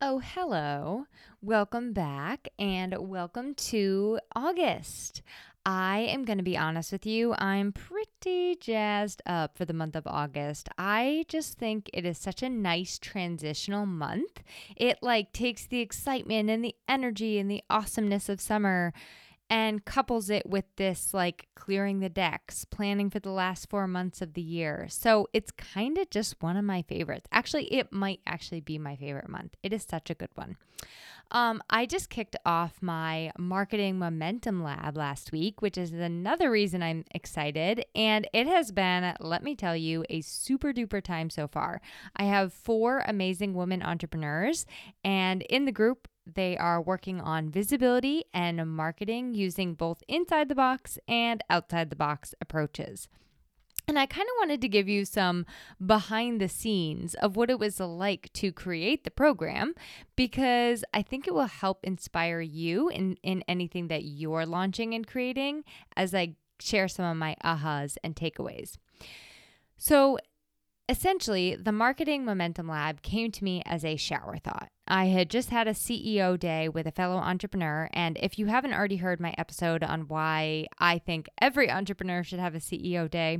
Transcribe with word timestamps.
Oh, 0.00 0.20
hello. 0.20 1.06
Welcome 1.42 1.92
back 1.92 2.46
and 2.56 2.94
welcome 2.96 3.54
to 3.54 4.20
August. 4.32 5.22
I 5.66 5.98
am 5.98 6.24
going 6.24 6.38
to 6.38 6.44
be 6.44 6.56
honest 6.56 6.92
with 6.92 7.04
you. 7.04 7.34
I'm 7.36 7.72
pretty 7.72 8.54
jazzed 8.60 9.22
up 9.26 9.58
for 9.58 9.64
the 9.64 9.72
month 9.72 9.96
of 9.96 10.06
August. 10.06 10.68
I 10.78 11.24
just 11.26 11.58
think 11.58 11.90
it 11.92 12.04
is 12.06 12.16
such 12.16 12.44
a 12.44 12.48
nice 12.48 13.00
transitional 13.00 13.86
month. 13.86 14.44
It 14.76 14.98
like 15.02 15.32
takes 15.32 15.66
the 15.66 15.80
excitement 15.80 16.48
and 16.48 16.64
the 16.64 16.76
energy 16.88 17.40
and 17.40 17.50
the 17.50 17.64
awesomeness 17.68 18.28
of 18.28 18.40
summer 18.40 18.92
and 19.50 19.84
couples 19.84 20.30
it 20.30 20.46
with 20.46 20.64
this 20.76 21.14
like 21.14 21.48
clearing 21.54 22.00
the 22.00 22.08
decks, 22.08 22.64
planning 22.64 23.10
for 23.10 23.18
the 23.18 23.30
last 23.30 23.70
four 23.70 23.86
months 23.86 24.20
of 24.20 24.34
the 24.34 24.42
year. 24.42 24.86
So 24.90 25.28
it's 25.32 25.50
kind 25.50 25.98
of 25.98 26.10
just 26.10 26.42
one 26.42 26.56
of 26.56 26.64
my 26.64 26.82
favorites. 26.82 27.28
Actually, 27.32 27.72
it 27.72 27.92
might 27.92 28.20
actually 28.26 28.60
be 28.60 28.78
my 28.78 28.96
favorite 28.96 29.28
month. 29.28 29.54
It 29.62 29.72
is 29.72 29.86
such 29.88 30.10
a 30.10 30.14
good 30.14 30.30
one. 30.34 30.56
Um, 31.30 31.62
I 31.68 31.84
just 31.84 32.08
kicked 32.08 32.36
off 32.46 32.80
my 32.80 33.32
marketing 33.38 33.98
momentum 33.98 34.62
lab 34.62 34.96
last 34.96 35.30
week, 35.30 35.60
which 35.60 35.76
is 35.76 35.92
another 35.92 36.50
reason 36.50 36.82
I'm 36.82 37.04
excited. 37.14 37.84
And 37.94 38.26
it 38.32 38.46
has 38.46 38.72
been, 38.72 39.14
let 39.20 39.42
me 39.42 39.54
tell 39.54 39.76
you, 39.76 40.04
a 40.08 40.22
super 40.22 40.72
duper 40.72 41.02
time 41.02 41.28
so 41.28 41.46
far. 41.46 41.82
I 42.16 42.24
have 42.24 42.52
four 42.52 43.02
amazing 43.06 43.52
women 43.52 43.82
entrepreneurs, 43.82 44.64
and 45.04 45.42
in 45.42 45.66
the 45.66 45.72
group, 45.72 46.08
they 46.34 46.56
are 46.56 46.80
working 46.80 47.20
on 47.20 47.50
visibility 47.50 48.24
and 48.32 48.64
marketing 48.74 49.34
using 49.34 49.74
both 49.74 50.02
inside 50.08 50.48
the 50.48 50.54
box 50.54 50.98
and 51.08 51.42
outside 51.48 51.90
the 51.90 51.96
box 51.96 52.34
approaches. 52.40 53.08
And 53.88 53.98
I 53.98 54.04
kind 54.04 54.26
of 54.28 54.34
wanted 54.38 54.60
to 54.60 54.68
give 54.68 54.86
you 54.86 55.06
some 55.06 55.46
behind 55.84 56.40
the 56.40 56.48
scenes 56.48 57.14
of 57.14 57.36
what 57.36 57.48
it 57.48 57.58
was 57.58 57.80
like 57.80 58.30
to 58.34 58.52
create 58.52 59.04
the 59.04 59.10
program 59.10 59.74
because 60.14 60.84
I 60.92 61.00
think 61.00 61.26
it 61.26 61.32
will 61.32 61.46
help 61.46 61.84
inspire 61.84 62.42
you 62.42 62.90
in, 62.90 63.16
in 63.22 63.42
anything 63.48 63.88
that 63.88 64.04
you're 64.04 64.44
launching 64.44 64.92
and 64.92 65.06
creating 65.06 65.64
as 65.96 66.14
I 66.14 66.34
share 66.60 66.86
some 66.86 67.06
of 67.06 67.16
my 67.16 67.34
ahas 67.42 67.96
and 68.04 68.14
takeaways. 68.14 68.76
So, 69.78 70.18
essentially, 70.88 71.54
the 71.54 71.72
Marketing 71.72 72.24
Momentum 72.24 72.68
Lab 72.68 73.02
came 73.02 73.30
to 73.32 73.44
me 73.44 73.62
as 73.66 73.84
a 73.84 73.96
shower 73.96 74.38
thought. 74.38 74.68
I 74.86 75.06
had 75.06 75.28
just 75.28 75.50
had 75.50 75.68
a 75.68 75.72
CEO 75.72 76.38
day 76.38 76.68
with 76.68 76.86
a 76.86 76.92
fellow 76.92 77.16
entrepreneur. 77.16 77.90
And 77.92 78.16
if 78.20 78.38
you 78.38 78.46
haven't 78.46 78.72
already 78.72 78.96
heard 78.96 79.20
my 79.20 79.34
episode 79.36 79.84
on 79.84 80.08
why 80.08 80.66
I 80.78 80.98
think 80.98 81.28
every 81.40 81.70
entrepreneur 81.70 82.24
should 82.24 82.40
have 82.40 82.54
a 82.54 82.58
CEO 82.58 83.10
day, 83.10 83.38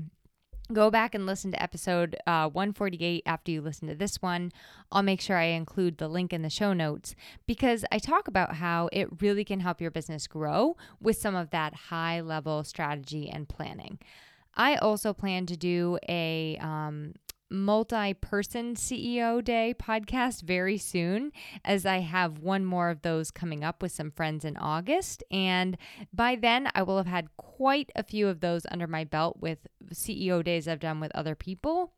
go 0.73 0.91
back 0.91 1.15
and 1.15 1.25
listen 1.25 1.51
to 1.53 1.63
episode 1.63 2.17
uh, 2.27 2.49
148 2.51 3.23
after 3.25 3.51
you 3.51 3.63
listen 3.63 3.89
to 3.89 3.95
this 3.95 4.21
one. 4.21 4.53
I'll 4.93 5.03
make 5.03 5.21
sure 5.21 5.37
I 5.37 5.45
include 5.45 5.97
the 5.97 6.09
link 6.09 6.33
in 6.33 6.43
the 6.43 6.51
show 6.51 6.75
notes 6.75 7.15
because 7.47 7.85
I 7.91 7.99
talk 7.99 8.29
about 8.29 8.57
how 8.57 8.91
it 8.93 9.23
really 9.23 9.45
can 9.45 9.61
help 9.61 9.81
your 9.81 9.91
business 9.91 10.27
grow 10.27 10.77
with 11.01 11.17
some 11.17 11.35
of 11.35 11.51
that 11.51 11.75
high 11.75 12.21
level 12.21 12.65
strategy 12.65 13.31
and 13.31 13.49
planning. 13.49 13.99
I 14.55 14.77
also 14.77 15.15
plan 15.15 15.47
to 15.47 15.57
do 15.57 15.99
a 16.09 16.59
um, 16.61 17.15
multi 17.51 18.15
person 18.15 18.75
CEO 18.75 19.43
Day 19.43 19.75
podcast 19.79 20.43
very 20.43 20.79
soon, 20.79 21.33
as 21.65 21.87
I 21.87 21.99
have 21.99 22.39
one 22.39 22.65
more 22.65 22.91
of 22.91 23.03
those 23.03 23.31
coming 23.31 23.65
up 23.65 23.83
with 23.83 23.93
some 23.93 24.11
friends 24.11 24.45
in 24.45 24.57
August. 24.57 25.23
And 25.31 25.77
by 26.13 26.37
then, 26.37 26.69
I 26.75 26.83
will 26.83 26.97
have 26.97 27.07
had 27.07 27.37
quite 27.37 27.91
a 27.97 28.03
few 28.03 28.29
of 28.29 28.41
those 28.41 28.67
under 28.71 28.87
my 28.87 29.05
belt 29.05 29.39
with 29.41 29.67
CEO 29.93 30.45
Days 30.45 30.69
I've 30.69 30.81
done 30.81 31.01
with 31.01 31.15
other 31.15 31.35
people. 31.35 31.93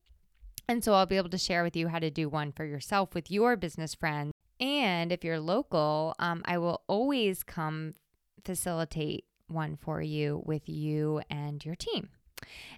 And 0.69 0.85
so 0.85 0.95
I'll 0.95 1.07
be 1.07 1.17
able 1.17 1.31
to 1.31 1.39
share 1.39 1.65
with 1.65 1.77
you 1.77 1.89
how 1.89 1.99
to 1.99 2.11
do 2.11 2.29
one 2.29 2.53
for 2.53 2.65
yourself 2.65 3.15
with 3.15 3.31
your 3.31 3.57
business 3.57 3.95
friends. 3.95 4.33
And 4.61 5.11
if 5.11 5.25
you're 5.25 5.41
local, 5.41 6.15
um, 6.19 6.43
I 6.45 6.59
will 6.59 6.83
always 6.87 7.43
come 7.43 7.95
facilitate 8.45 9.25
one 9.49 9.77
for 9.77 10.01
you 10.01 10.43
with 10.45 10.69
you 10.69 11.23
and 11.29 11.65
your 11.65 11.75
team. 11.75 12.11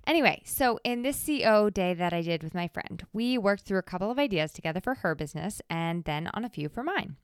Anyway, 0.06 0.42
so 0.44 0.78
in 0.84 1.02
this 1.02 1.22
CEO 1.22 1.72
day 1.72 1.94
that 1.94 2.12
I 2.12 2.22
did 2.22 2.42
with 2.42 2.54
my 2.54 2.68
friend, 2.68 3.04
we 3.12 3.38
worked 3.38 3.64
through 3.64 3.78
a 3.78 3.82
couple 3.82 4.10
of 4.10 4.18
ideas 4.18 4.52
together 4.52 4.80
for 4.80 4.96
her 4.96 5.14
business 5.14 5.60
and 5.70 6.04
then 6.04 6.28
on 6.34 6.44
a 6.44 6.50
few 6.50 6.68
for 6.68 6.82
mine. 6.82 7.16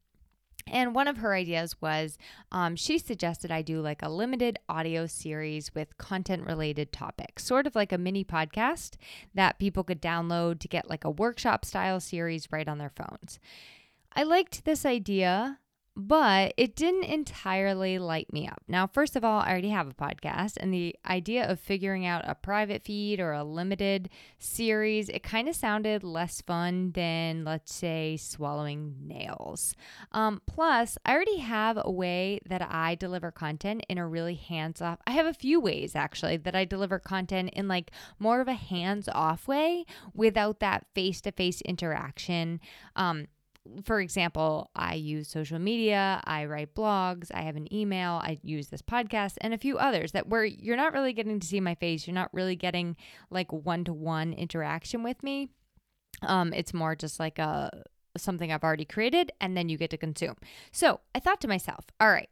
And 0.70 0.94
one 0.94 1.08
of 1.08 1.18
her 1.18 1.34
ideas 1.34 1.80
was 1.80 2.18
um, 2.52 2.76
she 2.76 2.98
suggested 2.98 3.50
I 3.50 3.62
do 3.62 3.80
like 3.80 4.02
a 4.02 4.10
limited 4.10 4.58
audio 4.68 5.06
series 5.06 5.74
with 5.74 5.96
content 5.98 6.44
related 6.44 6.92
topics, 6.92 7.44
sort 7.44 7.66
of 7.66 7.74
like 7.74 7.92
a 7.92 7.98
mini 7.98 8.24
podcast 8.24 8.96
that 9.34 9.58
people 9.58 9.84
could 9.84 10.02
download 10.02 10.60
to 10.60 10.68
get 10.68 10.90
like 10.90 11.04
a 11.04 11.10
workshop 11.10 11.64
style 11.64 12.00
series 12.00 12.52
right 12.52 12.68
on 12.68 12.78
their 12.78 12.92
phones. 12.94 13.38
I 14.12 14.24
liked 14.24 14.64
this 14.64 14.84
idea 14.84 15.58
but 16.00 16.54
it 16.56 16.76
didn't 16.76 17.02
entirely 17.02 17.98
light 17.98 18.32
me 18.32 18.46
up. 18.46 18.62
Now, 18.68 18.86
first 18.86 19.16
of 19.16 19.24
all, 19.24 19.40
I 19.40 19.50
already 19.50 19.70
have 19.70 19.88
a 19.88 19.92
podcast, 19.92 20.56
and 20.56 20.72
the 20.72 20.94
idea 21.04 21.50
of 21.50 21.58
figuring 21.58 22.06
out 22.06 22.22
a 22.24 22.36
private 22.36 22.84
feed 22.84 23.18
or 23.18 23.32
a 23.32 23.42
limited 23.42 24.08
series, 24.38 25.08
it 25.08 25.24
kind 25.24 25.48
of 25.48 25.56
sounded 25.56 26.04
less 26.04 26.40
fun 26.40 26.92
than, 26.92 27.42
let's 27.44 27.74
say, 27.74 28.16
swallowing 28.16 28.94
nails. 29.08 29.74
Um, 30.12 30.40
plus, 30.46 30.98
I 31.04 31.12
already 31.12 31.38
have 31.38 31.80
a 31.82 31.90
way 31.90 32.38
that 32.48 32.62
I 32.62 32.94
deliver 32.94 33.32
content 33.32 33.84
in 33.88 33.98
a 33.98 34.06
really 34.06 34.36
hands 34.36 34.80
off. 34.80 35.00
I 35.04 35.10
have 35.10 35.26
a 35.26 35.34
few 35.34 35.58
ways 35.58 35.96
actually 35.96 36.36
that 36.36 36.54
I 36.54 36.64
deliver 36.64 37.00
content 37.00 37.50
in 37.54 37.66
like 37.66 37.90
more 38.20 38.40
of 38.40 38.46
a 38.46 38.52
hands 38.52 39.08
off 39.12 39.48
way 39.48 39.84
without 40.14 40.60
that 40.60 40.86
face 40.94 41.20
to 41.22 41.32
face 41.32 41.60
interaction. 41.62 42.60
Um, 42.94 43.26
for 43.84 44.00
example, 44.00 44.70
I 44.74 44.94
use 44.94 45.28
social 45.28 45.58
media, 45.58 46.20
I 46.24 46.46
write 46.46 46.74
blogs, 46.74 47.30
I 47.32 47.42
have 47.42 47.56
an 47.56 47.72
email, 47.72 48.20
I 48.22 48.38
use 48.42 48.68
this 48.68 48.82
podcast, 48.82 49.34
and 49.40 49.54
a 49.54 49.58
few 49.58 49.78
others 49.78 50.12
that 50.12 50.28
where 50.28 50.44
you're 50.44 50.76
not 50.76 50.92
really 50.92 51.12
getting 51.12 51.40
to 51.40 51.46
see 51.46 51.60
my 51.60 51.74
face, 51.74 52.06
you're 52.06 52.14
not 52.14 52.32
really 52.32 52.56
getting 52.56 52.96
like 53.30 53.52
one 53.52 53.84
to 53.84 53.92
one 53.92 54.32
interaction 54.32 55.02
with 55.02 55.22
me. 55.22 55.48
Um, 56.22 56.52
it's 56.52 56.74
more 56.74 56.96
just 56.96 57.20
like 57.20 57.38
a 57.38 57.70
something 58.16 58.52
I've 58.52 58.64
already 58.64 58.84
created, 58.84 59.32
and 59.40 59.56
then 59.56 59.68
you 59.68 59.78
get 59.78 59.90
to 59.90 59.96
consume. 59.96 60.36
So 60.72 61.00
I 61.14 61.20
thought 61.20 61.40
to 61.42 61.48
myself, 61.48 61.86
all 62.00 62.10
right, 62.10 62.30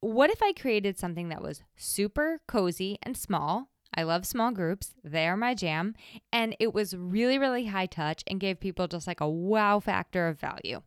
what 0.00 0.30
if 0.30 0.42
I 0.42 0.52
created 0.52 0.98
something 0.98 1.28
that 1.30 1.42
was 1.42 1.62
super 1.76 2.40
cozy 2.46 2.98
and 3.02 3.16
small? 3.16 3.70
I 3.98 4.04
love 4.04 4.24
small 4.24 4.52
groups. 4.52 4.94
They 5.02 5.26
are 5.26 5.36
my 5.36 5.54
jam. 5.54 5.96
And 6.32 6.54
it 6.60 6.72
was 6.72 6.94
really, 6.94 7.36
really 7.36 7.66
high 7.66 7.86
touch 7.86 8.22
and 8.28 8.38
gave 8.38 8.60
people 8.60 8.86
just 8.86 9.08
like 9.08 9.20
a 9.20 9.28
wow 9.28 9.80
factor 9.80 10.28
of 10.28 10.38
value. 10.38 10.82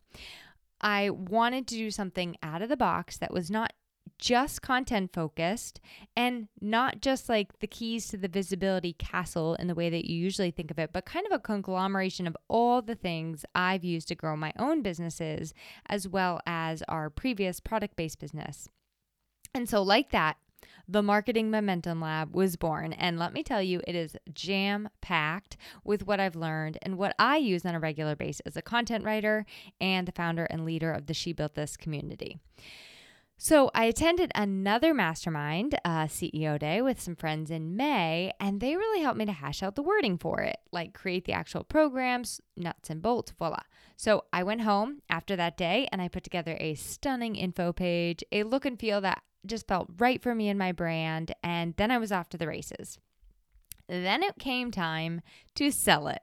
I 0.80 1.10
wanted 1.10 1.66
to 1.66 1.74
do 1.74 1.90
something 1.90 2.38
out 2.42 2.62
of 2.62 2.70
the 2.70 2.76
box 2.76 3.18
that 3.18 3.30
was 3.30 3.50
not 3.50 3.74
just 4.18 4.62
content 4.62 5.12
focused 5.12 5.78
and 6.16 6.48
not 6.62 7.02
just 7.02 7.28
like 7.28 7.58
the 7.58 7.66
keys 7.66 8.08
to 8.08 8.16
the 8.16 8.28
visibility 8.28 8.94
castle 8.94 9.56
in 9.56 9.66
the 9.66 9.74
way 9.74 9.90
that 9.90 10.06
you 10.06 10.16
usually 10.16 10.50
think 10.50 10.70
of 10.70 10.78
it, 10.78 10.90
but 10.94 11.04
kind 11.04 11.26
of 11.26 11.32
a 11.32 11.38
conglomeration 11.38 12.26
of 12.26 12.36
all 12.48 12.80
the 12.80 12.94
things 12.94 13.44
I've 13.54 13.84
used 13.84 14.08
to 14.08 14.14
grow 14.14 14.36
my 14.36 14.54
own 14.58 14.80
businesses 14.80 15.52
as 15.86 16.08
well 16.08 16.40
as 16.46 16.82
our 16.88 17.10
previous 17.10 17.60
product 17.60 17.94
based 17.94 18.20
business. 18.20 18.70
And 19.54 19.68
so, 19.68 19.82
like 19.82 20.12
that, 20.12 20.38
the 20.88 21.02
Marketing 21.02 21.50
Momentum 21.50 22.00
Lab 22.00 22.34
was 22.34 22.56
born. 22.56 22.92
And 22.92 23.18
let 23.18 23.32
me 23.32 23.42
tell 23.42 23.62
you, 23.62 23.80
it 23.86 23.94
is 23.94 24.16
jam 24.32 24.88
packed 25.00 25.56
with 25.84 26.06
what 26.06 26.20
I've 26.20 26.36
learned 26.36 26.78
and 26.82 26.98
what 26.98 27.14
I 27.18 27.36
use 27.36 27.64
on 27.64 27.74
a 27.74 27.80
regular 27.80 28.16
basis 28.16 28.40
as 28.46 28.56
a 28.56 28.62
content 28.62 29.04
writer 29.04 29.46
and 29.80 30.06
the 30.06 30.12
founder 30.12 30.44
and 30.44 30.64
leader 30.64 30.92
of 30.92 31.06
the 31.06 31.14
She 31.14 31.32
Built 31.32 31.54
This 31.54 31.76
community. 31.76 32.38
So, 33.44 33.72
I 33.74 33.86
attended 33.86 34.30
another 34.36 34.94
mastermind 34.94 35.74
uh, 35.84 36.04
CEO 36.04 36.60
day 36.60 36.80
with 36.80 37.00
some 37.00 37.16
friends 37.16 37.50
in 37.50 37.76
May, 37.76 38.32
and 38.38 38.60
they 38.60 38.76
really 38.76 39.02
helped 39.02 39.18
me 39.18 39.24
to 39.24 39.32
hash 39.32 39.64
out 39.64 39.74
the 39.74 39.82
wording 39.82 40.16
for 40.16 40.42
it, 40.42 40.58
like 40.70 40.94
create 40.94 41.24
the 41.24 41.32
actual 41.32 41.64
programs, 41.64 42.40
nuts 42.56 42.88
and 42.88 43.02
bolts, 43.02 43.32
voila. 43.36 43.58
So, 43.96 44.26
I 44.32 44.44
went 44.44 44.60
home 44.60 45.02
after 45.10 45.34
that 45.34 45.56
day 45.56 45.88
and 45.90 46.00
I 46.00 46.06
put 46.06 46.22
together 46.22 46.56
a 46.60 46.76
stunning 46.76 47.34
info 47.34 47.72
page, 47.72 48.22
a 48.30 48.44
look 48.44 48.64
and 48.64 48.78
feel 48.78 49.00
that 49.00 49.24
just 49.44 49.66
felt 49.66 49.90
right 49.98 50.22
for 50.22 50.36
me 50.36 50.48
and 50.48 50.56
my 50.56 50.70
brand. 50.70 51.34
And 51.42 51.74
then 51.76 51.90
I 51.90 51.98
was 51.98 52.12
off 52.12 52.28
to 52.28 52.38
the 52.38 52.46
races. 52.46 53.00
Then 53.88 54.22
it 54.22 54.38
came 54.38 54.70
time 54.70 55.20
to 55.56 55.72
sell 55.72 56.06
it. 56.06 56.22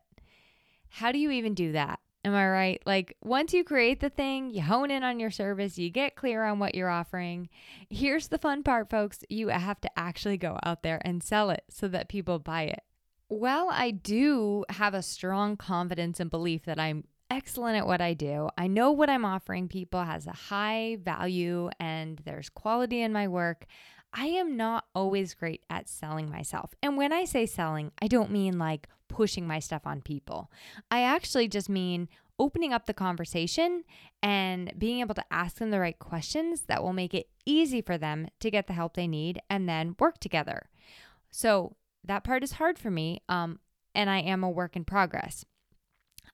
How 0.87 1.11
do 1.11 1.19
you 1.19 1.31
even 1.31 1.53
do 1.53 1.73
that? 1.73 1.99
Am 2.25 2.35
I 2.35 2.49
right? 2.49 2.81
Like, 2.85 3.15
once 3.23 3.53
you 3.53 3.63
create 3.63 4.01
the 4.01 4.09
thing, 4.09 4.49
you 4.49 4.61
hone 4.61 4.91
in 4.91 5.03
on 5.03 5.19
your 5.21 5.31
service, 5.31 5.77
you 5.77 5.89
get 5.89 6.15
clear 6.15 6.43
on 6.43 6.59
what 6.59 6.75
you're 6.75 6.89
offering. 6.89 7.47
Here's 7.89 8.27
the 8.27 8.37
fun 8.37 8.61
part, 8.61 8.89
folks 8.89 9.19
you 9.29 9.47
have 9.47 9.79
to 9.81 9.89
actually 9.97 10.37
go 10.37 10.59
out 10.63 10.83
there 10.83 11.01
and 11.05 11.23
sell 11.23 11.49
it 11.49 11.63
so 11.69 11.87
that 11.87 12.09
people 12.09 12.37
buy 12.37 12.63
it. 12.63 12.83
Well, 13.29 13.69
I 13.71 13.91
do 13.91 14.65
have 14.69 14.93
a 14.93 15.01
strong 15.01 15.55
confidence 15.55 16.19
and 16.19 16.29
belief 16.29 16.65
that 16.65 16.79
I'm 16.79 17.05
excellent 17.29 17.77
at 17.77 17.87
what 17.87 18.01
I 18.01 18.15
do. 18.15 18.49
I 18.57 18.67
know 18.67 18.91
what 18.91 19.09
I'm 19.09 19.23
offering 19.23 19.67
people 19.67 20.03
has 20.03 20.27
a 20.27 20.31
high 20.31 20.97
value 21.01 21.69
and 21.79 22.19
there's 22.25 22.49
quality 22.49 23.01
in 23.01 23.13
my 23.13 23.27
work. 23.27 23.65
I 24.13 24.25
am 24.27 24.57
not 24.57 24.85
always 24.95 25.33
great 25.33 25.63
at 25.69 25.87
selling 25.87 26.29
myself. 26.29 26.73
And 26.81 26.97
when 26.97 27.13
I 27.13 27.25
say 27.25 27.45
selling, 27.45 27.91
I 28.01 28.07
don't 28.07 28.31
mean 28.31 28.57
like 28.57 28.87
pushing 29.07 29.45
my 29.45 29.59
stuff 29.59 29.85
on 29.85 30.01
people. 30.01 30.51
I 30.89 31.03
actually 31.03 31.47
just 31.47 31.69
mean 31.69 32.09
opening 32.39 32.73
up 32.73 32.85
the 32.85 32.93
conversation 32.93 33.83
and 34.23 34.73
being 34.77 35.01
able 35.01 35.15
to 35.15 35.25
ask 35.29 35.57
them 35.57 35.71
the 35.71 35.79
right 35.79 35.99
questions 35.99 36.61
that 36.63 36.81
will 36.81 36.93
make 36.93 37.13
it 37.13 37.29
easy 37.45 37.81
for 37.81 37.97
them 37.97 38.27
to 38.39 38.49
get 38.49 38.67
the 38.67 38.73
help 38.73 38.95
they 38.95 39.07
need 39.07 39.39
and 39.49 39.67
then 39.67 39.95
work 39.99 40.19
together. 40.19 40.69
So 41.29 41.75
that 42.03 42.23
part 42.23 42.43
is 42.43 42.53
hard 42.53 42.79
for 42.79 42.89
me, 42.89 43.21
um, 43.27 43.59
and 43.93 44.09
I 44.09 44.19
am 44.19 44.43
a 44.43 44.49
work 44.49 44.75
in 44.75 44.85
progress. 44.85 45.45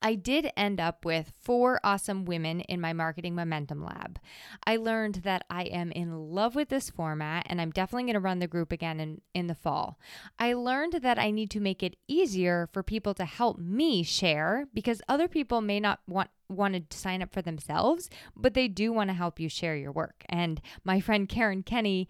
I 0.02 0.14
did 0.14 0.50
end 0.56 0.80
up 0.80 1.04
with 1.04 1.32
four 1.40 1.80
awesome 1.84 2.24
women 2.24 2.60
in 2.60 2.80
my 2.80 2.92
marketing 2.92 3.34
momentum 3.34 3.84
lab. 3.84 4.18
I 4.66 4.76
learned 4.76 5.16
that 5.16 5.44
I 5.50 5.64
am 5.64 5.92
in 5.92 6.30
love 6.30 6.54
with 6.54 6.68
this 6.68 6.90
format 6.90 7.46
and 7.48 7.60
I'm 7.60 7.70
definitely 7.70 8.04
going 8.04 8.14
to 8.14 8.20
run 8.20 8.38
the 8.38 8.46
group 8.46 8.72
again 8.72 9.00
in, 9.00 9.20
in 9.34 9.46
the 9.46 9.54
fall. 9.54 9.98
I 10.38 10.52
learned 10.54 10.94
that 10.94 11.18
I 11.18 11.30
need 11.30 11.50
to 11.52 11.60
make 11.60 11.82
it 11.82 11.96
easier 12.08 12.68
for 12.72 12.82
people 12.82 13.14
to 13.14 13.24
help 13.24 13.58
me 13.58 14.02
share 14.02 14.66
because 14.74 15.02
other 15.08 15.28
people 15.28 15.60
may 15.60 15.80
not 15.80 16.00
want 16.06 16.30
want 16.48 16.90
to 16.90 16.96
sign 16.96 17.22
up 17.22 17.32
for 17.32 17.42
themselves, 17.42 18.08
but 18.36 18.54
they 18.54 18.68
do 18.68 18.92
want 18.92 19.10
to 19.10 19.14
help 19.14 19.40
you 19.40 19.48
share 19.48 19.76
your 19.76 19.90
work. 19.90 20.24
And 20.28 20.60
my 20.84 21.00
friend 21.00 21.28
Karen 21.28 21.64
Kenny 21.64 22.08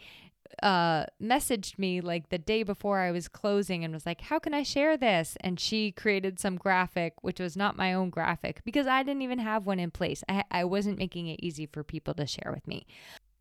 uh 0.62 1.04
messaged 1.22 1.78
me 1.78 2.00
like 2.00 2.28
the 2.28 2.38
day 2.38 2.62
before 2.62 3.00
I 3.00 3.10
was 3.10 3.28
closing 3.28 3.84
and 3.84 3.92
was 3.92 4.06
like, 4.06 4.22
"How 4.22 4.38
can 4.38 4.54
I 4.54 4.62
share 4.62 4.96
this?" 4.96 5.36
And 5.40 5.58
she 5.60 5.92
created 5.92 6.38
some 6.38 6.56
graphic 6.56 7.14
which 7.22 7.40
was 7.40 7.56
not 7.56 7.76
my 7.76 7.92
own 7.92 8.10
graphic 8.10 8.60
because 8.64 8.86
I 8.86 9.02
didn't 9.02 9.22
even 9.22 9.38
have 9.38 9.66
one 9.66 9.80
in 9.80 9.90
place. 9.90 10.22
I 10.28 10.44
I 10.50 10.64
wasn't 10.64 10.98
making 10.98 11.28
it 11.28 11.40
easy 11.42 11.66
for 11.66 11.84
people 11.84 12.14
to 12.14 12.26
share 12.26 12.52
with 12.52 12.66
me. 12.66 12.86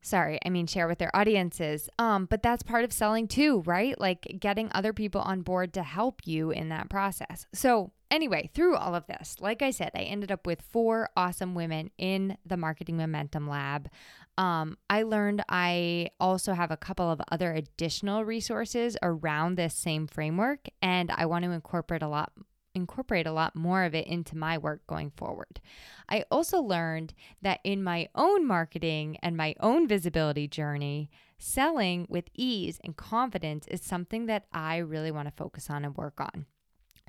Sorry, 0.02 0.40
I 0.46 0.50
mean 0.50 0.68
share 0.68 0.88
with 0.88 1.00
their 1.00 1.16
audiences. 1.16 1.90
Um 2.00 2.26
but 2.26 2.44
that's 2.44 2.64
part 2.64 2.84
of 2.84 2.94
selling 2.94 3.28
too, 3.28 3.64
right? 3.66 4.00
Like 4.00 4.38
getting 4.40 4.70
other 4.74 4.94
people 4.94 5.22
on 5.22 5.42
board 5.42 5.74
to 5.74 5.84
help 5.84 6.22
you 6.26 6.52
in 6.52 6.70
that 6.70 6.90
process. 6.90 7.48
So, 7.54 7.92
Anyway, 8.12 8.50
through 8.54 8.76
all 8.76 8.94
of 8.94 9.08
this, 9.08 9.36
like 9.42 9.62
I 9.62 9.72
said, 9.72 9.92
I 9.96 10.02
ended 10.04 10.32
up 10.32 10.46
with 10.46 10.62
four 10.62 11.10
awesome 11.18 11.56
women 11.56 11.90
in 11.98 12.38
the 12.46 12.56
Marketing 12.56 12.98
Momentum 12.98 13.50
Lab. 13.50 13.90
Um, 14.38 14.78
I 14.90 15.04
learned 15.04 15.44
I 15.48 16.10
also 16.20 16.54
have 16.54 16.72
a 16.72 16.78
couple 16.78 17.10
of 17.10 17.22
other 17.32 17.54
additional 17.54 18.26
resources 18.26 18.98
around 19.02 19.56
this 19.56 19.74
same 19.74 20.08
framework, 20.08 20.68
and 20.82 21.10
I 21.12 21.26
want 21.26 21.46
to 21.46 21.52
incorporate 21.52 22.02
a 22.02 22.08
lot 22.08 22.32
incorporate 22.76 23.26
a 23.26 23.32
lot 23.32 23.56
more 23.56 23.86
of 23.86 23.96
it 23.96 24.06
into 24.06 24.38
my 24.38 24.58
work 24.58 24.86
going 24.86 25.10
forward. 25.10 25.62
I 26.10 26.26
also 26.30 26.60
learned 26.62 27.14
that 27.42 27.62
in 27.64 27.82
my 27.82 28.10
own 28.14 28.46
marketing 28.46 29.18
and 29.24 29.38
my 29.38 29.56
own 29.62 29.88
visibility 29.88 30.48
journey, 30.48 31.10
selling 31.40 32.06
with 32.10 32.30
ease 32.34 32.80
and 32.84 32.98
confidence 32.98 33.66
is 33.70 33.82
something 33.82 34.26
that 34.26 34.46
I 34.52 34.78
really 34.78 35.12
want 35.12 35.28
to 35.30 35.34
focus 35.42 35.70
on 35.70 35.86
and 35.86 35.96
work 35.96 36.20
on. 36.20 36.46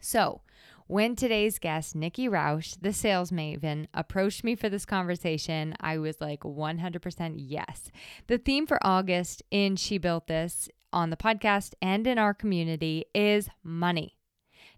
So, 0.01 0.43
when 0.89 1.17
today's 1.17 1.59
guest, 1.59 1.97
Nikki 1.97 2.29
Rausch, 2.29 2.75
the 2.81 2.93
sales 2.93 3.33
maven, 3.33 3.89
approached 3.93 4.45
me 4.45 4.55
for 4.55 4.69
this 4.69 4.85
conversation, 4.85 5.75
I 5.81 5.99
was 5.99 6.21
like 6.21 6.41
100% 6.41 7.35
yes. 7.37 7.91
The 8.29 8.39
theme 8.39 8.69
for 8.69 8.79
August 8.83 9.43
in 9.51 9.75
She 9.75 9.99
Built 9.99 10.29
This 10.29 10.69
on 10.93 11.11
the 11.11 11.17
podcast 11.17 11.75
and 11.83 12.07
in 12.07 12.19
our 12.19 12.35
community 12.35 13.05
is 13.15 13.49
money. 13.65 14.17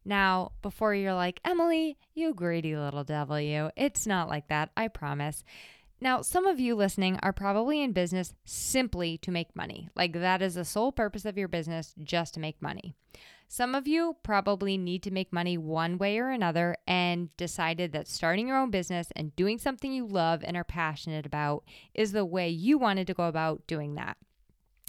Now, 0.02 0.52
before 0.62 0.94
you're 0.94 1.12
like, 1.12 1.40
Emily, 1.44 1.98
you 2.14 2.32
greedy 2.32 2.74
little 2.74 3.04
devil, 3.04 3.38
you, 3.38 3.70
it's 3.76 4.06
not 4.06 4.28
like 4.28 4.48
that, 4.48 4.70
I 4.74 4.88
promise. 4.88 5.44
Now, 6.00 6.22
some 6.22 6.46
of 6.46 6.60
you 6.60 6.74
listening 6.76 7.18
are 7.22 7.32
probably 7.32 7.82
in 7.82 7.92
business 7.92 8.32
simply 8.44 9.18
to 9.18 9.30
make 9.30 9.56
money. 9.56 9.88
Like 9.96 10.12
that 10.12 10.42
is 10.42 10.54
the 10.54 10.64
sole 10.64 10.92
purpose 10.92 11.24
of 11.24 11.36
your 11.36 11.48
business, 11.48 11.94
just 12.02 12.34
to 12.34 12.40
make 12.40 12.62
money. 12.62 12.94
Some 13.50 13.74
of 13.74 13.88
you 13.88 14.16
probably 14.22 14.76
need 14.76 15.02
to 15.04 15.10
make 15.10 15.32
money 15.32 15.56
one 15.56 15.96
way 15.96 16.18
or 16.18 16.28
another 16.28 16.76
and 16.86 17.34
decided 17.38 17.92
that 17.92 18.06
starting 18.06 18.46
your 18.46 18.58
own 18.58 18.70
business 18.70 19.08
and 19.16 19.34
doing 19.34 19.58
something 19.58 19.90
you 19.90 20.06
love 20.06 20.44
and 20.44 20.56
are 20.56 20.64
passionate 20.64 21.24
about 21.24 21.64
is 21.94 22.12
the 22.12 22.26
way 22.26 22.50
you 22.50 22.76
wanted 22.76 23.06
to 23.06 23.14
go 23.14 23.24
about 23.24 23.66
doing 23.66 23.94
that. 23.94 24.18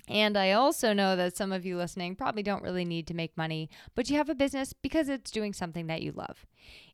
And 0.10 0.38
I 0.38 0.52
also 0.52 0.92
know 0.92 1.16
that 1.16 1.38
some 1.38 1.54
of 1.54 1.66
you 1.66 1.78
listening 1.78 2.16
probably 2.16 2.44
don't 2.44 2.64
really 2.64 2.84
need 2.84 3.08
to 3.08 3.14
make 3.14 3.38
money, 3.38 3.70
but 3.96 4.10
you 4.10 4.18
have 4.18 4.30
a 4.30 4.36
business 4.36 4.74
because 4.74 5.08
it's 5.08 5.32
doing 5.32 5.54
something 5.54 5.88
that 5.88 6.02
you 6.02 6.12
love. 6.12 6.46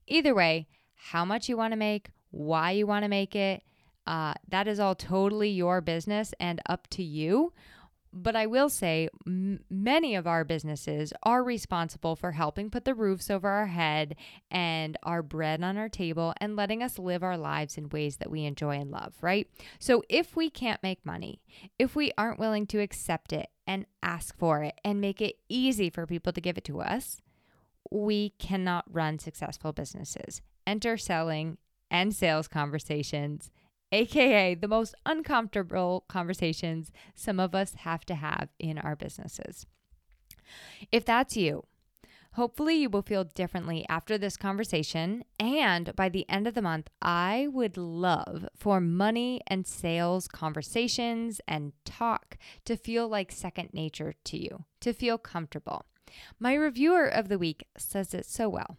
Either 0.05 0.35
way, 0.35 0.67
how 0.93 1.25
much 1.25 1.49
you 1.49 1.57
want 1.57 1.71
to 1.71 1.77
make, 1.77 2.09
why 2.29 2.71
you 2.71 2.85
want 2.85 3.03
to 3.03 3.09
make 3.09 3.35
it, 3.35 3.63
uh, 4.07 4.33
that 4.49 4.67
is 4.67 4.79
all 4.79 4.95
totally 4.95 5.49
your 5.49 5.81
business 5.81 6.33
and 6.39 6.61
up 6.67 6.87
to 6.89 7.03
you. 7.03 7.53
But 8.17 8.37
I 8.37 8.45
will 8.45 8.69
say, 8.69 9.09
m- 9.27 9.59
many 9.69 10.15
of 10.15 10.25
our 10.25 10.45
businesses 10.45 11.11
are 11.23 11.43
responsible 11.43 12.15
for 12.15 12.31
helping 12.31 12.69
put 12.69 12.85
the 12.85 12.93
roofs 12.95 13.29
over 13.29 13.49
our 13.49 13.67
head 13.67 14.15
and 14.49 14.97
our 15.03 15.21
bread 15.21 15.61
on 15.61 15.77
our 15.77 15.89
table 15.89 16.33
and 16.37 16.55
letting 16.55 16.81
us 16.81 16.97
live 16.97 17.23
our 17.23 17.37
lives 17.37 17.77
in 17.77 17.89
ways 17.89 18.15
that 18.17 18.31
we 18.31 18.45
enjoy 18.45 18.77
and 18.77 18.89
love, 18.89 19.15
right? 19.21 19.49
So 19.79 20.01
if 20.07 20.33
we 20.33 20.49
can't 20.49 20.81
make 20.81 21.05
money, 21.05 21.41
if 21.77 21.93
we 21.93 22.13
aren't 22.17 22.39
willing 22.39 22.67
to 22.67 22.79
accept 22.79 23.33
it 23.33 23.49
and 23.67 23.85
ask 24.01 24.37
for 24.37 24.63
it 24.63 24.79
and 24.85 25.01
make 25.01 25.21
it 25.21 25.35
easy 25.49 25.89
for 25.89 26.05
people 26.05 26.31
to 26.31 26.41
give 26.41 26.57
it 26.57 26.63
to 26.65 26.79
us, 26.79 27.21
we 27.91 28.29
cannot 28.39 28.85
run 28.89 29.19
successful 29.19 29.73
businesses. 29.73 30.41
Enter 30.65 30.95
selling 30.95 31.57
and 31.91 32.15
sales 32.15 32.47
conversations 32.47 33.51
aka 33.95 34.55
the 34.55 34.67
most 34.67 34.95
uncomfortable 35.05 36.05
conversations 36.07 36.91
some 37.15 37.39
of 37.39 37.55
us 37.55 37.73
have 37.79 38.05
to 38.05 38.15
have 38.15 38.49
in 38.59 38.77
our 38.77 38.95
businesses. 38.95 39.65
If 40.91 41.05
that's 41.05 41.35
you, 41.37 41.65
hopefully 42.33 42.75
you 42.75 42.89
will 42.89 43.01
feel 43.01 43.23
differently 43.23 43.85
after 43.89 44.17
this 44.17 44.37
conversation. 44.37 45.23
And 45.39 45.95
by 45.95 46.09
the 46.09 46.29
end 46.29 46.47
of 46.47 46.53
the 46.53 46.61
month, 46.61 46.89
I 47.01 47.47
would 47.51 47.77
love 47.77 48.47
for 48.55 48.79
money 48.79 49.41
and 49.47 49.65
sales 49.65 50.27
conversations 50.27 51.41
and 51.47 51.73
talk 51.85 52.37
to 52.65 52.75
feel 52.75 53.07
like 53.07 53.31
second 53.31 53.69
nature 53.73 54.13
to 54.25 54.37
you, 54.37 54.65
to 54.81 54.93
feel 54.93 55.17
comfortable. 55.17 55.85
My 56.39 56.53
reviewer 56.53 57.07
of 57.07 57.29
the 57.29 57.39
week 57.39 57.65
says 57.77 58.13
it 58.13 58.25
so 58.25 58.47
well. 58.49 58.77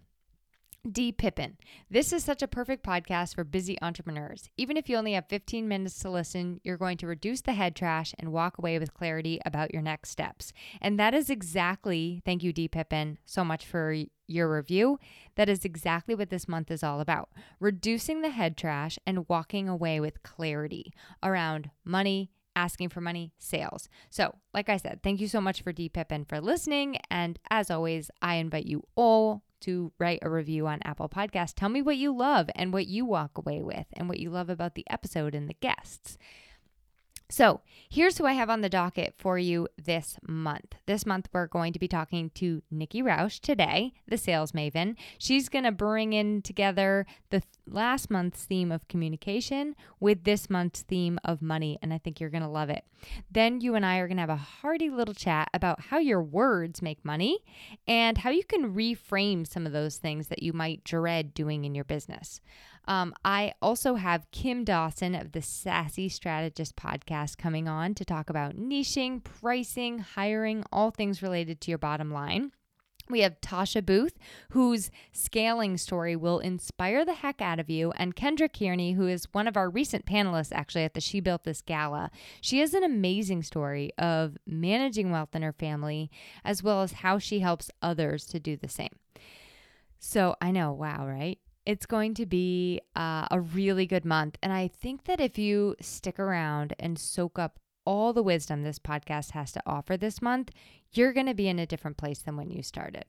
D. 0.86 1.10
Pippin. 1.10 1.56
This 1.90 2.12
is 2.12 2.22
such 2.24 2.42
a 2.42 2.48
perfect 2.48 2.84
podcast 2.84 3.34
for 3.34 3.44
busy 3.44 3.76
entrepreneurs. 3.82 4.48
Even 4.56 4.76
if 4.76 4.88
you 4.88 4.96
only 4.96 5.14
have 5.14 5.28
15 5.28 5.66
minutes 5.66 5.98
to 6.00 6.10
listen, 6.10 6.60
you're 6.62 6.76
going 6.76 6.96
to 6.98 7.06
reduce 7.06 7.40
the 7.40 7.54
head 7.54 7.74
trash 7.74 8.14
and 8.18 8.32
walk 8.32 8.58
away 8.58 8.78
with 8.78 8.94
clarity 8.94 9.40
about 9.44 9.72
your 9.72 9.82
next 9.82 10.10
steps. 10.10 10.52
And 10.80 10.98
that 10.98 11.14
is 11.14 11.28
exactly, 11.28 12.22
thank 12.24 12.42
you, 12.42 12.52
D. 12.52 12.68
Pippin, 12.68 13.18
so 13.24 13.44
much 13.44 13.66
for 13.66 13.96
your 14.28 14.52
review. 14.54 14.98
That 15.34 15.48
is 15.48 15.64
exactly 15.64 16.14
what 16.14 16.30
this 16.30 16.48
month 16.48 16.70
is 16.70 16.82
all 16.82 17.00
about 17.00 17.30
reducing 17.60 18.22
the 18.22 18.30
head 18.30 18.56
trash 18.56 18.98
and 19.06 19.28
walking 19.28 19.68
away 19.68 20.00
with 20.00 20.22
clarity 20.22 20.92
around 21.22 21.70
money, 21.84 22.30
asking 22.54 22.88
for 22.88 23.00
money, 23.00 23.32
sales. 23.38 23.88
So, 24.10 24.34
like 24.54 24.68
I 24.68 24.76
said, 24.76 25.00
thank 25.02 25.20
you 25.20 25.28
so 25.28 25.40
much 25.40 25.62
for 25.62 25.72
D. 25.72 25.88
Pippin 25.88 26.24
for 26.24 26.40
listening. 26.40 26.98
And 27.10 27.38
as 27.50 27.70
always, 27.70 28.10
I 28.22 28.36
invite 28.36 28.66
you 28.66 28.82
all 28.94 29.42
to 29.66 29.92
write 29.98 30.20
a 30.22 30.30
review 30.30 30.68
on 30.68 30.78
Apple 30.84 31.08
Podcasts. 31.08 31.52
Tell 31.52 31.68
me 31.68 31.82
what 31.82 31.96
you 31.96 32.16
love 32.16 32.48
and 32.54 32.72
what 32.72 32.86
you 32.86 33.04
walk 33.04 33.36
away 33.36 33.62
with 33.62 33.86
and 33.94 34.08
what 34.08 34.20
you 34.20 34.30
love 34.30 34.48
about 34.48 34.76
the 34.76 34.86
episode 34.88 35.34
and 35.34 35.48
the 35.48 35.54
guests. 35.54 36.16
So, 37.28 37.60
here's 37.88 38.18
who 38.18 38.24
I 38.24 38.34
have 38.34 38.48
on 38.48 38.60
the 38.60 38.68
docket 38.68 39.14
for 39.18 39.36
you 39.36 39.66
this 39.76 40.16
month. 40.28 40.76
This 40.86 41.04
month, 41.04 41.28
we're 41.32 41.48
going 41.48 41.72
to 41.72 41.78
be 41.80 41.88
talking 41.88 42.30
to 42.36 42.62
Nikki 42.70 43.02
Rausch 43.02 43.40
today, 43.40 43.94
the 44.06 44.16
sales 44.16 44.52
maven. 44.52 44.94
She's 45.18 45.48
going 45.48 45.64
to 45.64 45.72
bring 45.72 46.12
in 46.12 46.40
together 46.42 47.04
the 47.30 47.40
th- 47.40 47.50
last 47.66 48.10
month's 48.10 48.44
theme 48.44 48.70
of 48.70 48.86
communication 48.86 49.74
with 49.98 50.22
this 50.22 50.48
month's 50.48 50.82
theme 50.82 51.18
of 51.24 51.42
money, 51.42 51.80
and 51.82 51.92
I 51.92 51.98
think 51.98 52.20
you're 52.20 52.30
going 52.30 52.44
to 52.44 52.48
love 52.48 52.70
it. 52.70 52.84
Then, 53.28 53.60
you 53.60 53.74
and 53.74 53.84
I 53.84 53.98
are 53.98 54.06
going 54.06 54.18
to 54.18 54.22
have 54.22 54.30
a 54.30 54.36
hearty 54.36 54.88
little 54.88 55.14
chat 55.14 55.48
about 55.52 55.80
how 55.80 55.98
your 55.98 56.22
words 56.22 56.80
make 56.80 57.04
money 57.04 57.40
and 57.88 58.18
how 58.18 58.30
you 58.30 58.44
can 58.44 58.72
reframe 58.72 59.44
some 59.44 59.66
of 59.66 59.72
those 59.72 59.96
things 59.96 60.28
that 60.28 60.44
you 60.44 60.52
might 60.52 60.84
dread 60.84 61.34
doing 61.34 61.64
in 61.64 61.74
your 61.74 61.84
business. 61.84 62.40
Um, 62.86 63.14
I 63.24 63.54
also 63.60 63.96
have 63.96 64.30
Kim 64.30 64.64
Dawson 64.64 65.14
of 65.14 65.32
the 65.32 65.42
Sassy 65.42 66.08
Strategist 66.08 66.76
podcast 66.76 67.36
coming 67.36 67.68
on 67.68 67.94
to 67.94 68.04
talk 68.04 68.30
about 68.30 68.56
niching, 68.56 69.22
pricing, 69.24 69.98
hiring, 69.98 70.64
all 70.70 70.90
things 70.90 71.22
related 71.22 71.60
to 71.62 71.70
your 71.70 71.78
bottom 71.78 72.10
line. 72.10 72.52
We 73.08 73.20
have 73.20 73.40
Tasha 73.40 73.86
Booth, 73.86 74.18
whose 74.50 74.90
scaling 75.12 75.76
story 75.76 76.16
will 76.16 76.40
inspire 76.40 77.04
the 77.04 77.14
heck 77.14 77.40
out 77.40 77.60
of 77.60 77.70
you, 77.70 77.92
and 77.92 78.16
Kendra 78.16 78.48
Kearney, 78.52 78.92
who 78.92 79.06
is 79.06 79.28
one 79.30 79.46
of 79.46 79.56
our 79.56 79.70
recent 79.70 80.06
panelists 80.06 80.52
actually 80.52 80.82
at 80.82 80.94
the 80.94 81.00
She 81.00 81.20
Built 81.20 81.44
This 81.44 81.62
Gala. 81.62 82.10
She 82.40 82.58
has 82.58 82.74
an 82.74 82.82
amazing 82.82 83.44
story 83.44 83.92
of 83.96 84.36
managing 84.44 85.12
wealth 85.12 85.36
in 85.36 85.42
her 85.42 85.52
family, 85.52 86.10
as 86.44 86.64
well 86.64 86.82
as 86.82 86.92
how 86.92 87.18
she 87.18 87.40
helps 87.40 87.70
others 87.80 88.24
to 88.26 88.40
do 88.40 88.56
the 88.56 88.68
same. 88.68 88.96
So 90.00 90.34
I 90.40 90.50
know, 90.50 90.72
wow, 90.72 91.06
right? 91.06 91.38
It's 91.66 91.84
going 91.84 92.14
to 92.14 92.26
be 92.26 92.80
uh, 92.94 93.26
a 93.30 93.40
really 93.40 93.86
good 93.86 94.04
month. 94.04 94.38
And 94.42 94.52
I 94.52 94.68
think 94.68 95.04
that 95.04 95.20
if 95.20 95.36
you 95.36 95.74
stick 95.80 96.18
around 96.18 96.74
and 96.78 96.98
soak 96.98 97.38
up 97.38 97.58
all 97.84 98.12
the 98.12 98.22
wisdom 98.22 98.62
this 98.62 98.78
podcast 98.78 99.32
has 99.32 99.52
to 99.52 99.62
offer 99.66 99.96
this 99.96 100.22
month, 100.22 100.50
you're 100.92 101.12
going 101.12 101.26
to 101.26 101.34
be 101.34 101.48
in 101.48 101.58
a 101.58 101.66
different 101.66 101.96
place 101.96 102.20
than 102.20 102.36
when 102.36 102.50
you 102.50 102.62
started. 102.62 103.04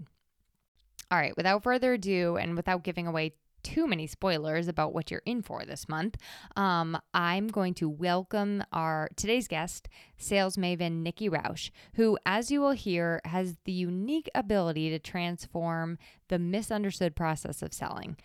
All 1.10 1.18
right, 1.18 1.38
without 1.38 1.64
further 1.64 1.94
ado, 1.94 2.36
and 2.36 2.56
without 2.56 2.84
giving 2.84 3.08
away 3.08 3.34
too 3.64 3.88
many 3.88 4.08
spoilers 4.08 4.68
about 4.68 4.94
what 4.94 5.10
you're 5.10 5.22
in 5.26 5.42
for 5.42 5.66
this 5.66 5.90
month, 5.90 6.18
um, 6.56 6.98
I'm 7.14 7.48
going 7.48 7.74
to 7.76 7.90
welcome 7.90 8.64
our 8.72 9.10
today's 9.16 9.48
guest, 9.48 9.90
sales 10.18 10.58
maven 10.58 11.02
Nikki 11.04 11.28
Rausch, 11.28 11.72
who, 11.94 12.18
as 12.26 12.52
you 12.52 12.62
will 12.62 12.72
hear, 12.72 13.22
has 13.26 13.58
the 13.66 13.72
unique 13.72 14.30
ability 14.36 14.90
to 14.90 15.00
transform 15.00 15.98
the 16.30 16.40
misunderstood 16.40 17.16
process 17.16 17.62
of 17.62 17.74
selling. 17.74 18.18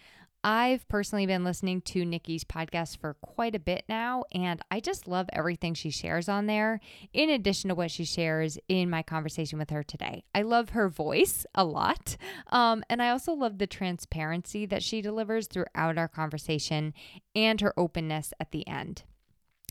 I've 0.44 0.88
personally 0.88 1.26
been 1.26 1.44
listening 1.44 1.82
to 1.82 2.04
Nikki's 2.04 2.42
podcast 2.42 2.98
for 2.98 3.14
quite 3.14 3.54
a 3.54 3.60
bit 3.60 3.84
now, 3.88 4.24
and 4.32 4.60
I 4.72 4.80
just 4.80 5.06
love 5.06 5.28
everything 5.32 5.74
she 5.74 5.90
shares 5.90 6.28
on 6.28 6.46
there, 6.46 6.80
in 7.12 7.30
addition 7.30 7.68
to 7.68 7.76
what 7.76 7.92
she 7.92 8.04
shares 8.04 8.58
in 8.68 8.90
my 8.90 9.02
conversation 9.02 9.58
with 9.58 9.70
her 9.70 9.84
today. 9.84 10.24
I 10.34 10.42
love 10.42 10.70
her 10.70 10.88
voice 10.88 11.46
a 11.54 11.64
lot, 11.64 12.16
um, 12.48 12.82
and 12.90 13.00
I 13.00 13.10
also 13.10 13.34
love 13.34 13.58
the 13.58 13.68
transparency 13.68 14.66
that 14.66 14.82
she 14.82 15.00
delivers 15.00 15.46
throughout 15.46 15.96
our 15.96 16.08
conversation 16.08 16.92
and 17.36 17.60
her 17.60 17.72
openness 17.78 18.32
at 18.40 18.50
the 18.50 18.66
end. 18.66 19.04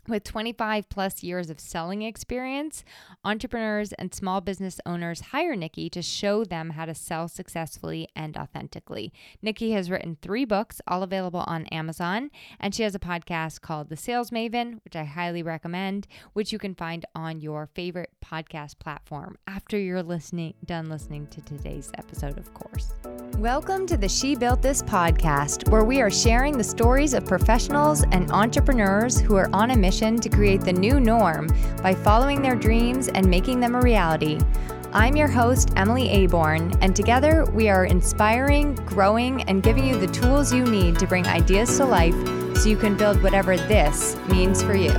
With 0.08 0.24
25 0.24 0.90
plus 0.90 1.22
years 1.22 1.52
of 1.52 1.60
selling 1.60 2.02
experience, 2.02 2.84
entrepreneurs 3.24 3.94
and 3.94 4.12
small 4.12 4.42
business 4.42 4.80
owners 4.84 5.22
hire 5.22 5.56
Nikki 5.56 5.92
to 5.92 6.02
show 6.02 6.44
them 6.44 6.72
how 6.72 6.86
to 6.86 6.96
sell 6.96 7.28
successfully 7.28 8.08
and 8.16 8.36
authentically. 8.36 9.14
Nikki 9.44 9.74
has 9.74 9.92
written 9.92 10.18
three 10.20 10.44
books, 10.44 10.82
all 10.88 11.04
available 11.04 11.44
on 11.46 11.68
Amazon, 11.68 12.32
and 12.60 12.74
she 12.74 12.82
has 12.82 12.96
a 12.96 13.00
podcast 13.00 13.62
called 13.62 13.90
The 13.90 13.96
Sales 13.96 14.32
Maven, 14.32 14.84
which 14.84 14.96
I 14.96 15.04
highly 15.04 15.44
recommend, 15.44 16.08
which 16.34 16.52
you 16.52 16.58
can 16.58 16.74
find 16.74 17.06
on 17.14 17.40
your 17.40 17.70
favorite 17.76 18.10
podcast 18.26 18.80
platform 18.80 19.38
after 19.46 19.78
you're 19.78 20.02
listening 20.02 20.56
done 20.66 20.90
listening 20.90 21.28
to 21.28 21.42
today's 21.42 21.92
episode, 22.00 22.40
of 22.40 22.52
course. 22.56 22.96
Welcome 23.38 23.86
to 23.88 23.98
the 23.98 24.10
She 24.10 24.36
Built 24.36 24.64
This 24.64 24.82
podcast, 24.82 25.70
where 25.70 25.84
we 25.84 26.02
are 26.02 26.12
sharing 26.12 26.58
the 26.58 26.64
stories 26.64 27.14
of 27.14 27.26
professionals 27.26 28.04
and 28.12 28.32
entrepreneurs 28.32 29.20
who 29.20 29.36
are 29.36 29.50
on 29.54 29.72
a 29.72 29.78
mission 29.78 29.91
to 29.92 30.30
create 30.30 30.62
the 30.62 30.72
new 30.72 31.02
norm 31.02 31.50
by 31.84 31.94
following 31.94 32.42
their 32.42 32.56
dreams 32.56 33.10
and 33.10 33.30
making 33.30 33.60
them 33.60 33.76
a 33.76 33.82
reality. 33.82 34.40
I'm 34.94 35.18
your 35.18 35.28
host, 35.28 35.74
Emily 35.76 36.10
Aborn, 36.10 36.72
and 36.82 36.96
together 36.96 37.46
we 37.54 37.68
are 37.68 37.84
inspiring, 37.84 38.76
growing, 38.86 39.42
and 39.44 39.62
giving 39.62 39.86
you 39.86 39.98
the 39.98 40.08
tools 40.08 40.54
you 40.54 40.64
need 40.64 40.98
to 41.00 41.08
bring 41.08 41.28
ideas 41.28 41.76
to 41.76 41.84
life 41.84 42.16
so 42.56 42.70
you 42.70 42.78
can 42.78 42.96
build 42.96 43.22
whatever 43.22 43.58
this 43.58 44.16
means 44.30 44.64
for 44.64 44.76
you. 44.76 44.92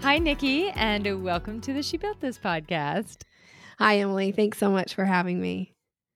Hi, 0.00 0.18
Nikki, 0.18 0.70
and 0.70 1.22
welcome 1.22 1.60
to 1.60 1.74
the 1.74 1.82
She 1.82 1.98
Built 1.98 2.20
This 2.20 2.38
podcast. 2.38 3.24
Hi, 3.78 3.98
Emily. 3.98 4.32
Thanks 4.32 4.56
so 4.56 4.70
much 4.70 4.94
for 4.94 5.04
having 5.04 5.38
me. 5.38 5.73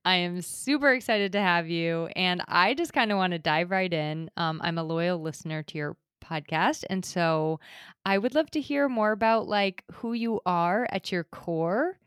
I 0.09 0.15
am 0.15 0.41
super 0.41 0.91
excited 0.95 1.33
to 1.33 1.41
have 1.41 1.69
you. 1.69 2.09
And 2.17 2.43
I 2.49 2.73
just 2.73 2.95
kind 2.95 3.13
of 3.13 3.19
want 3.19 3.33
to 3.35 3.39
dive 3.39 3.71
right 3.71 3.93
in. 3.93 4.31
Um, 4.39 4.59
I'm 4.65 4.79
a 4.79 4.83
loyal 4.83 5.21
listener 5.21 5.63
to 5.65 5.77
your 5.77 5.99
podcast. 6.25 6.85
And 6.89 7.05
so 7.05 7.61
I 8.07 8.17
would 8.17 8.35
love 8.35 8.51
to 8.53 8.61
hear 8.63 8.89
more 8.89 9.13
about 9.13 9.49
like 9.49 9.85
who 9.93 10.15
you 10.15 10.41
are 10.47 10.89
at 10.91 11.13
your 11.13 11.25
core. 11.25 11.99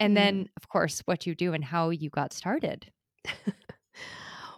And 0.00 0.14
mm. 0.14 0.16
then, 0.16 0.48
of 0.56 0.68
course, 0.68 1.02
what 1.04 1.28
you 1.28 1.36
do 1.36 1.52
and 1.52 1.62
how 1.62 1.90
you 1.90 2.10
got 2.10 2.32
started. 2.32 2.90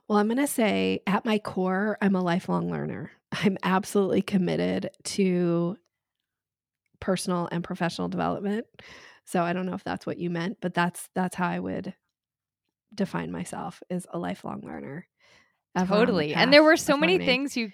well, 0.08 0.16
I'm 0.16 0.28
going 0.28 0.38
to 0.38 0.46
say 0.46 1.02
at 1.06 1.26
my 1.26 1.38
core, 1.38 1.98
I'm 2.00 2.16
a 2.16 2.22
lifelong 2.22 2.70
learner. 2.70 3.10
I'm 3.30 3.58
absolutely 3.62 4.22
committed 4.22 4.88
to 5.04 5.76
personal 6.98 7.46
and 7.52 7.62
professional 7.62 8.08
development. 8.08 8.64
So 9.26 9.42
I 9.42 9.52
don't 9.52 9.66
know 9.66 9.74
if 9.74 9.84
that's 9.84 10.06
what 10.06 10.16
you 10.16 10.30
meant, 10.30 10.62
but 10.62 10.72
that's 10.72 11.10
that's 11.14 11.36
how 11.36 11.48
I 11.48 11.58
would 11.58 11.92
define 12.94 13.30
myself 13.30 13.82
as 13.90 14.06
a 14.12 14.18
lifelong 14.18 14.62
learner. 14.64 15.06
Totally. 15.76 16.34
And 16.34 16.52
there 16.52 16.62
were 16.62 16.76
so 16.76 16.96
many 16.96 17.14
learning. 17.14 17.26
things 17.26 17.56
you 17.56 17.70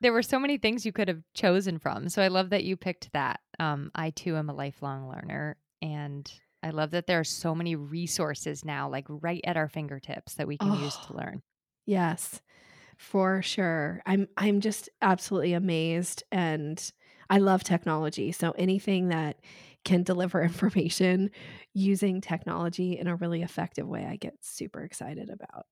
there 0.00 0.12
were 0.12 0.22
so 0.22 0.38
many 0.38 0.58
things 0.58 0.84
you 0.84 0.92
could 0.92 1.08
have 1.08 1.22
chosen 1.32 1.78
from. 1.78 2.08
So 2.08 2.20
I 2.20 2.28
love 2.28 2.50
that 2.50 2.64
you 2.64 2.76
picked 2.76 3.12
that. 3.14 3.40
Um, 3.58 3.90
I 3.94 4.10
too 4.10 4.36
am 4.36 4.50
a 4.50 4.54
lifelong 4.54 5.08
learner 5.08 5.56
and 5.80 6.30
I 6.62 6.70
love 6.70 6.90
that 6.92 7.06
there 7.06 7.20
are 7.20 7.24
so 7.24 7.54
many 7.54 7.74
resources 7.74 8.64
now, 8.64 8.88
like 8.88 9.06
right 9.08 9.40
at 9.44 9.56
our 9.56 9.68
fingertips 9.68 10.34
that 10.34 10.48
we 10.48 10.58
can 10.58 10.70
oh, 10.70 10.82
use 10.82 10.96
to 10.96 11.12
oh, 11.12 11.16
learn. 11.16 11.42
Yes, 11.86 12.40
for 12.96 13.42
sure. 13.42 14.02
I'm 14.06 14.28
I'm 14.36 14.60
just 14.60 14.88
absolutely 15.02 15.52
amazed 15.52 16.22
and 16.32 16.82
I 17.28 17.38
love 17.38 17.64
technology. 17.64 18.32
So 18.32 18.52
anything 18.52 19.08
that 19.08 19.40
can 19.84 20.02
deliver 20.02 20.42
information 20.42 21.30
using 21.72 22.20
technology 22.20 22.98
in 22.98 23.06
a 23.06 23.16
really 23.16 23.42
effective 23.42 23.86
way, 23.86 24.06
I 24.08 24.16
get 24.16 24.34
super 24.40 24.82
excited 24.82 25.30
about. 25.30 25.66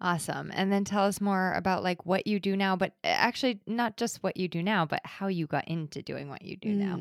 Awesome. 0.00 0.50
And 0.54 0.70
then 0.70 0.84
tell 0.84 1.04
us 1.04 1.20
more 1.22 1.54
about 1.54 1.82
like 1.82 2.04
what 2.04 2.26
you 2.26 2.38
do 2.38 2.54
now, 2.54 2.76
but 2.76 2.92
eh, 3.02 3.14
actually 3.16 3.60
not 3.66 3.96
just 3.96 4.22
what 4.22 4.36
you 4.36 4.46
do 4.46 4.62
now, 4.62 4.84
but 4.84 5.00
how 5.04 5.28
you 5.28 5.46
got 5.46 5.66
into 5.68 6.02
doing 6.02 6.28
what 6.28 6.42
you 6.42 6.56
do 6.56 6.68
mm. 6.68 6.76
now. 6.76 7.00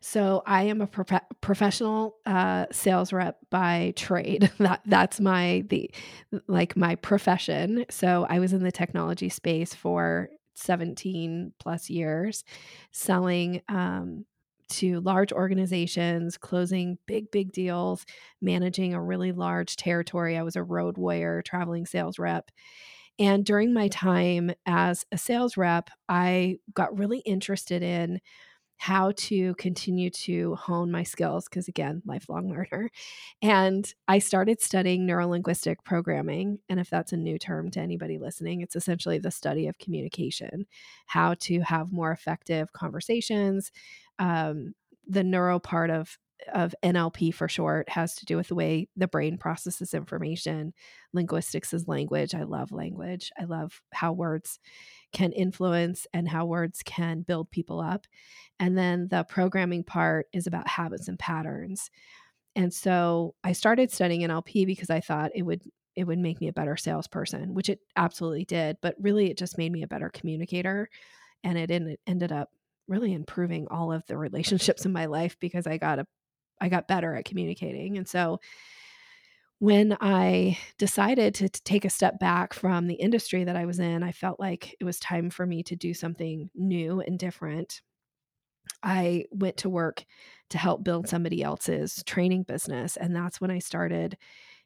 So 0.00 0.42
I 0.46 0.64
am 0.64 0.80
a 0.80 0.86
pro- 0.86 1.18
professional 1.40 2.16
uh, 2.24 2.66
sales 2.70 3.12
rep 3.12 3.38
by 3.50 3.94
trade. 3.96 4.50
that 4.58 4.82
that's 4.86 5.18
my 5.18 5.64
the 5.68 5.90
like 6.46 6.76
my 6.76 6.94
profession. 6.96 7.84
So 7.90 8.26
I 8.28 8.38
was 8.38 8.52
in 8.52 8.62
the 8.62 8.70
technology 8.70 9.28
space 9.28 9.74
for 9.74 10.30
17 10.58 11.52
plus 11.58 11.90
years 11.90 12.44
selling 12.92 13.62
um, 13.68 14.24
to 14.70 15.00
large 15.00 15.32
organizations, 15.32 16.36
closing 16.36 16.98
big, 17.06 17.30
big 17.30 17.52
deals, 17.52 18.04
managing 18.42 18.92
a 18.94 19.02
really 19.02 19.32
large 19.32 19.76
territory. 19.76 20.36
I 20.36 20.42
was 20.42 20.56
a 20.56 20.62
road 20.62 20.98
warrior, 20.98 21.42
traveling 21.42 21.86
sales 21.86 22.18
rep. 22.18 22.50
And 23.18 23.44
during 23.44 23.72
my 23.72 23.88
time 23.88 24.52
as 24.66 25.04
a 25.10 25.18
sales 25.18 25.56
rep, 25.56 25.90
I 26.08 26.58
got 26.74 26.96
really 26.96 27.18
interested 27.20 27.82
in 27.82 28.20
how 28.78 29.12
to 29.16 29.54
continue 29.56 30.08
to 30.08 30.54
hone 30.54 30.90
my 30.90 31.02
skills 31.02 31.46
because 31.48 31.68
again 31.68 32.00
lifelong 32.06 32.48
learner 32.48 32.90
and 33.42 33.92
i 34.06 34.18
started 34.18 34.60
studying 34.60 35.06
neurolinguistic 35.06 35.76
programming 35.84 36.58
and 36.68 36.78
if 36.78 36.88
that's 36.88 37.12
a 37.12 37.16
new 37.16 37.38
term 37.38 37.70
to 37.70 37.80
anybody 37.80 38.18
listening 38.18 38.60
it's 38.60 38.76
essentially 38.76 39.18
the 39.18 39.30
study 39.30 39.66
of 39.66 39.78
communication 39.78 40.64
how 41.06 41.34
to 41.34 41.60
have 41.60 41.92
more 41.92 42.12
effective 42.12 42.72
conversations 42.72 43.72
um, 44.20 44.74
the 45.06 45.24
neuro 45.24 45.58
part 45.58 45.90
of 45.90 46.18
of 46.52 46.74
NLP 46.84 47.34
for 47.34 47.48
short 47.48 47.88
has 47.88 48.14
to 48.16 48.24
do 48.24 48.36
with 48.36 48.48
the 48.48 48.54
way 48.54 48.88
the 48.96 49.08
brain 49.08 49.38
processes 49.38 49.94
information. 49.94 50.72
Linguistics 51.12 51.72
is 51.72 51.88
language. 51.88 52.34
I 52.34 52.44
love 52.44 52.72
language. 52.72 53.30
I 53.38 53.44
love 53.44 53.80
how 53.92 54.12
words 54.12 54.58
can 55.12 55.32
influence 55.32 56.06
and 56.12 56.28
how 56.28 56.46
words 56.46 56.82
can 56.84 57.22
build 57.22 57.50
people 57.50 57.80
up. 57.80 58.06
And 58.60 58.76
then 58.76 59.08
the 59.08 59.24
programming 59.24 59.84
part 59.84 60.26
is 60.32 60.46
about 60.46 60.68
habits 60.68 61.08
and 61.08 61.18
patterns. 61.18 61.90
And 62.54 62.72
so 62.72 63.34
I 63.44 63.52
started 63.52 63.92
studying 63.92 64.22
NLP 64.22 64.66
because 64.66 64.90
I 64.90 65.00
thought 65.00 65.32
it 65.34 65.42
would 65.42 65.62
it 65.96 66.06
would 66.06 66.18
make 66.18 66.40
me 66.40 66.46
a 66.46 66.52
better 66.52 66.76
salesperson, 66.76 67.54
which 67.54 67.68
it 67.68 67.80
absolutely 67.96 68.44
did, 68.44 68.76
but 68.80 68.94
really 69.00 69.30
it 69.30 69.38
just 69.38 69.58
made 69.58 69.72
me 69.72 69.82
a 69.82 69.88
better 69.88 70.08
communicator 70.08 70.88
and 71.42 71.58
it 71.58 71.98
ended 72.06 72.30
up 72.30 72.50
really 72.86 73.12
improving 73.12 73.66
all 73.68 73.92
of 73.92 74.06
the 74.06 74.16
relationships 74.16 74.86
in 74.86 74.92
my 74.92 75.06
life 75.06 75.36
because 75.40 75.66
I 75.66 75.76
got 75.76 75.98
a 75.98 76.06
I 76.60 76.68
got 76.68 76.88
better 76.88 77.14
at 77.14 77.24
communicating. 77.24 77.96
And 77.98 78.08
so 78.08 78.40
when 79.60 79.96
I 80.00 80.56
decided 80.78 81.34
to, 81.36 81.48
to, 81.48 81.62
take 81.64 81.84
a 81.84 81.90
step 81.90 82.20
back 82.20 82.54
from 82.54 82.86
the 82.86 82.94
industry 82.94 83.42
that 83.44 83.56
I 83.56 83.66
was 83.66 83.80
in, 83.80 84.02
I 84.04 84.12
felt 84.12 84.38
like 84.38 84.76
it 84.78 84.84
was 84.84 85.00
time 85.00 85.30
for 85.30 85.46
me 85.46 85.64
to 85.64 85.74
do 85.74 85.94
something 85.94 86.48
new 86.54 87.00
and 87.00 87.18
different. 87.18 87.82
I 88.82 89.24
went 89.32 89.56
to 89.58 89.68
work 89.68 90.04
to 90.50 90.58
help 90.58 90.84
build 90.84 91.08
somebody 91.08 91.42
else's 91.42 92.02
training 92.06 92.44
business. 92.44 92.96
And 92.96 93.16
that's 93.16 93.40
when 93.40 93.50
I 93.50 93.58
started 93.58 94.16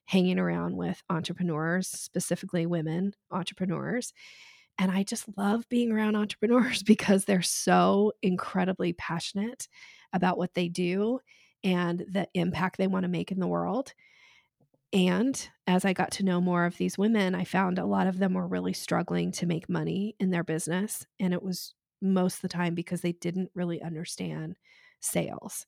hanging 0.04 0.38
around 0.38 0.76
with 0.76 1.02
entrepreneurs, 1.08 1.88
specifically 1.88 2.66
women 2.66 3.14
entrepreneurs. 3.30 4.12
And 4.78 4.90
I 4.90 5.04
just 5.04 5.26
love 5.36 5.68
being 5.68 5.92
around 5.92 6.16
entrepreneurs 6.16 6.82
because 6.82 7.24
they're 7.24 7.42
so 7.42 8.12
incredibly 8.22 8.92
passionate 8.92 9.68
about 10.12 10.36
what 10.36 10.54
they 10.54 10.68
do 10.68 11.20
and 11.64 12.04
the 12.10 12.28
impact 12.34 12.78
they 12.78 12.86
want 12.86 13.04
to 13.04 13.08
make 13.08 13.32
in 13.32 13.40
the 13.40 13.46
world. 13.46 13.92
And 14.92 15.48
as 15.66 15.84
I 15.84 15.94
got 15.94 16.10
to 16.12 16.24
know 16.24 16.40
more 16.40 16.66
of 16.66 16.76
these 16.76 16.98
women, 16.98 17.34
I 17.34 17.44
found 17.44 17.78
a 17.78 17.86
lot 17.86 18.06
of 18.06 18.18
them 18.18 18.34
were 18.34 18.46
really 18.46 18.74
struggling 18.74 19.32
to 19.32 19.46
make 19.46 19.68
money 19.68 20.16
in 20.20 20.30
their 20.30 20.44
business. 20.44 21.06
And 21.18 21.32
it 21.32 21.42
was 21.42 21.74
most 22.02 22.36
of 22.36 22.42
the 22.42 22.48
time 22.48 22.74
because 22.74 23.00
they 23.00 23.12
didn't 23.12 23.50
really 23.54 23.80
understand 23.80 24.56
sales. 25.00 25.66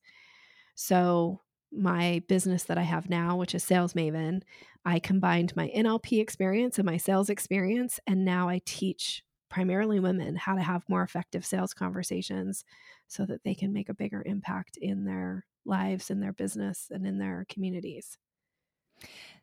So, 0.74 1.40
my 1.76 2.22
business 2.28 2.62
that 2.64 2.78
I 2.78 2.82
have 2.82 3.10
now, 3.10 3.36
which 3.36 3.52
is 3.52 3.64
Sales 3.64 3.94
Maven, 3.94 4.42
I 4.84 5.00
combined 5.00 5.56
my 5.56 5.72
NLP 5.74 6.20
experience 6.20 6.78
and 6.78 6.86
my 6.86 6.98
sales 6.98 7.28
experience. 7.28 7.98
And 8.06 8.24
now 8.24 8.48
I 8.48 8.60
teach 8.64 9.24
primarily 9.50 9.98
women 9.98 10.36
how 10.36 10.54
to 10.54 10.62
have 10.62 10.88
more 10.88 11.02
effective 11.02 11.44
sales 11.44 11.74
conversations 11.74 12.64
so 13.08 13.26
that 13.26 13.42
they 13.42 13.54
can 13.56 13.72
make 13.72 13.88
a 13.88 13.94
bigger 13.94 14.22
impact 14.24 14.76
in 14.76 15.04
their 15.04 15.46
lives, 15.64 16.10
in 16.10 16.20
their 16.20 16.32
business, 16.32 16.88
and 16.90 17.06
in 17.06 17.18
their 17.18 17.46
communities. 17.48 18.18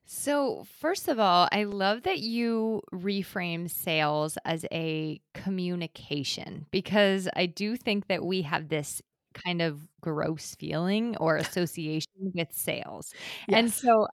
So, 0.06 0.64
first 0.66 1.08
of 1.08 1.20
all, 1.20 1.48
I 1.52 1.64
love 1.64 2.04
that 2.04 2.20
you 2.20 2.82
reframe 2.92 3.70
sales 3.70 4.38
as 4.46 4.66
a 4.72 5.22
communication 5.34 6.66
because 6.72 7.30
I 7.36 7.46
do 7.46 7.76
think 7.78 8.08
that 8.08 8.26
we 8.26 8.42
have 8.42 8.68
this 8.70 9.02
kind 9.34 9.62
of 9.62 9.88
gross 10.02 10.56
feeling 10.56 11.16
or 11.18 11.38
association 11.38 12.12
with 12.36 12.52
sales. 12.52 13.14
Yes. 13.46 13.62
And 13.62 13.74
so 13.74 14.08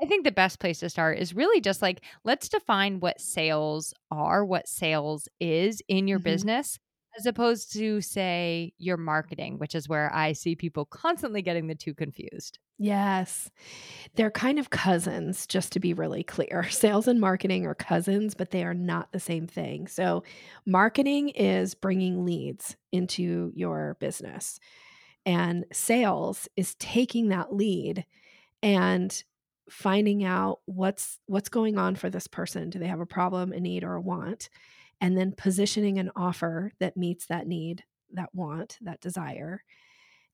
I 0.00 0.06
think 0.06 0.24
the 0.24 0.32
best 0.32 0.60
place 0.60 0.80
to 0.80 0.88
start 0.88 1.18
is 1.18 1.34
really 1.34 1.60
just 1.60 1.82
like 1.82 2.02
let's 2.24 2.48
define 2.48 3.00
what 3.00 3.20
sales 3.20 3.92
are, 4.10 4.44
what 4.44 4.68
sales 4.68 5.28
is 5.40 5.82
in 5.88 6.08
your 6.08 6.18
Mhm. 6.24 6.42
business, 6.42 6.78
as 7.18 7.26
opposed 7.26 7.72
to 7.74 8.00
say 8.00 8.72
your 8.78 8.96
marketing, 8.96 9.58
which 9.58 9.74
is 9.74 9.88
where 9.88 10.12
I 10.14 10.32
see 10.32 10.56
people 10.56 10.84
constantly 10.86 11.42
getting 11.42 11.66
the 11.66 11.74
two 11.74 11.94
confused. 11.94 12.58
Yes. 12.78 13.50
They're 14.16 14.30
kind 14.30 14.58
of 14.58 14.70
cousins, 14.70 15.46
just 15.46 15.72
to 15.72 15.80
be 15.80 15.94
really 15.94 16.24
clear. 16.24 16.64
Sales 16.70 17.06
and 17.08 17.20
marketing 17.20 17.66
are 17.66 17.74
cousins, 17.74 18.34
but 18.34 18.50
they 18.50 18.64
are 18.64 18.74
not 18.74 19.12
the 19.12 19.20
same 19.20 19.46
thing. 19.46 19.86
So, 19.86 20.24
marketing 20.66 21.30
is 21.30 21.74
bringing 21.74 22.24
leads 22.24 22.76
into 22.90 23.52
your 23.54 23.96
business, 24.00 24.58
and 25.26 25.64
sales 25.72 26.48
is 26.56 26.74
taking 26.76 27.28
that 27.28 27.54
lead 27.54 28.04
and 28.62 29.22
finding 29.70 30.24
out 30.24 30.60
what's 30.66 31.18
what's 31.26 31.48
going 31.48 31.78
on 31.78 31.94
for 31.96 32.10
this 32.10 32.26
person. 32.26 32.70
Do 32.70 32.78
they 32.78 32.88
have 32.88 33.00
a 33.00 33.06
problem, 33.06 33.52
a 33.52 33.60
need, 33.60 33.84
or 33.84 33.94
a 33.94 34.00
want? 34.00 34.50
And 35.02 35.18
then 35.18 35.34
positioning 35.36 35.98
an 35.98 36.12
offer 36.16 36.72
that 36.80 36.96
meets 36.96 37.26
that 37.26 37.46
need, 37.46 37.84
that 38.12 38.34
want, 38.34 38.78
that 38.82 39.02
desire 39.02 39.64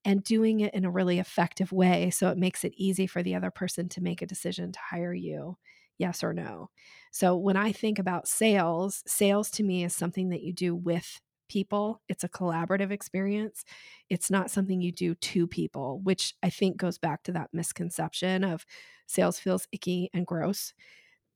and 0.05 0.23
doing 0.23 0.61
it 0.61 0.75
in 0.75 0.85
a 0.85 0.91
really 0.91 1.19
effective 1.19 1.73
way 1.73 2.11
so 2.11 2.31
it 2.31 2.39
makes 2.39 2.65
it 2.65 2.73
easy 2.77 3.07
for 3.07 3.23
the 3.23 3.35
other 3.35 3.51
person 3.51 3.89
to 3.89 4.03
make 4.03 4.23
a 4.23 4.27
decision 4.27 4.73
to 4.73 4.79
hire 4.91 5.15
you 5.15 5.57
yes 5.99 6.23
or 6.23 6.33
no. 6.33 6.71
So 7.11 7.37
when 7.37 7.57
i 7.57 7.73
think 7.73 7.99
about 7.99 8.29
sales 8.29 9.03
sales 9.07 9.51
to 9.53 9.63
me 9.65 9.85
is 9.85 9.95
something 9.95 10.29
that 10.31 10.43
you 10.43 10.53
do 10.53 10.75
with 10.75 11.21
people 11.49 12.03
it's 12.09 12.25
a 12.25 12.29
collaborative 12.29 12.91
experience 12.91 13.65
it's 14.11 14.31
not 14.31 14.51
something 14.51 14.83
you 14.83 14.93
do 14.93 15.15
to 15.15 15.47
people 15.47 16.01
which 16.03 16.35
i 16.43 16.51
think 16.51 16.77
goes 16.77 16.99
back 16.99 17.23
to 17.23 17.33
that 17.33 17.49
misconception 17.55 18.45
of 18.45 18.67
sales 19.07 19.39
feels 19.39 19.67
icky 19.73 20.11
and 20.13 20.27
gross 20.27 20.75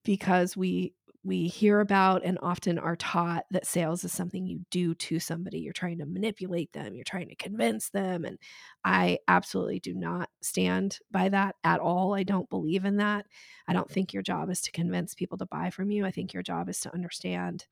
because 0.05 0.57
we 0.57 0.95
we 1.25 1.47
hear 1.47 1.81
about 1.81 2.23
and 2.25 2.38
often 2.43 2.79
are 2.79 2.97
taught 2.97 3.45
that 3.52 3.67
sales 3.67 4.02
is 4.02 4.12
something 4.12 4.45
you 4.45 4.61
do 4.71 4.93
to 4.97 5.21
somebody. 5.21 5.61
You're 5.61 5.73
trying 5.73 5.99
to 5.99 6.07
manipulate 6.07 6.73
them, 6.73 6.95
you're 6.95 7.05
trying 7.05 7.29
to 7.29 7.37
convince 7.37 7.91
them. 7.91 8.25
And 8.25 8.38
I 8.85 9.19
absolutely 9.29 9.79
do 9.79 9.95
not 9.95 10.31
stand 10.41 10.99
by 11.12 11.29
that 11.29 11.55
at 11.62 11.79
all. 11.79 12.14
I 12.14 12.25
don't 12.25 12.50
believe 12.50 12.85
in 12.85 12.97
that. 12.97 13.26
I 13.69 13.73
don't 13.73 13.91
think 13.91 14.12
your 14.12 14.25
job 14.25 14.50
is 14.50 14.61
to 14.62 14.73
convince 14.73 15.14
people 15.14 15.38
to 15.38 15.47
buy 15.47 15.71
from 15.71 15.93
you. 15.93 16.05
I 16.05 16.11
think 16.11 16.35
your 16.35 16.43
job 16.43 16.69
is 16.69 16.81
to 16.81 16.95
understand 16.95 17.67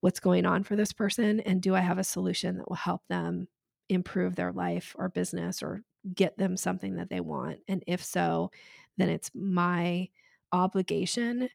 what's 0.00 0.20
going 0.20 0.46
on 0.46 0.62
for 0.62 0.76
this 0.76 0.92
person 0.92 1.40
and 1.40 1.60
do 1.60 1.74
I 1.74 1.80
have 1.80 1.98
a 1.98 2.04
solution 2.04 2.56
that 2.58 2.68
will 2.68 2.76
help 2.76 3.02
them 3.08 3.48
improve 3.88 4.36
their 4.36 4.52
life 4.52 4.94
or 4.96 5.08
business 5.08 5.62
or 5.62 5.82
get 6.14 6.38
them 6.38 6.56
something 6.56 6.96
that 6.96 7.10
they 7.10 7.20
want. 7.20 7.58
And 7.66 7.82
if 7.86 8.02
so, 8.04 8.52
then 8.96 9.08
it's 9.08 9.30
my 9.34 10.08
obligation 10.52 11.48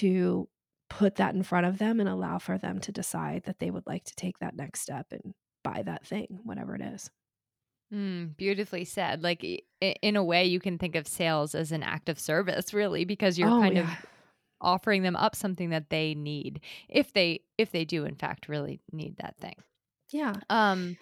to 0.00 0.48
put 0.90 1.16
that 1.16 1.34
in 1.34 1.42
front 1.42 1.66
of 1.66 1.78
them 1.78 2.00
and 2.00 2.08
allow 2.08 2.38
for 2.38 2.58
them 2.58 2.78
to 2.80 2.92
decide 2.92 3.44
that 3.44 3.58
they 3.58 3.70
would 3.70 3.86
like 3.86 4.04
to 4.04 4.14
take 4.14 4.38
that 4.38 4.54
next 4.56 4.80
step 4.80 5.06
and 5.10 5.34
buy 5.64 5.82
that 5.82 6.06
thing, 6.06 6.40
whatever 6.44 6.74
it 6.74 6.82
is. 6.82 7.10
Mm, 7.92 8.36
beautifully 8.36 8.84
said. 8.84 9.22
Like 9.22 9.44
in 9.80 10.16
a 10.16 10.24
way, 10.24 10.44
you 10.46 10.60
can 10.60 10.78
think 10.78 10.96
of 10.96 11.06
sales 11.06 11.54
as 11.54 11.72
an 11.72 11.82
act 11.82 12.08
of 12.08 12.18
service, 12.18 12.72
really, 12.72 13.04
because 13.04 13.38
you're 13.38 13.48
Oh, 13.50 13.60
kind 13.60 13.78
of 13.78 13.86
offering 14.60 15.02
them 15.02 15.16
up 15.16 15.34
something 15.34 15.70
that 15.70 15.90
they 15.90 16.14
need, 16.14 16.60
if 16.88 17.12
they 17.12 17.40
if 17.58 17.70
they 17.70 17.84
do 17.84 18.04
in 18.04 18.14
fact 18.14 18.48
really 18.48 18.80
need 18.92 19.16
that 19.18 19.36
thing. 19.38 19.56
Yeah. 20.10 20.34
Um, 20.50 20.96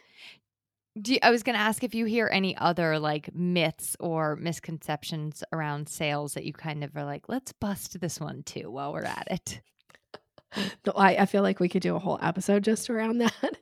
do 1.01 1.15
you- 1.15 1.19
I 1.23 1.31
was 1.31 1.43
going 1.43 1.55
to 1.57 1.63
ask 1.63 1.85
if 1.85 1.95
you 1.95 2.05
hear 2.05 2.29
any 2.33 2.57
other 2.57 2.99
like 2.99 3.35
myths 3.35 3.97
or 4.01 4.37
misconceptions 4.37 5.43
around 5.53 5.89
sales 5.89 6.35
that 6.35 6.45
you 6.45 6.53
kind 6.53 6.83
of 6.85 6.97
are 6.97 7.05
like, 7.05 7.29
let's 7.29 7.53
bust 7.53 8.01
this 8.01 8.21
one 8.21 8.43
too 8.43 8.71
while 8.71 8.93
we're 8.93 9.03
at 9.05 9.29
it. 9.31 9.61
No, 10.85 10.93
I, 10.97 11.15
I 11.19 11.27
feel 11.27 11.43
like 11.43 11.61
we 11.61 11.69
could 11.69 11.83
do 11.83 11.95
a 11.95 12.01
whole 12.01 12.19
episode 12.21 12.65
just 12.65 12.91
around 12.91 13.19
that. 13.21 13.57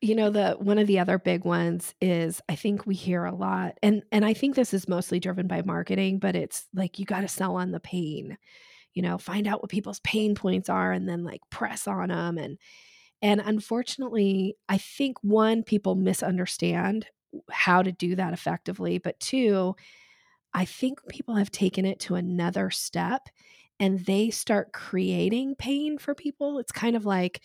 You 0.00 0.16
know, 0.16 0.30
the 0.30 0.56
one 0.58 0.78
of 0.78 0.88
the 0.88 0.98
other 0.98 1.16
big 1.16 1.44
ones 1.44 1.94
is 2.00 2.40
I 2.48 2.56
think 2.56 2.86
we 2.86 2.94
hear 2.96 3.24
a 3.24 3.34
lot, 3.34 3.78
and 3.84 4.02
and 4.10 4.24
I 4.24 4.34
think 4.34 4.56
this 4.56 4.74
is 4.74 4.88
mostly 4.88 5.20
driven 5.20 5.46
by 5.46 5.62
marketing, 5.62 6.18
but 6.18 6.34
it's 6.34 6.66
like 6.74 6.98
you 6.98 7.06
got 7.06 7.20
to 7.20 7.28
sell 7.28 7.54
on 7.56 7.70
the 7.70 7.78
pain. 7.78 8.36
You 8.94 9.02
know, 9.02 9.16
find 9.16 9.46
out 9.46 9.62
what 9.62 9.70
people's 9.70 10.00
pain 10.00 10.34
points 10.34 10.68
are, 10.68 10.90
and 10.90 11.08
then 11.08 11.22
like 11.22 11.40
press 11.50 11.86
on 11.86 12.08
them. 12.08 12.38
And 12.38 12.58
and 13.24 13.40
unfortunately, 13.40 14.58
I 14.68 14.78
think 14.78 15.18
one 15.22 15.64
people 15.64 15.96
misunderstand 15.96 17.08
how 17.50 17.82
to 17.82 17.90
do 17.90 18.16
that 18.16 18.34
effectively, 18.34 18.98
but 18.98 19.18
two, 19.18 19.74
I 20.54 20.64
think 20.64 21.00
people 21.08 21.34
have 21.36 21.50
taken 21.50 21.84
it 21.86 22.00
to 22.00 22.16
another 22.16 22.70
step 22.70 23.28
and 23.80 24.00
they 24.06 24.30
start 24.30 24.72
creating 24.72 25.56
pain 25.56 25.98
for 25.98 26.14
people. 26.14 26.58
It's 26.58 26.72
kind 26.72 26.96
of 26.96 27.06
like, 27.06 27.42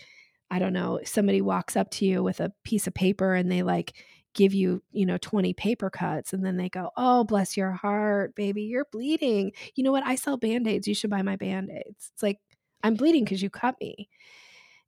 I 0.52 0.60
don't 0.60 0.74
know, 0.74 1.00
somebody 1.06 1.42
walks 1.42 1.78
up 1.78 1.92
to 1.92 2.06
you 2.06 2.24
with 2.24 2.40
a 2.40 2.54
piece 2.64 2.88
of 2.88 2.94
paper 2.94 3.34
and 3.36 3.52
they 3.52 3.64
like 3.64 3.96
give 4.36 4.54
you, 4.54 4.84
you 4.92 5.06
know, 5.06 5.18
20 5.18 5.54
paper 5.54 5.90
cuts 5.90 6.34
and 6.34 6.46
then 6.46 6.58
they 6.58 6.70
go, 6.70 6.92
Oh, 6.98 7.24
bless 7.24 7.58
your 7.58 7.72
heart, 7.72 8.36
baby, 8.36 8.64
you're 8.64 8.88
bleeding. 8.92 9.54
You 9.76 9.84
know 9.84 9.92
what? 9.92 10.06
I 10.06 10.16
sell 10.16 10.38
band 10.38 10.68
aids. 10.68 10.88
You 10.88 10.96
should 10.96 11.10
buy 11.10 11.24
my 11.24 11.38
band 11.38 11.72
aids. 11.72 12.12
It's 12.14 12.24
like, 12.24 12.40
I'm 12.84 12.96
bleeding 12.96 13.24
because 13.24 13.42
you 13.42 13.50
cut 13.50 13.76
me. 13.82 14.10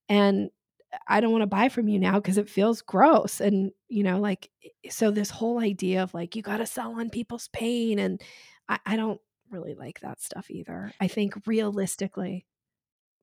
And 0.09 0.49
I 1.07 1.21
don't 1.21 1.31
want 1.31 1.41
to 1.43 1.47
buy 1.47 1.69
from 1.69 1.87
you 1.87 1.99
now 1.99 2.15
because 2.19 2.37
it 2.37 2.49
feels 2.49 2.81
gross. 2.81 3.39
And, 3.41 3.71
you 3.89 4.03
know, 4.03 4.19
like, 4.19 4.51
so 4.89 5.11
this 5.11 5.29
whole 5.29 5.59
idea 5.59 6.03
of 6.03 6.13
like, 6.13 6.35
you 6.35 6.41
got 6.41 6.57
to 6.57 6.65
sell 6.65 6.99
on 6.99 7.09
people's 7.09 7.47
pain. 7.49 7.99
And 7.99 8.21
I, 8.69 8.79
I 8.85 8.95
don't 8.95 9.21
really 9.49 9.73
like 9.75 9.99
that 10.01 10.21
stuff 10.21 10.49
either. 10.51 10.93
I 10.99 11.07
think 11.07 11.47
realistically, 11.47 12.45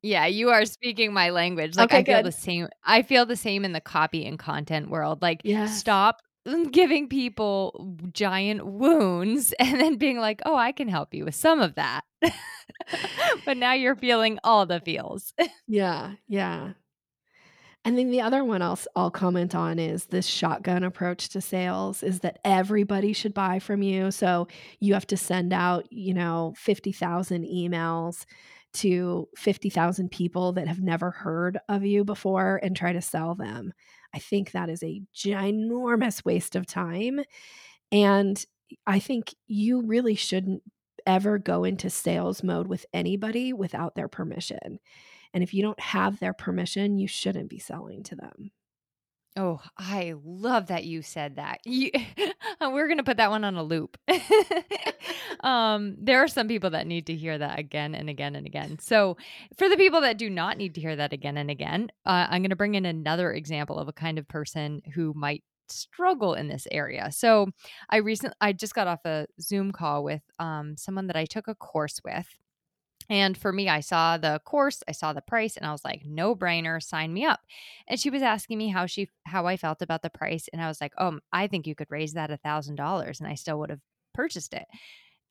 Yeah, 0.03 0.27
you 0.27 0.51
are 0.51 0.65
speaking 0.65 1.13
my 1.13 1.31
language. 1.31 1.77
Like 1.77 1.91
Okay, 1.91 1.93
I 1.93 2.05
feel 2.05 2.23
good. 2.23 2.23
the 2.23 2.33
same. 2.33 2.69
I 2.85 3.03
feel 3.03 3.27
the 3.27 3.37
same 3.37 3.65
in 3.65 3.73
the 3.73 3.81
copy 3.81 4.25
and 4.27 4.39
content 4.39 4.91
world. 4.91 5.23
Like 5.23 5.43
Yes. 5.43 5.65
stop 5.65 6.21
giving 6.71 7.09
people 7.09 7.97
giant 8.13 8.65
wounds 8.67 9.53
and 9.59 9.81
then 9.81 9.97
being 9.97 10.19
like, 10.19 10.41
"Oh, 10.47 10.55
I 10.57 10.73
can 10.73 10.89
help 10.89 11.15
you 11.15 11.25
with 11.25 11.35
some 11.35 11.61
of 11.61 11.75
that." 11.75 12.05
but 13.45 13.57
now 13.57 13.73
you're 13.73 13.97
feeling 13.97 14.39
all 14.45 14.67
the 14.67 14.81
feels. 14.81 15.33
yeah, 15.67 16.15
yeah. 16.27 16.75
And 17.89 17.97
then 17.97 18.11
the 18.11 18.21
other 18.21 18.45
one 18.45 18.61
I'll, 18.61 18.79
I'll 18.95 19.11
comment 19.11 19.55
on 19.55 19.79
is 19.79 20.05
this 20.05 20.27
shotgun 20.27 20.85
approach 20.85 21.31
to 21.31 21.41
sales 21.41 22.03
is 22.03 22.21
that 22.21 22.39
everybody 22.45 23.15
should 23.15 23.33
buy 23.33 23.61
from 23.61 23.81
you. 23.81 24.11
So 24.11 24.47
you 24.79 24.93
have 24.93 25.07
to 25.07 25.17
send 25.17 25.55
out, 25.55 25.91
you 25.91 26.13
know, 26.13 26.53
50,000 26.59 27.47
emails 27.47 28.27
to 28.75 29.27
50,000 29.39 30.11
people 30.11 30.53
that 30.53 30.69
have 30.69 30.83
never 30.83 31.11
heard 31.11 31.57
of 31.71 31.83
you 31.83 32.05
before 32.05 32.61
and 32.63 32.77
try 32.77 32.93
to 32.93 33.01
sell 33.01 33.35
them. 33.35 33.73
I 34.15 34.19
think 34.19 34.51
that 34.51 34.69
is 34.69 34.83
a 34.83 35.01
ginormous 35.17 36.27
waste 36.27 36.57
of 36.57 36.67
time. 36.67 37.21
And 37.91 38.45
I 38.87 38.99
think 38.99 39.35
you 39.47 39.81
really 39.81 40.15
shouldn't 40.15 40.63
ever 41.07 41.39
go 41.39 41.65
into 41.65 41.89
sales 41.89 42.43
mode 42.43 42.67
with 42.67 42.85
anybody 42.93 43.55
without 43.55 43.95
their 43.95 44.09
permission. 44.09 44.79
And 45.35 45.43
if 45.43 45.55
you 45.55 45.63
don't 45.63 45.81
have 45.81 46.19
their 46.19 46.33
permission, 46.33 46.99
you 46.99 47.09
shouldn't 47.09 47.51
be 47.51 47.59
selling 47.59 48.03
to 48.05 48.17
them. 48.17 48.51
Oh, 49.39 49.61
I 49.77 50.15
love 50.25 50.67
that 50.67 50.85
you 50.85 51.01
said 51.01 51.37
that. 51.37 51.61
You, 51.65 51.93
we're 52.61 52.89
gonna 52.89 53.05
put 53.05 53.19
that 53.19 53.31
one 53.31 53.45
on 53.45 53.55
a 53.55 53.63
loop. 53.63 53.97
um, 55.41 55.97
there 56.01 56.23
are 56.23 56.29
some 56.29 56.49
people 56.49 56.71
that 56.71 56.89
need 56.89 57.07
to 57.07 57.15
hear 57.15 57.39
that 57.39 57.59
again 57.59 57.95
and 57.95 58.11
again 58.11 58.35
and 58.35 58.47
again. 58.47 58.79
So, 58.81 59.17
for 59.57 59.69
the 59.69 59.77
people 59.77 60.01
that 60.01 60.19
do 60.19 60.29
not 60.29 60.57
need 60.57 60.75
to 60.75 60.81
hear 60.81 60.97
that 60.97 61.13
again 61.13 61.37
and 61.37 61.51
again, 61.51 61.89
uh, 62.05 62.27
I'm 62.29 62.43
gonna 62.43 62.57
bring 62.57 62.75
in 62.75 62.85
another 62.85 63.33
example 63.33 63.79
of 63.79 63.87
a 63.87 63.93
kind 63.93 64.19
of 64.19 64.27
person 64.27 64.83
who 64.95 65.13
might 65.15 65.45
struggle 65.69 66.35
in 66.35 66.49
this 66.49 66.67
area. 66.73 67.13
So, 67.13 67.49
I 67.91 67.99
recently 67.99 68.35
I 68.41 68.53
just 68.53 68.75
got 68.75 68.89
off 68.89 69.05
a 69.05 69.27
Zoom 69.41 69.71
call 69.71 70.03
with 70.03 70.23
um, 70.41 70.77
someone 70.77 71.07
that 71.07 71.17
I 71.17 71.27
took 71.27 71.47
a 71.47 71.55
course 71.55 72.01
with. 72.05 72.27
And 73.11 73.37
for 73.37 73.53
me, 73.53 73.69
I 73.69 73.81
saw 73.81 74.19
the 74.19 74.41
course, 74.45 74.83
I 74.87 74.93
saw 74.93 75.13
the 75.13 75.23
price, 75.23 75.57
and 75.57 75.65
I 75.67 75.73
was 75.73 75.85
like, 75.85 76.03
no 76.05 76.37
brainer, 76.37 76.83
sign 76.83 77.13
me 77.13 77.25
up. 77.25 77.41
And 77.87 77.99
she 77.99 78.11
was 78.11 78.23
asking 78.23 78.59
me 78.59 78.69
how 78.69 78.87
she 78.87 79.09
how 79.25 79.47
I 79.47 79.57
felt 79.57 79.83
about 79.83 80.03
the 80.03 80.11
price, 80.11 80.49
and 80.53 80.63
I 80.63 80.69
was 80.69 80.81
like, 80.81 80.93
oh, 80.99 81.19
I 81.33 81.47
think 81.47 81.67
you 81.67 81.75
could 81.75 81.91
raise 81.91 82.13
that 82.15 82.31
a 82.31 82.37
thousand 82.37 82.77
dollars, 82.77 83.21
and 83.21 83.29
I 83.29 83.35
still 83.35 83.59
would 83.61 83.71
have 83.71 83.81
purchased 84.15 84.53
it. 84.53 84.67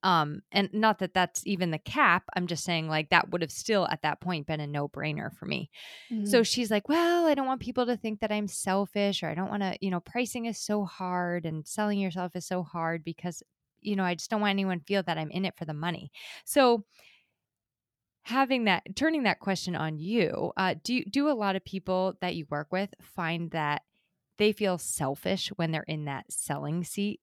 Um, 0.04 0.42
and 0.52 0.70
not 0.74 1.00
that 1.00 1.13
that's 1.13 1.46
even 1.46 1.72
the 1.72 1.80
cap. 1.80 2.24
I'm 2.36 2.48
just 2.48 2.63
saying, 2.63 2.88
like, 2.88 3.10
that 3.10 3.32
would 3.32 3.42
have 3.42 3.52
still 3.52 3.88
at 3.88 4.04
that 4.04 4.22
point 4.22 4.46
been 4.46 4.60
a 4.60 4.68
no 4.68 4.88
brainer 4.88 5.34
for 5.34 5.46
me. 5.46 5.72
Mm-hmm. 6.12 6.26
So 6.26 6.44
she's 6.44 6.70
like, 6.70 6.88
Well, 6.88 7.26
I 7.26 7.34
don't 7.34 7.48
want 7.48 7.62
people 7.62 7.86
to 7.88 7.98
think 7.98 8.20
that 8.20 8.32
I'm 8.32 8.48
selfish 8.48 9.24
or 9.24 9.28
I 9.28 9.36
don't 9.36 9.50
want 9.50 9.63
to, 9.63 9.76
you 9.82 9.90
know, 9.90 10.00
pricing 10.00 10.46
is 10.46 10.60
so 10.60 10.86
hard 10.86 11.46
and 11.46 11.68
selling 11.68 12.00
yourself 12.00 12.36
is 12.36 12.46
so 12.46 12.63
hard 12.63 13.04
because, 13.04 13.42
you 13.82 13.96
know, 13.96 14.04
I 14.04 14.16
just 14.16 14.30
don't 14.30 14.42
want 14.42 14.52
anyone 14.52 14.80
to 14.80 14.86
feel 14.86 15.04
that 15.04 15.18
I'm 15.18 15.32
in 15.32 15.46
it 15.46 15.58
for 15.58 15.66
the 15.66 15.74
money. 15.74 16.12
So, 16.46 16.86
having 18.28 18.66
that 18.66 18.84
turning 18.96 19.24
that 19.24 19.40
question 19.40 19.74
on 19.74 19.98
you 19.98 20.52
uh, 20.58 20.76
do 20.84 21.02
do 21.06 21.30
a 21.30 21.32
lot 21.32 21.56
of 21.56 21.63
people 21.63 22.13
that 22.20 22.36
you 22.36 22.46
work 22.50 22.68
with 22.72 22.94
find 23.02 23.52
that 23.52 23.84
they 24.38 24.52
feel 24.52 24.78
selfish 24.78 25.48
when 25.56 25.72
they're 25.72 25.84
in 25.84 26.06
that 26.06 26.26
selling 26.30 26.84
seat 26.84 27.22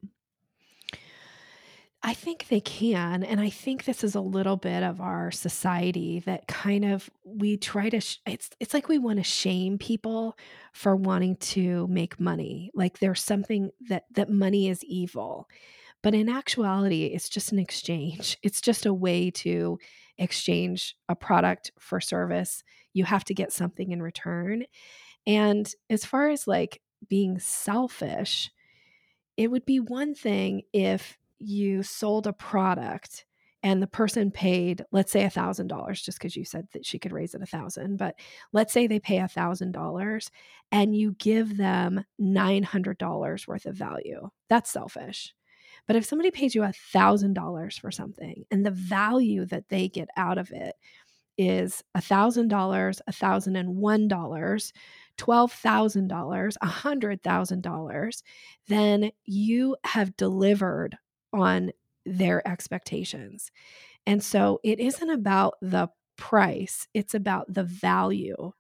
I 2.07 2.13
think 2.13 2.49
they 2.49 2.61
can. 2.61 3.25
And 3.25 3.41
I 3.41 3.49
think 3.49 3.85
this 3.85 4.05
is 4.05 4.15
a 4.15 4.21
little 4.21 4.59
bit 4.59 4.83
of 4.83 5.01
our 5.01 5.31
society 5.31 6.21
that 6.27 6.47
kind 6.47 6.85
of 6.85 7.09
we 7.25 7.57
try 7.57 7.89
to 7.89 7.99
sh- 7.99 8.19
it's 8.27 8.51
it's 8.61 8.75
like 8.75 8.91
we 8.91 8.99
want 8.99 9.17
to 9.17 9.25
shame 9.25 9.79
people 9.79 10.37
for 10.75 10.95
wanting 10.95 11.37
to 11.37 11.87
make 11.87 12.21
money. 12.21 12.71
Like 12.75 12.99
there's 12.99 13.23
something 13.23 13.71
that 13.89 14.05
that 14.13 14.29
money 14.29 14.69
is 14.69 14.85
evil. 14.85 15.49
But 16.03 16.13
in 16.13 16.29
actuality, 16.29 17.07
it's 17.07 17.31
just 17.31 17.53
an 17.53 17.59
exchange. 17.59 18.37
It's 18.43 18.61
just 18.61 18.85
a 18.85 18.93
way 18.93 19.31
to 19.31 19.79
exchange 20.19 20.97
a 21.09 21.17
product 21.17 21.73
for 21.79 22.01
service. 22.01 22.63
You 22.93 23.05
have 23.05 23.25
to 23.25 23.35
get 23.35 23.53
something 23.53 23.91
in 23.91 24.03
return. 24.03 24.65
And 25.27 25.73
as 25.91 26.05
far 26.05 26.29
as 26.29 26.47
like 26.47 26.81
being 27.09 27.39
selfish, 27.39 28.51
it 29.37 29.51
would 29.51 29.65
be 29.67 29.81
one 29.81 30.15
thing 30.15 30.63
if 30.73 31.19
you 31.39 31.83
sold 31.83 32.27
a 32.27 32.33
product 32.33 33.25
and 33.63 33.83
the 33.83 33.87
person 33.87 34.31
paid 34.31 34.85
let's 34.93 35.11
say 35.11 35.25
a 35.25 35.31
thousand 35.31 35.67
dollars 35.67 36.01
just 36.01 36.19
because 36.19 36.37
you 36.37 36.45
said 36.45 36.69
that 36.73 36.87
she 36.87 36.99
could 36.99 37.13
raise 37.13 37.35
it 37.35 37.43
a 37.43 37.47
thousand 37.47 37.97
but 37.97 38.15
let's 38.53 38.73
say 38.73 38.87
they 38.87 39.01
pay 39.01 39.19
a 39.19 39.29
thousand 39.29 39.73
dollars 39.73 40.31
and 40.71 40.95
you 40.95 41.17
give 41.19 41.57
them 41.57 42.05
nine 42.19 42.63
hundred 42.63 42.99
dollars 42.99 43.49
worth 43.49 43.67
of 43.67 43.75
value 43.75 44.29
that's 44.49 44.71
selfish 44.71 45.35
but 45.87 45.97
if 45.97 46.05
somebody 46.05 46.31
pays 46.31 46.55
you 46.55 46.63
a 46.63 46.73
thousand 46.93 47.35
dollars 47.35 47.77
for 47.77 47.91
something 47.91 48.45
and 48.51 48.65
the 48.65 48.71
value 48.71 49.45
that 49.47 49.69
they 49.69 49.89
get 49.89 50.09
out 50.17 50.39
of 50.39 50.51
it 50.51 50.75
is 51.37 51.83
a 51.95 52.01
thousand 52.01 52.49
dollars 52.49 53.01
a 53.07 53.13
thousand 53.13 53.57
and 53.57 53.77
one 53.77 54.09
dollars 54.09 54.73
$12,000, 55.19 56.57
$100,000, 56.63 58.23
then 58.69 59.11
you 59.25 59.77
have 59.85 60.17
delivered 60.17 60.97
on 61.33 61.71
their 62.05 62.47
expectations. 62.47 63.51
And 64.07 64.23
so 64.23 64.61
it 64.63 64.81
isn't 64.81 65.11
about 65.11 65.55
the 65.63 65.89
price, 66.17 66.87
it's 66.95 67.15
about 67.15 67.53
the 67.53 67.65
value 67.65 68.53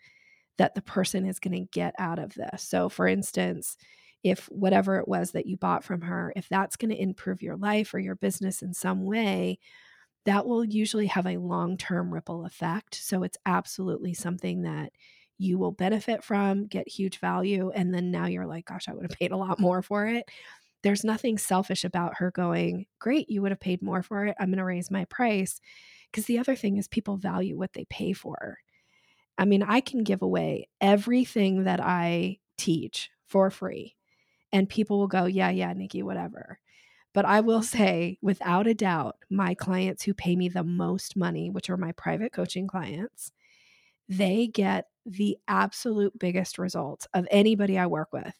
that 0.57 0.75
the 0.75 0.83
person 0.83 1.27
is 1.27 1.41
going 1.41 1.55
to 1.55 1.71
get 1.73 1.95
out 1.99 2.19
of 2.19 2.35
this. 2.35 2.63
So, 2.63 2.89
for 2.89 3.07
instance, 3.07 3.77
if 4.25 4.47
whatever 4.47 4.99
it 4.99 5.07
was 5.07 5.33
that 5.33 5.47
you 5.47 5.57
bought 5.57 5.85
from 5.85 6.01
her, 6.03 6.33
if 6.35 6.49
that's 6.49 6.77
going 6.77 6.91
to 6.91 7.01
improve 7.01 7.43
your 7.43 7.57
life 7.57 7.95
or 7.95 8.01
your 8.01 8.17
business 8.17 8.63
in 8.63 8.75
some 8.75 9.05
way, 9.05 9.59
that 10.25 10.47
will 10.47 10.65
usually 10.65 11.07
have 11.07 11.27
a 11.27 11.37
long 11.37 11.77
term 11.77 12.13
ripple 12.13 12.47
effect. 12.47 12.97
So, 12.97 13.23
it's 13.23 13.39
absolutely 13.47 14.15
something 14.15 14.63
that 14.63 14.93
you 15.39 15.59
will 15.59 15.73
benefit 15.73 16.25
from, 16.25 16.67
get 16.67 16.89
huge 16.89 17.21
value. 17.21 17.71
And 17.75 17.95
then 17.95 18.11
now 18.11 18.27
you're 18.27 18.47
like, 18.47 18.67
gosh, 18.67 18.89
I 18.89 18.95
would 18.95 19.05
have 19.05 19.19
paid 19.19 19.33
a 19.33 19.37
lot 19.37 19.61
more 19.61 19.83
for 19.83 20.07
it 20.07 20.29
there's 20.85 21.03
nothing 21.03 21.39
selfish 21.39 21.83
about 21.83 22.19
her 22.19 22.31
going, 22.31 22.87
Great, 23.01 23.29
you 23.31 23.43
would 23.43 23.51
have 23.51 23.59
paid 23.59 23.83
more 23.83 24.03
for 24.03 24.27
it. 24.27 24.37
I'm 24.39 24.49
going 24.49 24.59
to 24.59 24.65
raise 24.65 24.91
my 24.91 25.07
price. 25.07 25.61
Because 26.11 26.27
the 26.27 26.39
other 26.39 26.55
thing 26.55 26.77
is, 26.77 26.87
people 26.87 27.17
value 27.17 27.57
what 27.57 27.73
they 27.73 27.87
pay 27.87 28.13
for. 28.13 28.59
I 29.39 29.47
mean, 29.47 29.63
I 29.65 29.81
can 29.81 30.05
give 30.05 30.23
away 30.23 30.69
everything 30.81 31.65
that 31.65 31.81
I 31.81 32.39
teach 32.57 33.11
for 33.27 33.51
free, 33.51 33.97
and 34.55 34.71
people 34.71 35.01
will 35.01 35.09
go, 35.09 35.27
Yeah, 35.27 35.51
yeah, 35.51 35.75
Nikki, 35.75 36.03
whatever. 36.03 36.61
But 37.14 37.27
I 37.27 37.43
will 37.43 37.62
say, 37.62 38.19
without 38.23 38.69
a 38.69 38.75
doubt, 38.75 39.17
my 39.31 39.55
clients 39.55 40.05
who 40.05 40.14
pay 40.14 40.37
me 40.37 40.49
the 40.49 40.64
most 40.64 41.17
money, 41.17 41.51
which 41.51 41.71
are 41.71 41.79
my 41.79 41.93
private 41.93 42.33
coaching 42.33 42.69
clients, 42.69 43.33
they 44.09 44.49
get 44.49 44.87
the 45.07 45.38
absolute 45.49 46.19
biggest 46.19 46.59
results 46.59 47.09
of 47.14 47.29
anybody 47.31 47.79
I 47.79 47.88
work 47.88 48.12
with 48.12 48.35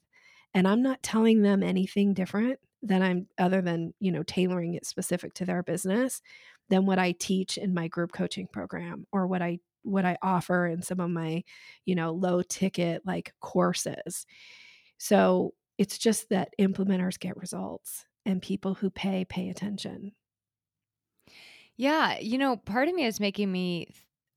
and 0.55 0.69
I'm 0.69 0.83
not 0.83 1.03
telling 1.03 1.43
them 1.43 1.63
anything 1.63 2.15
different 2.15 2.61
than 2.83 3.03
I'm 3.03 3.29
other 3.39 3.63
than, 3.63 3.95
you 4.01 4.13
know, 4.13 4.23
tailoring 4.23 4.75
it 4.75 4.87
specific 4.87 5.35
to 5.35 5.47
their 5.47 5.63
business 5.63 6.23
than 6.71 6.87
what 6.87 6.99
I 6.99 7.13
teach 7.13 7.59
in 7.59 7.75
my 7.75 7.89
group 7.89 8.13
coaching 8.13 8.47
program 8.47 9.07
or 9.13 9.27
what 9.27 9.43
I 9.43 9.59
what 9.83 10.07
I 10.07 10.17
offer 10.23 10.67
in 10.67 10.83
some 10.83 11.01
of 11.01 11.11
my, 11.11 11.45
you 11.87 11.95
know, 11.95 12.13
low 12.13 12.43
ticket 12.43 13.03
like 13.07 13.35
courses. 13.41 14.27
So, 14.99 15.55
it's 15.79 15.99
just 15.99 16.29
that 16.31 16.55
implementers 16.61 17.19
get 17.19 17.37
results 17.37 18.07
and 18.27 18.41
people 18.43 18.75
who 18.75 18.91
pay 18.91 19.25
pay 19.25 19.49
attention. 19.49 20.15
Yeah, 21.77 22.19
you 22.19 22.39
know, 22.39 22.57
part 22.57 22.89
of 22.89 22.95
me 22.95 23.05
is 23.05 23.21
making 23.21 23.51
me 23.51 23.89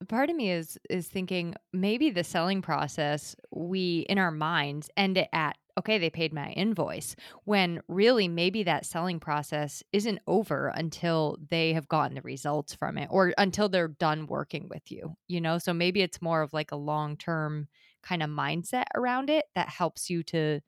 part 0.08 0.30
of 0.30 0.36
me 0.36 0.50
is 0.50 0.78
is 0.88 1.08
thinking 1.08 1.54
maybe 1.72 2.10
the 2.10 2.22
selling 2.22 2.62
process 2.62 3.34
we 3.50 4.00
in 4.08 4.16
our 4.18 4.30
minds 4.30 4.88
end 4.96 5.18
it 5.18 5.28
at 5.32 5.56
okay, 5.76 5.96
they 5.96 6.10
paid 6.10 6.32
my 6.32 6.50
invoice, 6.52 7.14
when 7.44 7.80
really 7.86 8.26
maybe 8.26 8.64
that 8.64 8.84
selling 8.84 9.20
process 9.20 9.80
isn't 9.92 10.18
over 10.26 10.72
until 10.74 11.38
they 11.50 11.72
have 11.72 11.86
gotten 11.86 12.16
the 12.16 12.22
results 12.22 12.74
from 12.74 12.98
it 12.98 13.06
or 13.12 13.32
until 13.38 13.68
they're 13.68 13.86
done 13.86 14.26
working 14.26 14.68
with 14.68 14.90
you, 14.90 15.14
you 15.28 15.40
know? 15.40 15.56
So 15.58 15.72
maybe 15.72 16.02
it's 16.02 16.20
more 16.20 16.42
of 16.42 16.52
like 16.52 16.72
a 16.72 16.76
long 16.76 17.16
term 17.16 17.68
kind 18.02 18.24
of 18.24 18.28
mindset 18.30 18.86
around 18.96 19.30
it 19.30 19.44
that 19.54 19.68
helps 19.68 20.10
you 20.10 20.24
to 20.24 20.60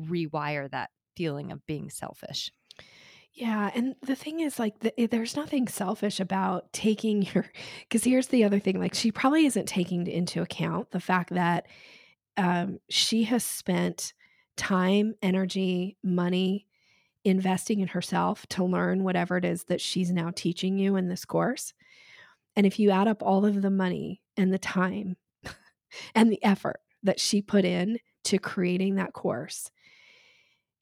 rewire 0.00 0.70
that 0.70 0.90
feeling 1.16 1.52
of 1.52 1.64
being 1.66 1.90
selfish. 1.90 2.50
Yeah, 3.32 3.70
and 3.74 3.94
the 4.02 4.16
thing 4.16 4.40
is 4.40 4.58
like 4.58 4.80
the, 4.80 5.06
there's 5.06 5.36
nothing 5.36 5.68
selfish 5.68 6.18
about 6.18 6.72
taking 6.72 7.22
your 7.22 7.46
cuz 7.90 8.04
here's 8.04 8.28
the 8.28 8.44
other 8.44 8.58
thing 8.58 8.80
like 8.80 8.94
she 8.94 9.12
probably 9.12 9.46
isn't 9.46 9.66
taking 9.66 10.06
into 10.06 10.42
account 10.42 10.90
the 10.90 11.00
fact 11.00 11.30
that 11.30 11.66
um, 12.36 12.78
she 12.88 13.24
has 13.24 13.44
spent 13.44 14.12
time, 14.56 15.14
energy, 15.22 15.96
money 16.02 16.66
investing 17.24 17.80
in 17.80 17.88
herself 17.88 18.46
to 18.48 18.64
learn 18.64 19.04
whatever 19.04 19.36
it 19.36 19.44
is 19.44 19.64
that 19.64 19.80
she's 19.80 20.10
now 20.10 20.30
teaching 20.34 20.78
you 20.78 20.96
in 20.96 21.08
this 21.08 21.24
course. 21.24 21.74
And 22.56 22.66
if 22.66 22.78
you 22.78 22.90
add 22.90 23.08
up 23.08 23.22
all 23.22 23.44
of 23.44 23.62
the 23.62 23.70
money 23.70 24.20
and 24.36 24.52
the 24.52 24.58
time 24.58 25.16
and 26.14 26.30
the 26.30 26.42
effort 26.44 26.80
that 27.02 27.20
she 27.20 27.40
put 27.40 27.64
in 27.64 27.98
to 28.24 28.38
creating 28.38 28.96
that 28.96 29.12
course, 29.12 29.70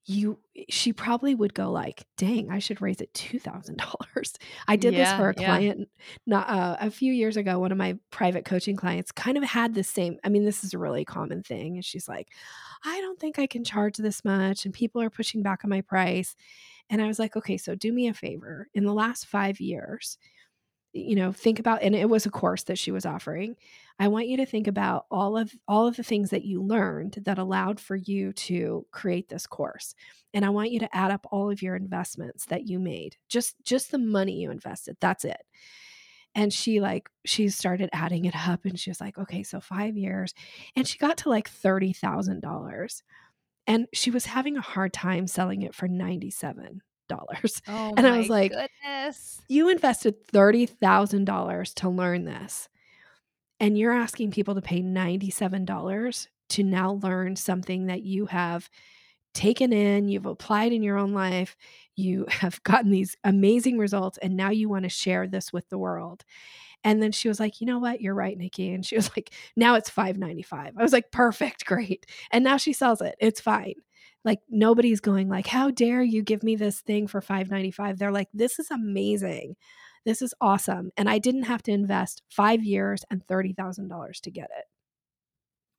you 0.08 0.38
she 0.68 0.92
probably 0.92 1.34
would 1.34 1.52
go 1.52 1.70
like 1.70 2.06
dang 2.16 2.48
i 2.50 2.60
should 2.60 2.80
raise 2.80 3.00
it 3.00 3.12
$2000 3.12 3.76
i 4.68 4.76
did 4.76 4.94
yeah, 4.94 4.98
this 5.04 5.18
for 5.18 5.28
a 5.28 5.34
client 5.34 5.80
yeah. 5.80 5.84
not 6.26 6.48
uh, 6.48 6.76
a 6.80 6.90
few 6.90 7.12
years 7.12 7.36
ago 7.36 7.58
one 7.58 7.72
of 7.72 7.78
my 7.78 7.96
private 8.10 8.44
coaching 8.44 8.76
clients 8.76 9.10
kind 9.10 9.36
of 9.36 9.42
had 9.42 9.74
the 9.74 9.82
same 9.82 10.16
i 10.24 10.28
mean 10.28 10.44
this 10.44 10.62
is 10.62 10.72
a 10.72 10.78
really 10.78 11.04
common 11.04 11.42
thing 11.42 11.74
and 11.74 11.84
she's 11.84 12.08
like 12.08 12.28
i 12.84 13.00
don't 13.00 13.18
think 13.18 13.38
i 13.38 13.46
can 13.46 13.64
charge 13.64 13.96
this 13.96 14.24
much 14.24 14.64
and 14.64 14.72
people 14.72 15.02
are 15.02 15.10
pushing 15.10 15.42
back 15.42 15.64
on 15.64 15.70
my 15.70 15.80
price. 15.80 16.36
And 16.88 17.02
i 17.02 17.08
was 17.08 17.18
like 17.18 17.34
okay 17.36 17.56
so 17.56 17.74
do 17.74 17.92
me 17.92 18.06
a 18.06 18.14
favor. 18.14 18.68
In 18.74 18.84
the 18.84 18.94
last 18.94 19.26
five 19.26 19.60
years 19.60 20.18
you 20.96 21.16
know 21.16 21.32
think 21.32 21.58
about 21.58 21.82
and 21.82 21.94
it 21.94 22.08
was 22.08 22.26
a 22.26 22.30
course 22.30 22.64
that 22.64 22.78
she 22.78 22.90
was 22.90 23.06
offering. 23.06 23.56
I 23.98 24.08
want 24.08 24.28
you 24.28 24.36
to 24.38 24.46
think 24.46 24.66
about 24.66 25.06
all 25.10 25.36
of 25.36 25.54
all 25.68 25.86
of 25.86 25.96
the 25.96 26.02
things 26.02 26.30
that 26.30 26.44
you 26.44 26.62
learned 26.62 27.18
that 27.24 27.38
allowed 27.38 27.80
for 27.80 27.96
you 27.96 28.32
to 28.34 28.86
create 28.90 29.28
this 29.28 29.46
course. 29.46 29.94
And 30.34 30.44
i 30.44 30.50
want 30.50 30.70
you 30.70 30.80
to 30.80 30.96
add 30.96 31.10
up 31.10 31.26
all 31.30 31.50
of 31.50 31.62
your 31.62 31.76
investments 31.76 32.46
that 32.46 32.66
you 32.68 32.78
made 32.78 33.16
just 33.28 33.56
just 33.64 33.90
the 33.90 33.98
money 33.98 34.40
you 34.42 34.50
invested 34.50 34.96
that's 35.00 35.24
it. 35.24 35.40
And 36.34 36.52
she 36.52 36.80
like 36.80 37.08
she 37.24 37.48
started 37.48 37.88
adding 37.92 38.26
it 38.26 38.36
up 38.36 38.64
and 38.64 38.78
she 38.78 38.90
was 38.90 39.00
like 39.00 39.18
okay 39.18 39.42
so 39.42 39.60
5 39.60 39.96
years 39.96 40.34
and 40.76 40.86
she 40.86 40.98
got 40.98 41.18
to 41.18 41.30
like 41.30 41.50
$30,000 41.50 43.02
and 43.66 43.86
she 43.92 44.10
was 44.10 44.26
having 44.26 44.56
a 44.56 44.60
hard 44.60 44.92
time 44.92 45.26
selling 45.26 45.62
it 45.62 45.74
for 45.74 45.88
97 45.88 46.82
dollars. 47.08 47.62
Oh 47.68 47.94
and 47.96 48.06
I 48.06 48.18
was 48.18 48.28
like, 48.28 48.52
goodness. 48.52 49.40
You 49.48 49.68
invested 49.68 50.26
$30,000 50.28 51.74
to 51.74 51.88
learn 51.88 52.24
this. 52.24 52.68
And 53.58 53.78
you're 53.78 53.92
asking 53.92 54.32
people 54.32 54.54
to 54.54 54.62
pay 54.62 54.82
$97 54.82 56.26
to 56.50 56.62
now 56.62 56.92
learn 57.02 57.36
something 57.36 57.86
that 57.86 58.02
you 58.02 58.26
have 58.26 58.68
taken 59.34 59.72
in, 59.72 60.08
you've 60.08 60.26
applied 60.26 60.72
in 60.72 60.82
your 60.82 60.96
own 60.96 61.12
life, 61.12 61.56
you 61.94 62.26
have 62.30 62.62
gotten 62.62 62.90
these 62.90 63.16
amazing 63.24 63.78
results, 63.78 64.18
and 64.18 64.36
now 64.36 64.50
you 64.50 64.68
want 64.68 64.84
to 64.84 64.88
share 64.88 65.26
this 65.26 65.52
with 65.52 65.68
the 65.68 65.78
world. 65.78 66.24
And 66.84 67.02
then 67.02 67.10
she 67.10 67.28
was 67.28 67.40
like, 67.40 67.60
you 67.60 67.66
know 67.66 67.78
what? 67.78 68.00
You're 68.00 68.14
right, 68.14 68.38
Nikki. 68.38 68.72
And 68.72 68.86
she 68.86 68.96
was 68.96 69.10
like, 69.16 69.32
now 69.56 69.74
it's 69.74 69.90
595. 69.90 70.74
I 70.76 70.82
was 70.82 70.92
like, 70.92 71.10
perfect, 71.10 71.64
great. 71.66 72.06
And 72.30 72.44
now 72.44 72.58
she 72.58 72.72
sells 72.72 73.00
it. 73.00 73.16
It's 73.18 73.40
fine 73.40 73.74
Like 74.26 74.40
nobody's 74.50 75.00
going 75.00 75.30
like, 75.30 75.48
"How 75.48 75.70
dare 75.72 76.02
you 76.04 76.22
give 76.24 76.44
me 76.44 76.56
this 76.56 76.82
thing 76.82 77.08
for 77.08 77.22
5.95?" 77.22 77.98
They're 77.98 78.12
like, 78.12 78.28
"This 78.34 78.58
is 78.60 78.70
amazing. 78.72 79.56
This 80.06 80.22
is 80.22 80.34
awesome." 80.42 80.92
And 80.98 81.08
I 81.10 81.18
didn't 81.20 81.44
have 81.44 81.62
to 81.64 81.72
invest 81.72 82.22
5 82.30 82.64
years 82.64 83.04
and 83.10 83.26
$30,000 83.28 84.20
to 84.22 84.32
get 84.32 84.50
it. 84.58 84.66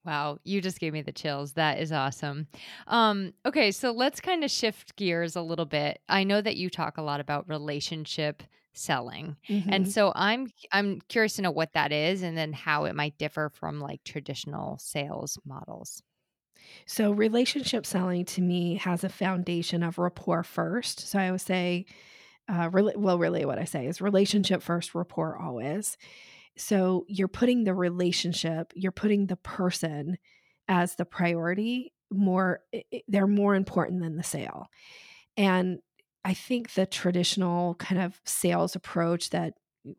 Wow, 0.05 0.37
you 0.45 0.61
just 0.61 0.79
gave 0.79 0.93
me 0.93 1.01
the 1.01 1.11
chills. 1.11 1.53
That 1.53 1.79
is 1.79 1.91
awesome. 1.91 2.47
Um, 2.87 3.33
okay, 3.45 3.71
so 3.71 3.91
let's 3.91 4.21
kind 4.21 4.43
of 4.43 4.51
shift 4.51 4.95
gears 4.95 5.35
a 5.35 5.41
little 5.41 5.65
bit. 5.65 6.01
I 6.07 6.23
know 6.23 6.39
that 6.41 6.55
you 6.55 6.69
talk 6.69 6.97
a 6.97 7.01
lot 7.01 7.19
about 7.19 7.49
relationship 7.49 8.41
selling. 8.73 9.35
And 9.67 9.85
Mhm. 9.85 9.87
so 9.87 10.13
I'm 10.15 10.47
I'm 10.71 11.01
curious 11.09 11.35
to 11.37 11.41
know 11.41 11.51
what 11.51 11.73
that 11.73 11.91
is 11.91 12.21
and 12.23 12.37
then 12.37 12.53
how 12.53 12.85
it 12.85 12.95
might 12.95 13.17
differ 13.17 13.49
from 13.49 13.81
like 13.81 14.03
traditional 14.05 14.77
sales 14.77 15.37
models. 15.43 16.01
So 16.85 17.11
relationship 17.11 17.85
selling 17.85 18.25
to 18.25 18.41
me 18.41 18.75
has 18.75 19.03
a 19.03 19.09
foundation 19.09 19.83
of 19.83 19.97
rapport 19.97 20.43
first. 20.43 21.07
So 21.07 21.19
I 21.19 21.27
always 21.27 21.43
say, 21.43 21.85
uh, 22.49 22.69
really, 22.71 22.93
well, 22.95 23.17
really, 23.17 23.45
what 23.45 23.59
I 23.59 23.65
say 23.65 23.87
is 23.87 24.01
relationship 24.01 24.61
first, 24.61 24.95
rapport 24.95 25.37
always. 25.37 25.97
So 26.57 27.05
you're 27.07 27.27
putting 27.27 27.63
the 27.63 27.73
relationship, 27.73 28.71
you're 28.75 28.91
putting 28.91 29.27
the 29.27 29.35
person 29.35 30.17
as 30.67 30.95
the 30.95 31.05
priority. 31.05 31.93
More, 32.09 32.61
they're 33.07 33.27
more 33.27 33.55
important 33.55 34.01
than 34.01 34.15
the 34.15 34.23
sale. 34.23 34.67
And 35.35 35.79
I 36.23 36.33
think 36.33 36.73
the 36.73 36.85
traditional 36.85 37.75
kind 37.75 38.01
of 38.01 38.19
sales 38.25 38.75
approach 38.75 39.29
that 39.31 39.53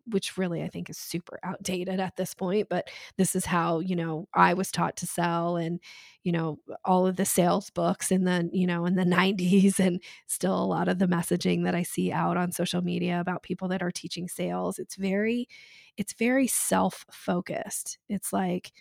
which 0.07 0.37
really 0.37 0.63
I 0.63 0.69
think 0.69 0.91
is 0.91 0.99
super 0.99 1.39
outdated 1.43 2.01
at 2.01 2.17
this 2.17 2.35
point, 2.35 2.69
but 2.69 2.89
this 3.17 3.35
is 3.37 3.45
how, 3.45 3.81
you 3.81 3.97
know, 3.97 4.29
I 4.35 4.55
was 4.55 4.71
taught 4.73 4.97
to 4.99 5.07
sell 5.07 5.57
and, 5.57 5.81
you 6.25 6.33
know, 6.33 6.59
all 6.85 7.07
of 7.07 7.17
the 7.17 7.25
sales 7.25 7.71
books 7.71 8.11
in 8.11 8.25
the, 8.25 8.49
you 8.53 8.67
know, 8.67 8.87
in 8.87 8.95
the 8.97 9.05
90s 9.07 9.79
and 9.81 10.01
still 10.27 10.57
a 10.63 10.65
lot 10.67 10.89
of 10.89 10.99
the 10.99 11.07
messaging 11.07 11.65
that 11.65 11.75
I 11.75 11.83
see 11.83 12.13
out 12.13 12.37
on 12.37 12.53
social 12.53 12.83
media 12.83 13.21
about 13.21 13.43
people 13.43 13.69
that 13.69 13.83
are 13.83 13.91
teaching 13.91 14.29
sales. 14.29 14.79
It's 14.79 14.97
very 14.97 15.49
it's 15.97 16.13
very 16.13 16.47
self-focused. 16.47 17.99
It's 18.09 18.33
like, 18.33 18.73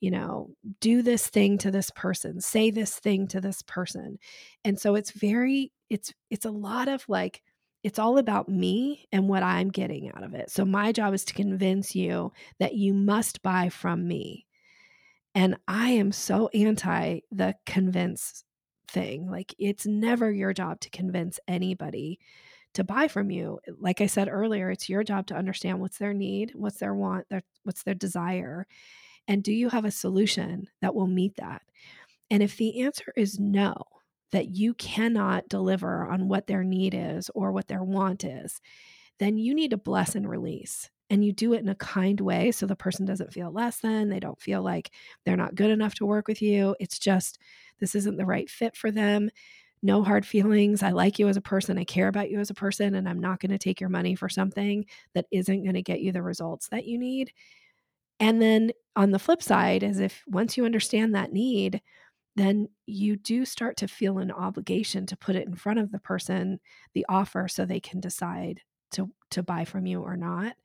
you 0.00 0.10
know, 0.10 0.50
do 0.80 1.02
this 1.02 1.28
thing 1.28 1.58
to 1.58 1.70
this 1.70 1.90
person, 1.90 2.40
say 2.40 2.70
this 2.70 2.98
thing 2.98 3.28
to 3.28 3.40
this 3.40 3.62
person. 3.62 4.18
And 4.64 4.78
so 4.78 4.94
it's 4.96 5.12
very 5.12 5.72
it's 5.90 6.12
it's 6.30 6.46
a 6.46 6.50
lot 6.50 6.88
of 6.88 7.04
like 7.08 7.42
it's 7.82 7.98
all 7.98 8.18
about 8.18 8.48
me 8.48 9.06
and 9.12 9.28
what 9.28 9.42
I'm 9.42 9.70
getting 9.70 10.12
out 10.12 10.22
of 10.22 10.34
it. 10.34 10.50
So 10.50 10.64
my 10.64 10.92
job 10.92 11.14
is 11.14 11.24
to 11.26 11.34
convince 11.34 11.94
you 11.94 12.32
that 12.58 12.74
you 12.74 12.94
must 12.94 13.42
buy 13.42 13.68
from 13.68 14.06
me. 14.06 14.46
And 15.34 15.56
I 15.66 15.90
am 15.90 16.12
so 16.12 16.48
anti 16.48 17.20
the 17.30 17.54
convince 17.66 18.44
thing. 18.88 19.30
Like 19.30 19.54
it's 19.58 19.86
never 19.86 20.30
your 20.30 20.52
job 20.52 20.80
to 20.80 20.90
convince 20.90 21.40
anybody 21.48 22.20
to 22.74 22.84
buy 22.84 23.08
from 23.08 23.30
you. 23.30 23.58
Like 23.80 24.00
I 24.00 24.06
said 24.06 24.28
earlier, 24.28 24.70
it's 24.70 24.88
your 24.88 25.02
job 25.02 25.26
to 25.28 25.34
understand 25.34 25.80
what's 25.80 25.98
their 25.98 26.14
need, 26.14 26.52
what's 26.54 26.78
their 26.78 26.94
want, 26.94 27.28
their 27.28 27.42
what's 27.64 27.82
their 27.82 27.94
desire, 27.94 28.66
and 29.28 29.42
do 29.42 29.52
you 29.52 29.68
have 29.68 29.84
a 29.84 29.90
solution 29.90 30.68
that 30.80 30.94
will 30.94 31.06
meet 31.06 31.36
that? 31.36 31.62
And 32.30 32.42
if 32.42 32.56
the 32.56 32.82
answer 32.82 33.12
is 33.16 33.38
no, 33.38 33.74
that 34.32 34.48
you 34.48 34.74
cannot 34.74 35.48
deliver 35.48 36.06
on 36.08 36.28
what 36.28 36.46
their 36.46 36.64
need 36.64 36.94
is 36.94 37.30
or 37.34 37.52
what 37.52 37.68
their 37.68 37.84
want 37.84 38.24
is, 38.24 38.60
then 39.18 39.36
you 39.36 39.54
need 39.54 39.70
to 39.70 39.76
bless 39.76 40.14
and 40.14 40.28
release. 40.28 40.90
And 41.10 41.22
you 41.22 41.32
do 41.32 41.52
it 41.52 41.60
in 41.60 41.68
a 41.68 41.74
kind 41.74 42.18
way 42.20 42.52
so 42.52 42.64
the 42.64 42.74
person 42.74 43.04
doesn't 43.04 43.34
feel 43.34 43.52
less 43.52 43.80
than, 43.80 44.08
they 44.08 44.18
don't 44.18 44.40
feel 44.40 44.62
like 44.62 44.92
they're 45.24 45.36
not 45.36 45.54
good 45.54 45.70
enough 45.70 45.94
to 45.96 46.06
work 46.06 46.26
with 46.26 46.40
you. 46.40 46.74
It's 46.80 46.98
just, 46.98 47.38
this 47.80 47.94
isn't 47.94 48.16
the 48.16 48.24
right 48.24 48.48
fit 48.48 48.74
for 48.74 48.90
them. 48.90 49.28
No 49.82 50.02
hard 50.02 50.24
feelings. 50.24 50.82
I 50.82 50.90
like 50.90 51.18
you 51.18 51.28
as 51.28 51.36
a 51.36 51.42
person. 51.42 51.76
I 51.76 51.84
care 51.84 52.08
about 52.08 52.30
you 52.30 52.40
as 52.40 52.48
a 52.48 52.54
person. 52.54 52.94
And 52.94 53.06
I'm 53.06 53.20
not 53.20 53.40
going 53.40 53.50
to 53.50 53.58
take 53.58 53.80
your 53.80 53.90
money 53.90 54.14
for 54.14 54.30
something 54.30 54.86
that 55.12 55.26
isn't 55.30 55.64
going 55.64 55.74
to 55.74 55.82
get 55.82 56.00
you 56.00 56.12
the 56.12 56.22
results 56.22 56.68
that 56.68 56.86
you 56.86 56.98
need. 56.98 57.32
And 58.20 58.40
then 58.40 58.70
on 58.94 59.10
the 59.10 59.18
flip 59.18 59.42
side, 59.42 59.82
is 59.82 59.98
if 59.98 60.22
once 60.28 60.56
you 60.56 60.64
understand 60.64 61.14
that 61.14 61.32
need, 61.32 61.82
then 62.36 62.68
you 62.86 63.16
do 63.16 63.44
start 63.44 63.76
to 63.78 63.88
feel 63.88 64.18
an 64.18 64.30
obligation 64.30 65.06
to 65.06 65.16
put 65.16 65.36
it 65.36 65.46
in 65.46 65.54
front 65.54 65.78
of 65.78 65.92
the 65.92 65.98
person, 65.98 66.60
the 66.94 67.06
offer, 67.08 67.48
so 67.48 67.64
they 67.64 67.80
can 67.80 68.00
decide 68.00 68.60
to 68.92 69.10
to 69.30 69.42
buy 69.42 69.64
from 69.64 69.86
you 69.86 70.02
or 70.02 70.16
not. 70.16 70.56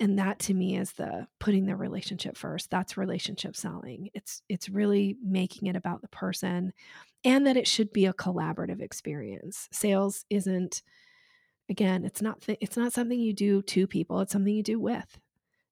And 0.00 0.18
that 0.18 0.38
to 0.40 0.54
me 0.54 0.78
is 0.78 0.92
the 0.92 1.26
putting 1.40 1.66
the 1.66 1.76
relationship 1.76 2.36
first. 2.36 2.70
That's 2.70 2.96
relationship 2.96 3.54
selling. 3.54 4.08
It's 4.14 4.42
it's 4.48 4.68
really 4.68 5.16
making 5.22 5.68
it 5.68 5.76
about 5.76 6.00
the 6.00 6.08
person 6.08 6.72
and 7.22 7.46
that 7.46 7.58
it 7.58 7.68
should 7.68 7.92
be 7.92 8.06
a 8.06 8.14
collaborative 8.14 8.80
experience. 8.80 9.68
Sales 9.72 10.24
isn't 10.30 10.82
again, 11.68 12.04
it's 12.04 12.22
not 12.22 12.40
th- 12.42 12.58
it's 12.60 12.76
not 12.76 12.92
something 12.92 13.20
you 13.20 13.34
do 13.34 13.62
to 13.62 13.86
people, 13.86 14.20
it's 14.20 14.32
something 14.32 14.54
you 14.54 14.62
do 14.62 14.80
with. 14.80 15.18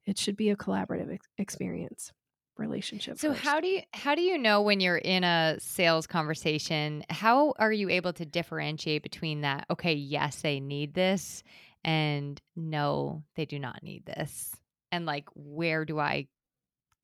It 0.07 0.19
should 0.19 0.37
be 0.37 0.51
a 0.51 0.57
collaborative 0.57 1.13
ex- 1.15 1.29
experience. 1.39 2.13
Relationship 2.59 3.19
So 3.19 3.33
first. 3.33 3.33
how 3.33 3.61
do 3.61 3.67
you 3.67 3.83
how 3.95 4.15
do 4.15 4.23
you 4.23 4.39
know 4.39 4.63
when 4.63 4.81
you're 4.81 4.97
in 4.99 5.25
a 5.25 5.57
sales 5.59 6.07
conversation, 6.07 7.05
how 7.11 7.53
are 7.59 7.73
you 7.73 7.89
able 7.89 8.13
to 8.15 8.25
differentiate 8.25 9.03
between 9.03 9.41
that 9.43 9.67
okay, 9.71 9.93
yes, 9.95 10.43
they 10.43 10.61
need 10.61 10.95
this 10.95 11.43
and 11.85 12.41
no, 12.57 13.25
they 13.35 13.45
do 13.45 13.59
not 13.59 13.83
need 13.83 14.07
this? 14.07 14.55
And 14.93 15.05
like 15.07 15.29
where 15.35 15.85
do 15.85 15.99
I 15.99 16.29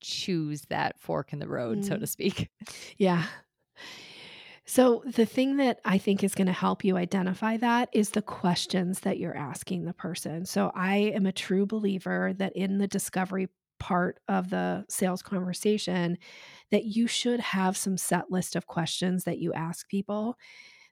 choose 0.01 0.63
that 0.69 0.99
fork 0.99 1.33
in 1.33 1.39
the 1.39 1.49
road, 1.49 1.85
so 1.85 1.97
Mm, 1.97 1.99
to 1.99 2.07
speak? 2.07 2.51
yeah. 2.97 3.25
So, 4.67 5.03
the 5.05 5.25
thing 5.27 5.57
that 5.57 5.79
I 5.85 5.97
think 5.99 6.23
is 6.23 6.33
going 6.33 6.47
to 6.47 6.53
help 6.53 6.83
you 6.83 6.97
identify 6.97 7.57
that 7.57 7.89
is 7.93 8.11
the 8.11 8.21
questions 8.21 9.01
that 9.01 9.19
you're 9.19 9.37
asking 9.37 9.85
the 9.85 9.93
person. 9.93 10.45
So, 10.45 10.71
I 10.73 10.97
am 10.97 11.25
a 11.27 11.31
true 11.31 11.65
believer 11.67 12.33
that 12.37 12.55
in 12.55 12.79
the 12.79 12.87
discovery 12.87 13.49
part 13.79 14.19
of 14.27 14.49
the 14.49 14.85
sales 14.89 15.21
conversation 15.21 16.17
that 16.71 16.85
you 16.85 17.07
should 17.07 17.39
have 17.39 17.77
some 17.77 17.97
set 17.97 18.31
list 18.31 18.55
of 18.55 18.67
questions 18.67 19.23
that 19.23 19.39
you 19.39 19.53
ask 19.53 19.87
people 19.89 20.37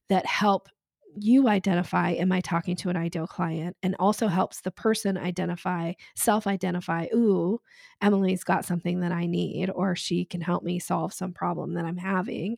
that 0.10 0.26
help 0.26 0.70
you 1.16 1.48
identify 1.48 2.12
am 2.12 2.32
I 2.32 2.42
talking 2.42 2.76
to 2.78 2.90
an 2.90 2.98
ideal 2.98 3.28
client? 3.28 3.78
And 3.84 3.96
also 4.00 4.28
helps 4.28 4.62
the 4.62 4.72
person 4.72 5.18
identify 5.18 5.94
self 6.16 6.48
identify 6.48 7.08
ooh 7.14 7.60
Emily's 8.02 8.44
got 8.44 8.66
something 8.66 9.00
that 9.02 9.12
I 9.12 9.28
need 9.28 9.70
or 9.70 9.96
she 9.96 10.26
can 10.26 10.42
help 10.42 10.64
me 10.64 10.80
solve 10.80 11.14
some 11.14 11.34
problem 11.34 11.74
that 11.76 11.86
I'm 11.86 11.98
having. 11.98 12.58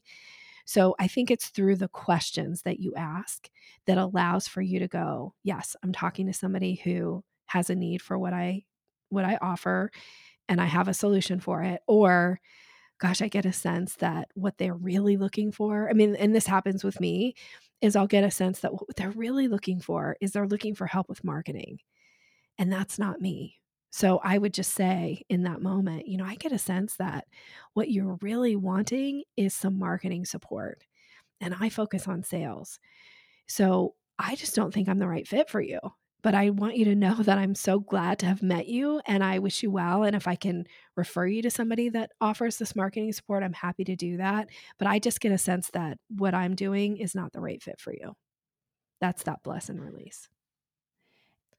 So 0.66 0.96
I 1.00 1.08
think 1.08 1.30
it's 1.30 1.50
through 1.50 1.76
the 1.76 1.88
questions 1.88 2.64
that 2.64 2.80
you 2.80 2.94
ask 2.96 3.50
that 3.86 3.98
allows 4.00 4.48
for 4.48 4.62
you 4.62 4.80
to 4.80 4.88
go, 4.88 5.34
yes, 5.44 5.76
I'm 5.84 5.94
talking 5.94 6.26
to 6.28 6.34
somebody 6.34 6.76
who 6.84 7.24
has 7.48 7.70
a 7.70 7.76
need 7.76 8.02
for 8.02 8.18
what 8.18 8.34
I 8.34 8.64
what 9.10 9.26
I 9.26 9.38
offer 9.42 9.92
and 10.48 10.62
I 10.62 10.66
have 10.66 10.88
a 10.88 10.94
solution 10.94 11.40
for 11.40 11.64
it 11.64 11.82
or 11.88 12.40
gosh, 13.00 13.22
I 13.22 13.28
get 13.28 13.46
a 13.46 13.54
sense 13.54 13.96
that 13.98 14.30
what 14.36 14.58
they're 14.58 14.74
really 14.74 15.18
looking 15.18 15.52
for, 15.52 15.90
I 15.90 15.94
mean, 15.94 16.16
and 16.16 16.34
this 16.34 16.48
happens 16.48 16.84
with 16.84 17.00
me, 17.02 17.36
is 17.82 17.96
I'll 17.96 18.08
get 18.08 18.24
a 18.24 18.32
sense 18.32 18.62
that 18.62 18.72
what 18.72 18.96
they're 18.96 19.12
really 19.12 19.48
looking 19.48 19.82
for 19.82 20.16
is 20.22 20.32
they're 20.32 20.48
looking 20.48 20.76
for 20.76 20.88
help 20.88 21.10
with 21.10 21.24
marketing. 21.24 21.80
And 22.58 22.72
that's 22.72 22.98
not 22.98 23.20
me. 23.20 23.60
So 23.92 24.20
I 24.24 24.38
would 24.38 24.54
just 24.54 24.74
say 24.74 25.24
in 25.30 25.44
that 25.44 25.62
moment, 25.62 26.08
you 26.08 26.18
know, 26.18 26.26
I 26.26 26.36
get 26.36 26.52
a 26.52 26.58
sense 26.58 26.96
that 26.98 27.26
what 27.74 27.92
you're 27.92 28.18
really 28.22 28.56
wanting 28.56 29.24
is 29.38 29.54
some 29.54 29.78
marketing 29.78 30.26
support. 30.26 30.84
And 31.42 31.56
I 31.60 31.70
focus 31.70 32.08
on 32.08 32.24
sales. 32.24 32.80
So 33.48 33.96
I 34.18 34.36
just 34.36 34.56
don't 34.56 34.74
think 34.74 34.88
I'm 34.88 35.00
the 35.00 35.08
right 35.08 35.28
fit 35.28 35.50
for 35.50 35.62
you. 35.62 35.80
But 36.26 36.34
I 36.34 36.50
want 36.50 36.76
you 36.76 36.86
to 36.86 36.96
know 36.96 37.14
that 37.14 37.38
I'm 37.38 37.54
so 37.54 37.80
glad 37.80 38.18
to 38.18 38.26
have 38.26 38.42
met 38.42 38.66
you 38.66 39.00
and 39.06 39.24
I 39.24 39.38
wish 39.38 39.62
you 39.62 39.70
well. 39.70 40.02
And 40.02 40.16
if 40.16 40.28
I 40.28 40.34
can 40.34 40.66
refer 40.96 41.28
you 41.28 41.44
to 41.44 41.52
somebody 41.52 41.88
that 41.90 42.14
offers 42.20 42.58
this 42.58 42.76
marketing 42.76 43.14
support, 43.14 43.44
I'm 43.44 43.54
happy 43.54 43.84
to 43.84 43.96
do 43.96 44.18
that. 44.18 44.50
But 44.80 44.88
I 44.88 44.98
just 44.98 45.20
get 45.20 45.32
a 45.32 45.38
sense 45.38 45.70
that 45.74 46.00
what 46.10 46.34
I'm 46.34 46.56
doing 46.56 46.98
is 46.98 47.14
not 47.14 47.32
the 47.32 47.42
right 47.42 47.62
fit 47.62 47.80
for 47.80 47.94
you. 47.94 48.14
That's 49.00 49.22
that 49.26 49.44
bless 49.44 49.70
and 49.70 49.80
release. 49.80 50.28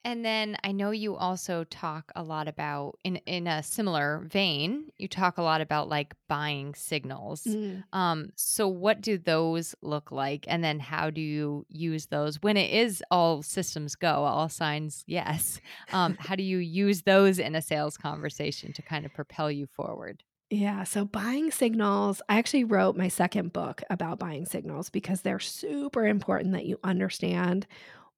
And 0.07 0.25
then 0.25 0.57
I 0.63 0.71
know 0.71 0.93
you 0.93 1.17
also 1.17 1.65
talk 1.65 2.13
a 2.15 2.23
lot 2.23 2.47
about 2.47 2.97
in 3.03 3.17
in 3.27 3.49
a 3.49 3.61
similar 3.61 4.25
vein, 4.31 4.93
you 4.99 5.09
talk 5.09 5.37
a 5.37 5.43
lot 5.43 5.61
about 5.61 5.89
like 5.89 6.15
buying 6.29 6.77
signals. 6.77 7.43
Mm. 7.43 7.83
Um 7.93 8.31
so 8.37 8.69
what 8.69 9.01
do 9.01 9.19
those 9.19 9.75
look 9.83 10.13
like 10.13 10.45
and 10.47 10.63
then 10.63 10.79
how 10.79 11.11
do 11.11 11.21
you 11.21 11.67
use 11.69 12.07
those 12.07 12.41
when 12.41 12.57
it 12.57 12.71
is 12.71 13.03
all 13.11 13.43
systems 13.43 13.97
go, 13.97 14.23
all 14.25 14.49
signs 14.49 15.03
yes. 15.09 15.61
Um 15.93 16.17
how 16.21 16.37
do 16.37 16.45
you 16.45 16.59
use 16.59 17.03
those 17.03 17.41
in 17.41 17.57
a 17.57 17.61
sales 17.61 17.97
conversation 17.97 18.73
to 18.75 18.83
kind 18.83 19.07
of 19.07 19.13
propel 19.13 19.51
you 19.51 19.67
forward? 19.67 20.23
Yeah, 20.51 20.85
so 20.85 21.05
buying 21.05 21.51
signals, 21.51 22.23
I 22.29 22.39
actually 22.39 22.63
wrote 22.63 22.97
my 22.97 23.09
second 23.09 23.53
book 23.53 23.83
about 23.91 24.21
buying 24.21 24.47
signals 24.47 24.89
because 24.89 25.23
they're 25.23 25.41
super 25.41 26.07
important 26.07 26.53
that 26.53 26.67
you 26.67 26.79
understand 26.85 27.67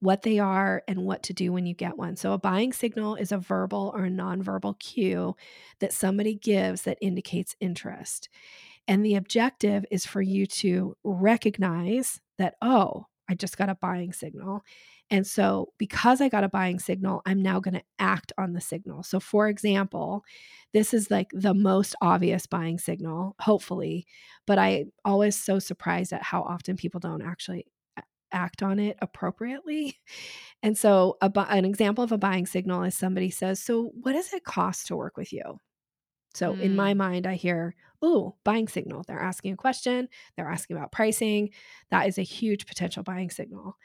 what 0.00 0.22
they 0.22 0.38
are 0.38 0.82
and 0.86 1.04
what 1.04 1.22
to 1.24 1.32
do 1.32 1.52
when 1.52 1.66
you 1.66 1.74
get 1.74 1.96
one. 1.96 2.16
So, 2.16 2.32
a 2.32 2.38
buying 2.38 2.72
signal 2.72 3.16
is 3.16 3.32
a 3.32 3.38
verbal 3.38 3.92
or 3.94 4.04
a 4.04 4.10
nonverbal 4.10 4.78
cue 4.78 5.34
that 5.80 5.92
somebody 5.92 6.34
gives 6.34 6.82
that 6.82 6.98
indicates 7.00 7.56
interest. 7.60 8.28
And 8.86 9.04
the 9.04 9.16
objective 9.16 9.84
is 9.90 10.06
for 10.06 10.22
you 10.22 10.46
to 10.46 10.96
recognize 11.04 12.20
that, 12.38 12.54
oh, 12.62 13.06
I 13.28 13.34
just 13.34 13.58
got 13.58 13.68
a 13.68 13.74
buying 13.74 14.12
signal. 14.12 14.62
And 15.10 15.26
so, 15.26 15.72
because 15.78 16.20
I 16.20 16.28
got 16.28 16.44
a 16.44 16.48
buying 16.48 16.78
signal, 16.78 17.22
I'm 17.26 17.42
now 17.42 17.60
going 17.60 17.74
to 17.74 17.82
act 17.98 18.32
on 18.38 18.52
the 18.52 18.60
signal. 18.60 19.02
So, 19.02 19.20
for 19.20 19.48
example, 19.48 20.22
this 20.72 20.94
is 20.94 21.10
like 21.10 21.28
the 21.32 21.54
most 21.54 21.94
obvious 22.00 22.46
buying 22.46 22.78
signal, 22.78 23.34
hopefully, 23.40 24.06
but 24.46 24.58
I 24.58 24.86
always 25.04 25.36
so 25.36 25.58
surprised 25.58 26.12
at 26.12 26.22
how 26.22 26.42
often 26.42 26.76
people 26.76 27.00
don't 27.00 27.22
actually 27.22 27.66
act 28.32 28.62
on 28.62 28.78
it 28.78 28.96
appropriately. 29.00 29.96
And 30.62 30.76
so, 30.76 31.16
a, 31.20 31.30
an 31.50 31.64
example 31.64 32.02
of 32.02 32.10
a 32.10 32.18
buying 32.18 32.44
signal 32.44 32.82
is 32.82 32.96
somebody 32.96 33.30
says, 33.30 33.60
So, 33.60 33.92
what 34.02 34.14
does 34.14 34.32
it 34.32 34.42
cost 34.42 34.88
to 34.88 34.96
work 34.96 35.16
with 35.16 35.32
you? 35.32 35.60
So, 36.34 36.52
mm. 36.52 36.60
in 36.60 36.74
my 36.74 36.94
mm. 36.94 36.96
mind, 36.96 37.26
I 37.28 37.34
hear, 37.34 37.76
Oh, 38.02 38.34
buying 38.44 38.66
signal. 38.66 39.04
They're 39.06 39.20
asking 39.20 39.52
a 39.52 39.56
question, 39.56 40.08
they're 40.36 40.50
asking 40.50 40.76
about 40.76 40.90
pricing. 40.90 41.50
That 41.90 42.08
is 42.08 42.18
a 42.18 42.22
huge 42.22 42.66
potential 42.66 43.04
buying 43.04 43.30
signal. 43.30 43.76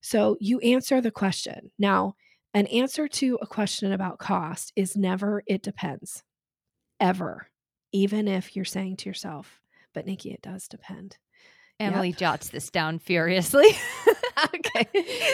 So, 0.00 0.36
you 0.40 0.58
answer 0.58 1.00
the 1.00 1.12
question. 1.12 1.70
Now, 1.78 2.16
an 2.54 2.66
answer 2.66 3.06
to 3.06 3.38
a 3.42 3.46
question 3.46 3.92
about 3.92 4.18
cost 4.18 4.72
is 4.74 4.96
never, 4.96 5.42
it 5.46 5.62
depends, 5.62 6.24
ever, 6.98 7.48
even 7.92 8.26
if 8.26 8.56
you're 8.56 8.64
saying 8.64 8.96
to 8.96 9.08
yourself, 9.08 9.60
but 9.94 10.06
Nikki, 10.06 10.32
it 10.32 10.42
does 10.42 10.66
depend. 10.66 11.18
Emily 11.80 12.08
yep. 12.08 12.18
jots 12.18 12.48
this 12.48 12.70
down 12.70 12.98
furiously. 12.98 13.66
okay. 14.54 14.88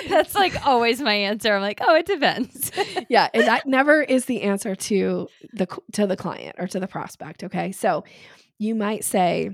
That's 0.09 0.35
like 0.35 0.67
always 0.67 1.01
my 1.01 1.15
answer. 1.15 1.55
I'm 1.55 1.63
like, 1.63 1.81
oh, 1.83 1.95
it 1.97 2.07
depends. 2.07 2.71
yeah, 3.09 3.29
and 3.33 3.47
that 3.47 3.67
never 3.67 4.03
is 4.03 4.27
the 4.27 4.43
answer 4.43 4.75
to 4.75 5.29
the 5.53 5.67
to 5.93 6.07
the 6.07 6.17
client 6.17 6.57
or 6.59 6.67
to 6.69 6.81
the 6.81 6.87
prospect, 6.87 7.45
okay? 7.45 7.73
So, 7.73 8.05
you 8.59 8.75
might 8.75 9.05
say 9.05 9.51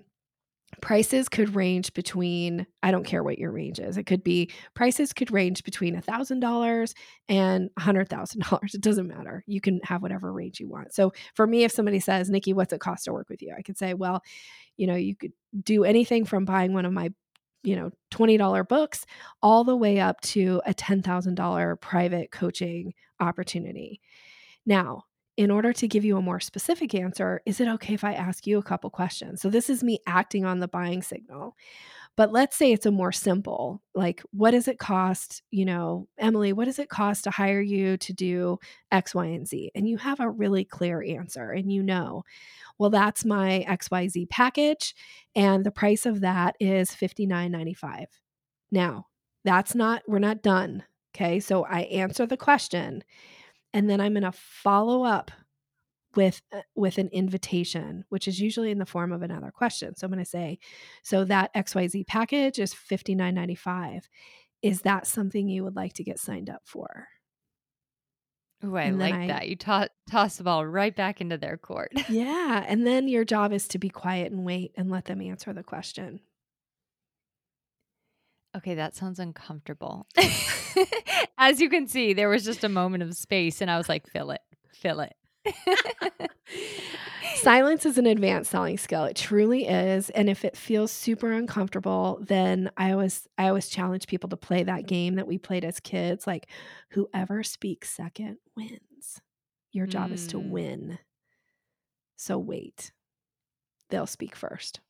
prices 0.80 1.28
could 1.28 1.54
range 1.54 1.92
between 1.94 2.66
I 2.82 2.90
don't 2.90 3.04
care 3.04 3.22
what 3.22 3.38
your 3.38 3.52
range 3.52 3.78
is. 3.78 3.96
It 3.96 4.04
could 4.04 4.22
be 4.22 4.50
prices 4.74 5.12
could 5.12 5.30
range 5.30 5.64
between 5.64 6.00
$1000 6.00 6.94
and 7.28 7.70
$100,000. 7.78 8.74
It 8.74 8.80
doesn't 8.80 9.08
matter. 9.08 9.44
You 9.46 9.60
can 9.60 9.80
have 9.84 10.02
whatever 10.02 10.32
range 10.32 10.60
you 10.60 10.68
want. 10.68 10.94
So, 10.94 11.12
for 11.34 11.46
me 11.46 11.64
if 11.64 11.72
somebody 11.72 12.00
says, 12.00 12.30
"Nikki, 12.30 12.52
what's 12.52 12.72
it 12.72 12.80
cost 12.80 13.04
to 13.04 13.12
work 13.12 13.28
with 13.28 13.42
you?" 13.42 13.54
I 13.56 13.62
could 13.62 13.78
say, 13.78 13.94
"Well, 13.94 14.22
you 14.76 14.86
know, 14.86 14.96
you 14.96 15.16
could 15.16 15.32
do 15.62 15.84
anything 15.84 16.24
from 16.24 16.44
buying 16.44 16.72
one 16.72 16.84
of 16.84 16.92
my 16.92 17.10
you 17.62 17.76
know 17.76 17.90
$20 18.10 18.68
books 18.68 19.04
all 19.42 19.64
the 19.64 19.76
way 19.76 20.00
up 20.00 20.20
to 20.22 20.62
a 20.66 20.74
$10,000 20.74 21.80
private 21.80 22.30
coaching 22.30 22.94
opportunity. 23.20 24.00
Now, 24.64 25.04
in 25.36 25.50
order 25.50 25.72
to 25.72 25.88
give 25.88 26.04
you 26.04 26.16
a 26.16 26.22
more 26.22 26.40
specific 26.40 26.94
answer, 26.94 27.40
is 27.46 27.60
it 27.60 27.68
okay 27.68 27.94
if 27.94 28.04
I 28.04 28.12
ask 28.12 28.46
you 28.46 28.58
a 28.58 28.62
couple 28.62 28.90
questions? 28.90 29.40
So, 29.40 29.48
this 29.50 29.70
is 29.70 29.82
me 29.82 29.98
acting 30.06 30.44
on 30.44 30.60
the 30.60 30.68
buying 30.68 31.02
signal. 31.02 31.56
But 32.20 32.32
let's 32.32 32.54
say 32.54 32.70
it's 32.70 32.84
a 32.84 32.90
more 32.90 33.12
simple, 33.12 33.80
like, 33.94 34.22
what 34.30 34.50
does 34.50 34.68
it 34.68 34.78
cost? 34.78 35.42
You 35.50 35.64
know, 35.64 36.06
Emily, 36.18 36.52
what 36.52 36.66
does 36.66 36.78
it 36.78 36.90
cost 36.90 37.24
to 37.24 37.30
hire 37.30 37.62
you 37.62 37.96
to 37.96 38.12
do 38.12 38.58
X, 38.92 39.14
Y, 39.14 39.24
and 39.24 39.48
Z? 39.48 39.70
And 39.74 39.88
you 39.88 39.96
have 39.96 40.20
a 40.20 40.28
really 40.28 40.66
clear 40.66 41.02
answer 41.02 41.52
and 41.52 41.72
you 41.72 41.82
know, 41.82 42.24
well, 42.76 42.90
that's 42.90 43.24
my 43.24 43.64
XYZ 43.66 44.28
package. 44.28 44.94
And 45.34 45.64
the 45.64 45.70
price 45.70 46.04
of 46.04 46.20
that 46.20 46.56
is 46.60 46.90
$59.95. 46.90 48.04
Now, 48.70 49.06
that's 49.42 49.74
not, 49.74 50.02
we're 50.06 50.18
not 50.18 50.42
done. 50.42 50.84
Okay. 51.16 51.40
So 51.40 51.64
I 51.64 51.84
answer 51.84 52.26
the 52.26 52.36
question 52.36 53.02
and 53.72 53.88
then 53.88 53.98
I'm 53.98 54.12
going 54.12 54.24
to 54.24 54.32
follow 54.32 55.04
up 55.04 55.30
with 56.16 56.42
uh, 56.52 56.60
with 56.74 56.98
an 56.98 57.08
invitation 57.08 58.04
which 58.08 58.26
is 58.26 58.40
usually 58.40 58.70
in 58.70 58.78
the 58.78 58.86
form 58.86 59.12
of 59.12 59.22
another 59.22 59.50
question 59.50 59.94
so 59.94 60.04
i'm 60.04 60.12
going 60.12 60.22
to 60.22 60.28
say 60.28 60.58
so 61.02 61.24
that 61.24 61.52
xyz 61.54 62.06
package 62.06 62.58
is 62.58 62.74
59.95 62.74 64.02
is 64.62 64.82
that 64.82 65.06
something 65.06 65.48
you 65.48 65.64
would 65.64 65.76
like 65.76 65.94
to 65.94 66.04
get 66.04 66.18
signed 66.18 66.50
up 66.50 66.62
for 66.64 67.08
Oh, 68.62 68.74
I 68.74 68.90
like 68.90 69.14
I, 69.14 69.26
that. 69.28 69.48
You 69.48 69.56
toss 69.56 69.88
toss 70.10 70.36
the 70.36 70.44
ball 70.44 70.66
right 70.66 70.94
back 70.94 71.20
into 71.20 71.38
their 71.38 71.56
court. 71.56 71.92
yeah. 72.08 72.62
And 72.66 72.86
then 72.86 73.08
your 73.08 73.24
job 73.24 73.52
is 73.52 73.66
to 73.68 73.78
be 73.78 73.88
quiet 73.88 74.32
and 74.32 74.44
wait 74.44 74.72
and 74.76 74.90
let 74.90 75.06
them 75.06 75.22
answer 75.22 75.52
the 75.52 75.62
question. 75.62 76.20
Okay, 78.56 78.74
that 78.74 78.94
sounds 78.94 79.18
uncomfortable. 79.18 80.06
As 81.38 81.60
you 81.60 81.70
can 81.70 81.86
see, 81.86 82.12
there 82.12 82.28
was 82.28 82.44
just 82.44 82.64
a 82.64 82.68
moment 82.68 83.02
of 83.02 83.14
space, 83.14 83.60
and 83.60 83.70
I 83.70 83.78
was 83.78 83.88
like, 83.88 84.08
fill 84.08 84.30
it, 84.30 84.40
fill 84.72 85.00
it. 85.00 85.14
Silence 87.36 87.86
is 87.86 87.96
an 87.96 88.06
advanced 88.06 88.50
selling 88.50 88.76
skill. 88.76 89.04
It 89.04 89.16
truly 89.16 89.66
is. 89.66 90.10
And 90.10 90.28
if 90.28 90.44
it 90.44 90.56
feels 90.56 90.90
super 90.90 91.32
uncomfortable, 91.32 92.18
then 92.20 92.70
I 92.76 92.92
always 92.92 93.26
I 93.38 93.48
always 93.48 93.68
challenge 93.68 94.06
people 94.06 94.28
to 94.30 94.36
play 94.36 94.62
that 94.64 94.86
game 94.86 95.14
that 95.14 95.26
we 95.26 95.38
played 95.38 95.64
as 95.64 95.80
kids. 95.80 96.26
Like 96.26 96.48
whoever 96.90 97.42
speaks 97.42 97.90
second 97.90 98.38
wins. 98.56 99.20
Your 99.72 99.86
job 99.86 100.10
mm. 100.10 100.14
is 100.14 100.26
to 100.28 100.38
mm. 100.38 100.50
win. 100.50 100.98
So 102.16 102.38
wait. 102.38 102.92
They'll 103.88 104.06
speak 104.06 104.36
first. 104.36 104.80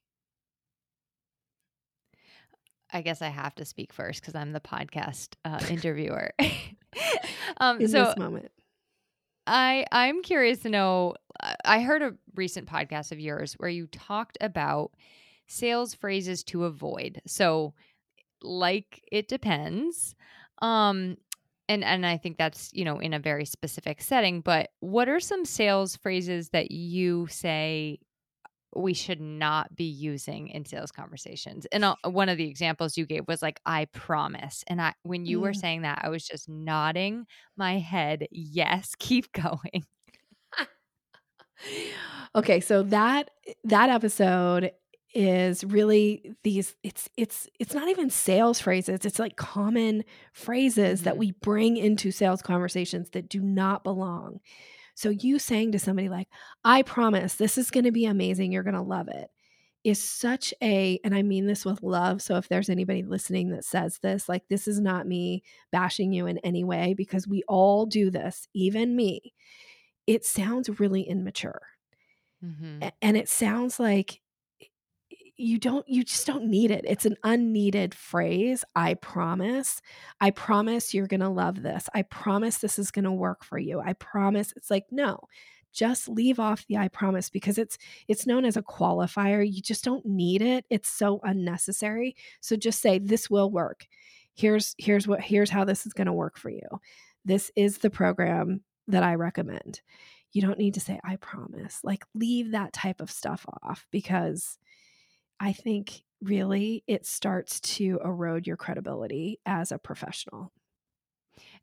I 2.92 3.02
guess 3.02 3.22
I 3.22 3.28
have 3.28 3.54
to 3.56 3.64
speak 3.64 3.92
first 3.92 4.20
because 4.20 4.34
I'm 4.34 4.52
the 4.52 4.60
podcast 4.60 5.34
uh, 5.44 5.60
interviewer. 5.70 6.32
um, 7.58 7.80
In 7.80 7.88
so, 7.88 8.04
this 8.04 8.16
moment, 8.16 8.50
I 9.46 9.84
I'm 9.92 10.22
curious 10.22 10.60
to 10.60 10.68
know. 10.68 11.14
I 11.64 11.80
heard 11.80 12.02
a 12.02 12.14
recent 12.34 12.68
podcast 12.68 13.12
of 13.12 13.20
yours 13.20 13.54
where 13.54 13.70
you 13.70 13.86
talked 13.86 14.36
about 14.40 14.92
sales 15.46 15.94
phrases 15.94 16.44
to 16.44 16.64
avoid. 16.64 17.20
So, 17.26 17.74
like 18.42 19.02
it 19.10 19.28
depends. 19.28 20.14
Um, 20.62 21.16
and 21.68 21.84
and 21.84 22.04
I 22.06 22.16
think 22.16 22.36
that's 22.38 22.70
you 22.72 22.84
know 22.84 22.98
in 22.98 23.14
a 23.14 23.18
very 23.18 23.44
specific 23.44 24.02
setting. 24.02 24.40
But 24.40 24.70
what 24.80 25.08
are 25.08 25.20
some 25.20 25.44
sales 25.44 25.96
phrases 25.96 26.50
that 26.50 26.70
you 26.70 27.26
say 27.28 28.00
we 28.74 28.94
should 28.94 29.20
not 29.20 29.74
be 29.74 29.84
using 29.84 30.48
in 30.48 30.64
sales 30.64 30.92
conversations. 30.92 31.66
And 31.72 31.84
uh, 31.84 31.96
one 32.04 32.28
of 32.28 32.38
the 32.38 32.48
examples 32.48 32.96
you 32.96 33.06
gave 33.06 33.26
was 33.26 33.42
like 33.42 33.60
I 33.66 33.86
promise. 33.86 34.64
And 34.66 34.80
I 34.80 34.94
when 35.02 35.26
you 35.26 35.38
mm. 35.38 35.42
were 35.42 35.54
saying 35.54 35.82
that 35.82 36.00
I 36.02 36.08
was 36.08 36.26
just 36.26 36.48
nodding 36.48 37.26
my 37.56 37.78
head, 37.78 38.26
yes, 38.30 38.94
keep 38.98 39.32
going. 39.32 39.84
okay, 42.34 42.60
so 42.60 42.82
that 42.84 43.30
that 43.64 43.90
episode 43.90 44.72
is 45.12 45.64
really 45.64 46.36
these 46.44 46.76
it's 46.84 47.08
it's 47.16 47.48
it's 47.58 47.74
not 47.74 47.88
even 47.88 48.08
sales 48.08 48.60
phrases 48.60 49.04
it's 49.04 49.18
like 49.18 49.34
common 49.34 50.04
phrases 50.32 51.00
mm-hmm. 51.00 51.04
that 51.04 51.16
we 51.16 51.32
bring 51.32 51.76
into 51.76 52.12
sales 52.12 52.40
conversations 52.40 53.10
that 53.10 53.28
do 53.28 53.40
not 53.40 53.82
belong 53.82 54.38
so 54.94 55.10
you 55.10 55.38
saying 55.38 55.72
to 55.72 55.78
somebody 55.78 56.08
like, 56.08 56.28
I 56.64 56.82
promise 56.82 57.34
this 57.34 57.58
is 57.58 57.70
going 57.70 57.84
to 57.84 57.92
be 57.92 58.06
amazing, 58.06 58.52
you're 58.52 58.62
going 58.62 58.74
to 58.74 58.82
love 58.82 59.08
it, 59.08 59.28
is 59.84 60.02
such 60.02 60.52
a, 60.62 61.00
and 61.04 61.14
I 61.14 61.22
mean 61.22 61.46
this 61.46 61.64
with 61.64 61.82
love. 61.82 62.20
So 62.22 62.36
if 62.36 62.48
there's 62.48 62.68
anybody 62.68 63.02
listening 63.02 63.50
that 63.50 63.64
says 63.64 63.98
this, 64.02 64.28
like, 64.28 64.42
this 64.48 64.68
is 64.68 64.80
not 64.80 65.06
me 65.06 65.42
bashing 65.72 66.12
you 66.12 66.26
in 66.26 66.38
any 66.38 66.64
way 66.64 66.94
because 66.94 67.26
we 67.26 67.42
all 67.48 67.86
do 67.86 68.10
this, 68.10 68.46
even 68.54 68.94
me. 68.94 69.32
It 70.06 70.24
sounds 70.24 70.80
really 70.80 71.02
immature. 71.02 71.62
Mm-hmm. 72.44 72.88
And 73.00 73.16
it 73.16 73.28
sounds 73.28 73.78
like 73.78 74.20
you 75.40 75.58
don't 75.58 75.88
you 75.88 76.04
just 76.04 76.26
don't 76.26 76.44
need 76.44 76.70
it. 76.70 76.84
It's 76.86 77.06
an 77.06 77.16
unneeded 77.24 77.94
phrase 77.94 78.64
i 78.76 78.94
promise. 78.94 79.80
I 80.20 80.30
promise 80.30 80.92
you're 80.94 81.06
going 81.06 81.20
to 81.20 81.28
love 81.28 81.62
this. 81.62 81.88
I 81.94 82.02
promise 82.02 82.58
this 82.58 82.78
is 82.78 82.90
going 82.90 83.04
to 83.04 83.12
work 83.12 83.44
for 83.44 83.58
you. 83.58 83.80
I 83.80 83.94
promise 83.94 84.52
it's 84.56 84.70
like 84.70 84.86
no 84.90 85.20
just 85.72 86.08
leave 86.08 86.40
off 86.40 86.66
the 86.66 86.76
i 86.76 86.88
promise 86.88 87.30
because 87.30 87.56
it's 87.56 87.78
it's 88.08 88.26
known 88.26 88.44
as 88.44 88.56
a 88.56 88.62
qualifier. 88.62 89.48
You 89.48 89.62
just 89.62 89.84
don't 89.84 90.04
need 90.04 90.42
it. 90.42 90.64
It's 90.70 90.88
so 90.88 91.20
unnecessary. 91.22 92.16
So 92.40 92.56
just 92.56 92.80
say 92.82 92.98
this 92.98 93.30
will 93.30 93.50
work. 93.50 93.86
Here's 94.34 94.74
here's 94.78 95.06
what 95.06 95.20
here's 95.20 95.50
how 95.50 95.64
this 95.64 95.86
is 95.86 95.92
going 95.92 96.06
to 96.06 96.12
work 96.12 96.38
for 96.38 96.50
you. 96.50 96.66
This 97.24 97.50
is 97.56 97.78
the 97.78 97.90
program 97.90 98.62
that 98.88 99.02
i 99.02 99.14
recommend. 99.14 99.80
You 100.32 100.42
don't 100.42 100.58
need 100.58 100.74
to 100.74 100.80
say 100.80 100.98
i 101.04 101.16
promise. 101.16 101.80
Like 101.84 102.04
leave 102.14 102.52
that 102.52 102.72
type 102.72 103.00
of 103.00 103.10
stuff 103.10 103.46
off 103.62 103.86
because 103.90 104.58
I 105.40 105.52
think 105.54 106.02
really 106.22 106.84
it 106.86 107.06
starts 107.06 107.60
to 107.60 107.98
erode 108.04 108.46
your 108.46 108.58
credibility 108.58 109.40
as 109.46 109.72
a 109.72 109.78
professional. 109.78 110.52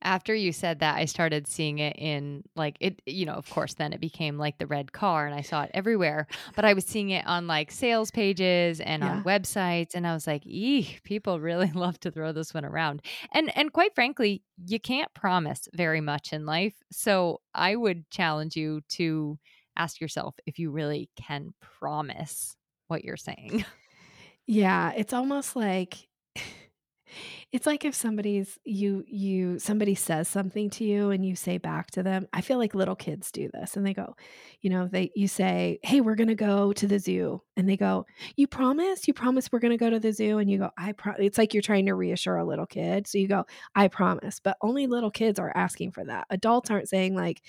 After 0.02 0.34
you 0.34 0.52
said 0.52 0.80
that, 0.80 0.96
I 0.96 1.06
started 1.06 1.48
seeing 1.48 1.80
it 1.80 1.96
in 1.98 2.44
like 2.56 2.78
it, 2.80 3.00
you 3.06 3.26
know, 3.26 3.34
of 3.34 3.50
course, 3.50 3.76
then 3.76 3.94
it 3.94 4.02
became 4.02 4.38
like 4.38 4.58
the 4.58 4.66
red 4.66 4.92
car 4.92 5.28
and 5.28 5.36
I 5.36 5.42
saw 5.42 5.64
it 5.64 5.72
everywhere. 5.74 6.28
But 6.56 6.66
I 6.66 6.74
was 6.74 6.86
seeing 6.86 7.12
it 7.12 7.26
on 7.28 7.46
like 7.46 7.72
sales 7.72 8.10
pages 8.10 8.80
and 8.80 9.04
yeah. 9.04 9.12
on 9.12 9.24
websites. 9.24 9.94
And 9.94 10.08
I 10.08 10.14
was 10.14 10.26
like, 10.26 10.44
eeh, 10.46 11.02
people 11.04 11.40
really 11.40 11.72
love 11.76 12.00
to 12.02 12.12
throw 12.12 12.32
this 12.32 12.54
one 12.54 12.66
around. 12.66 13.04
And 13.32 13.56
and 13.56 13.72
quite 13.72 13.94
frankly, 13.94 14.44
you 14.66 14.80
can't 14.80 15.14
promise 15.14 15.68
very 15.74 16.02
much 16.02 16.34
in 16.34 16.46
life. 16.46 16.76
So 16.92 17.42
I 17.54 17.76
would 17.76 18.10
challenge 18.10 18.56
you 18.56 18.82
to 18.90 19.38
ask 19.76 20.02
yourself 20.02 20.36
if 20.48 20.58
you 20.58 20.72
really 20.72 21.10
can 21.16 21.54
promise 21.62 22.57
what 22.88 23.04
you're 23.04 23.18
saying. 23.18 23.66
Yeah, 24.48 24.94
it's 24.96 25.12
almost 25.14 25.56
like 25.58 26.08
it's 27.52 27.66
like 27.66 27.86
if 27.86 27.96
somebody's 27.96 28.58
you 28.66 29.04
you 29.08 29.60
somebody 29.60 29.96
says 29.96 30.28
something 30.28 30.70
to 30.72 30.84
you 30.84 31.12
and 31.12 31.26
you 31.26 31.36
say 31.36 31.58
back 31.58 31.92
to 31.92 32.04
them. 32.04 32.28
I 32.34 32.42
feel 32.42 32.58
like 32.58 32.76
little 32.76 32.96
kids 32.96 33.32
do 33.32 33.50
this 33.54 33.76
and 33.78 33.86
they 33.86 33.94
go, 33.94 34.16
you 34.62 34.70
know, 34.70 34.88
they 34.88 35.12
you 35.16 35.28
say, 35.28 35.80
"Hey, 35.84 36.02
we're 36.02 36.16
going 36.16 36.28
to 36.30 36.36
go 36.36 36.74
to 36.74 36.88
the 36.88 37.00
zoo." 37.00 37.42
And 37.58 37.68
they 37.70 37.78
go, 37.78 38.06
"You 38.36 38.48
promise? 38.48 39.08
You 39.08 39.14
promise 39.14 39.52
we're 39.52 39.60
going 39.60 39.72
to 39.72 39.78
go 39.78 39.90
to 39.90 40.00
the 40.00 40.14
zoo?" 40.14 40.38
And 40.38 40.50
you 40.50 40.60
go, 40.60 40.72
"I 40.78 40.94
pro-" 40.94 41.14
It's 41.20 41.38
like 41.38 41.54
you're 41.54 41.62
trying 41.62 41.86
to 41.88 41.94
reassure 41.96 42.38
a 42.38 42.46
little 42.46 42.66
kid. 42.68 43.08
So 43.08 43.18
you 43.18 43.28
go, 43.28 43.46
"I 43.76 43.88
promise." 43.90 44.40
But 44.40 44.58
only 44.62 44.88
little 44.88 45.12
kids 45.12 45.40
are 45.40 45.52
asking 45.56 45.92
for 45.92 46.06
that. 46.06 46.28
Adults 46.30 46.72
aren't 46.72 46.90
saying 46.90 47.16
like, 47.16 47.42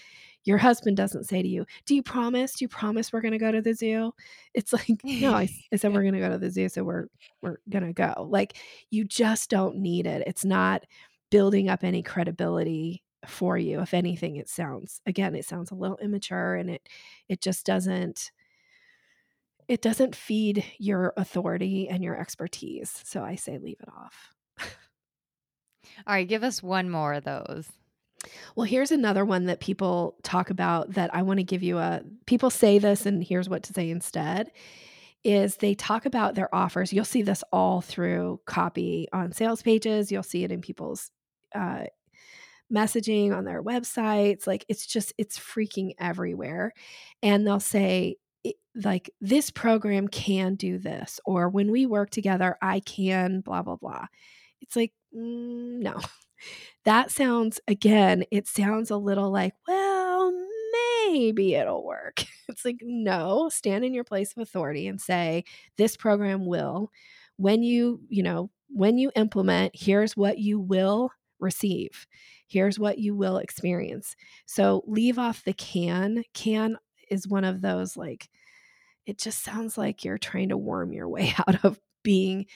your 0.48 0.56
husband 0.58 0.96
doesn't 0.96 1.24
say 1.24 1.42
to 1.42 1.48
you, 1.48 1.66
Do 1.84 1.94
you 1.94 2.02
promise? 2.02 2.54
Do 2.54 2.64
you 2.64 2.68
promise 2.68 3.12
we're 3.12 3.20
going 3.20 3.32
to 3.32 3.38
go 3.38 3.52
to 3.52 3.60
the 3.60 3.74
zoo? 3.74 4.12
It's 4.54 4.72
like, 4.72 4.98
No, 5.04 5.34
I, 5.34 5.46
I 5.70 5.76
said 5.76 5.92
we're 5.92 6.02
going 6.08 6.14
to 6.14 6.20
go 6.20 6.30
to 6.30 6.38
the 6.38 6.50
zoo. 6.50 6.70
So 6.70 6.82
we're, 6.82 7.06
we're 7.42 7.58
going 7.68 7.86
to 7.86 7.92
go. 7.92 8.26
Like, 8.28 8.56
you 8.90 9.04
just 9.04 9.50
don't 9.50 9.76
need 9.76 10.06
it. 10.06 10.24
It's 10.26 10.46
not 10.46 10.84
building 11.30 11.68
up 11.68 11.84
any 11.84 12.02
credibility 12.02 13.02
for 13.26 13.58
you. 13.58 13.80
If 13.80 13.92
anything, 13.92 14.36
it 14.36 14.48
sounds, 14.48 15.02
again, 15.04 15.34
it 15.34 15.44
sounds 15.44 15.70
a 15.70 15.74
little 15.74 15.98
immature 15.98 16.54
and 16.54 16.70
it, 16.70 16.88
it 17.28 17.42
just 17.42 17.66
doesn't, 17.66 18.30
it 19.68 19.82
doesn't 19.82 20.16
feed 20.16 20.64
your 20.78 21.12
authority 21.18 21.90
and 21.90 22.02
your 22.02 22.18
expertise. 22.18 23.02
So 23.04 23.22
I 23.22 23.34
say 23.34 23.58
leave 23.58 23.80
it 23.80 23.88
off. 23.90 24.32
All 26.06 26.14
right, 26.14 26.26
give 26.26 26.42
us 26.42 26.62
one 26.62 26.88
more 26.88 27.12
of 27.12 27.24
those. 27.24 27.68
Well, 28.56 28.66
here's 28.66 28.92
another 28.92 29.24
one 29.24 29.46
that 29.46 29.60
people 29.60 30.16
talk 30.22 30.50
about 30.50 30.94
that 30.94 31.14
I 31.14 31.22
want 31.22 31.38
to 31.38 31.44
give 31.44 31.62
you 31.62 31.78
a 31.78 32.02
people 32.26 32.50
say 32.50 32.78
this 32.78 33.06
and 33.06 33.22
here's 33.22 33.48
what 33.48 33.62
to 33.64 33.72
say 33.72 33.90
instead 33.90 34.50
is 35.24 35.56
they 35.56 35.74
talk 35.74 36.06
about 36.06 36.34
their 36.34 36.52
offers. 36.54 36.92
You'll 36.92 37.04
see 37.04 37.22
this 37.22 37.42
all 37.52 37.80
through 37.80 38.40
copy 38.46 39.08
on 39.12 39.32
sales 39.32 39.62
pages, 39.62 40.12
you'll 40.12 40.22
see 40.22 40.44
it 40.44 40.52
in 40.52 40.60
people's 40.60 41.10
uh, 41.54 41.84
messaging 42.72 43.36
on 43.36 43.44
their 43.44 43.62
websites. 43.62 44.46
Like 44.46 44.64
it's 44.68 44.86
just 44.86 45.12
it's 45.18 45.38
freaking 45.38 45.92
everywhere. 45.98 46.72
And 47.22 47.46
they'll 47.46 47.60
say 47.60 48.16
like 48.74 49.10
this 49.20 49.50
program 49.50 50.08
can 50.08 50.54
do 50.54 50.78
this 50.78 51.18
or 51.24 51.48
when 51.48 51.70
we 51.70 51.84
work 51.86 52.10
together 52.10 52.56
I 52.62 52.80
can 52.80 53.40
blah 53.40 53.62
blah 53.62 53.76
blah. 53.76 54.06
It's 54.60 54.76
like 54.76 54.92
mm, 55.14 55.80
no 55.80 56.00
that 56.84 57.10
sounds, 57.10 57.60
again, 57.68 58.24
it 58.30 58.46
sounds 58.46 58.90
a 58.90 58.96
little 58.96 59.30
like, 59.30 59.54
well, 59.66 60.32
maybe 61.08 61.54
it'll 61.54 61.84
work. 61.84 62.24
It's 62.50 62.64
like, 62.64 62.78
no, 62.82 63.50
stand 63.50 63.84
in 63.84 63.92
your 63.92 64.04
place 64.04 64.32
of 64.32 64.38
authority 64.42 64.86
and 64.86 64.98
say, 64.98 65.44
this 65.76 65.98
program 65.98 66.46
will. 66.46 66.90
When 67.36 67.62
you, 67.62 68.00
you 68.08 68.22
know, 68.22 68.50
when 68.70 68.96
you 68.96 69.12
implement, 69.16 69.72
here's 69.76 70.16
what 70.16 70.38
you 70.38 70.58
will 70.58 71.10
receive. 71.40 72.06
Here's 72.46 72.78
what 72.78 72.98
you 72.98 73.14
will 73.14 73.36
experience. 73.36 74.16
So 74.46 74.82
leave 74.86 75.18
off 75.18 75.44
the 75.44 75.52
can. 75.52 76.24
Can 76.32 76.78
is 77.10 77.28
one 77.28 77.44
of 77.44 77.60
those 77.60 77.98
like, 77.98 78.28
it 79.06 79.18
just 79.18 79.42
sounds 79.42 79.78
like 79.78 80.04
you're 80.04 80.18
trying 80.18 80.50
to 80.50 80.56
worm 80.56 80.92
your 80.92 81.08
way 81.08 81.34
out 81.48 81.64
of 81.64 81.80
being 82.02 82.46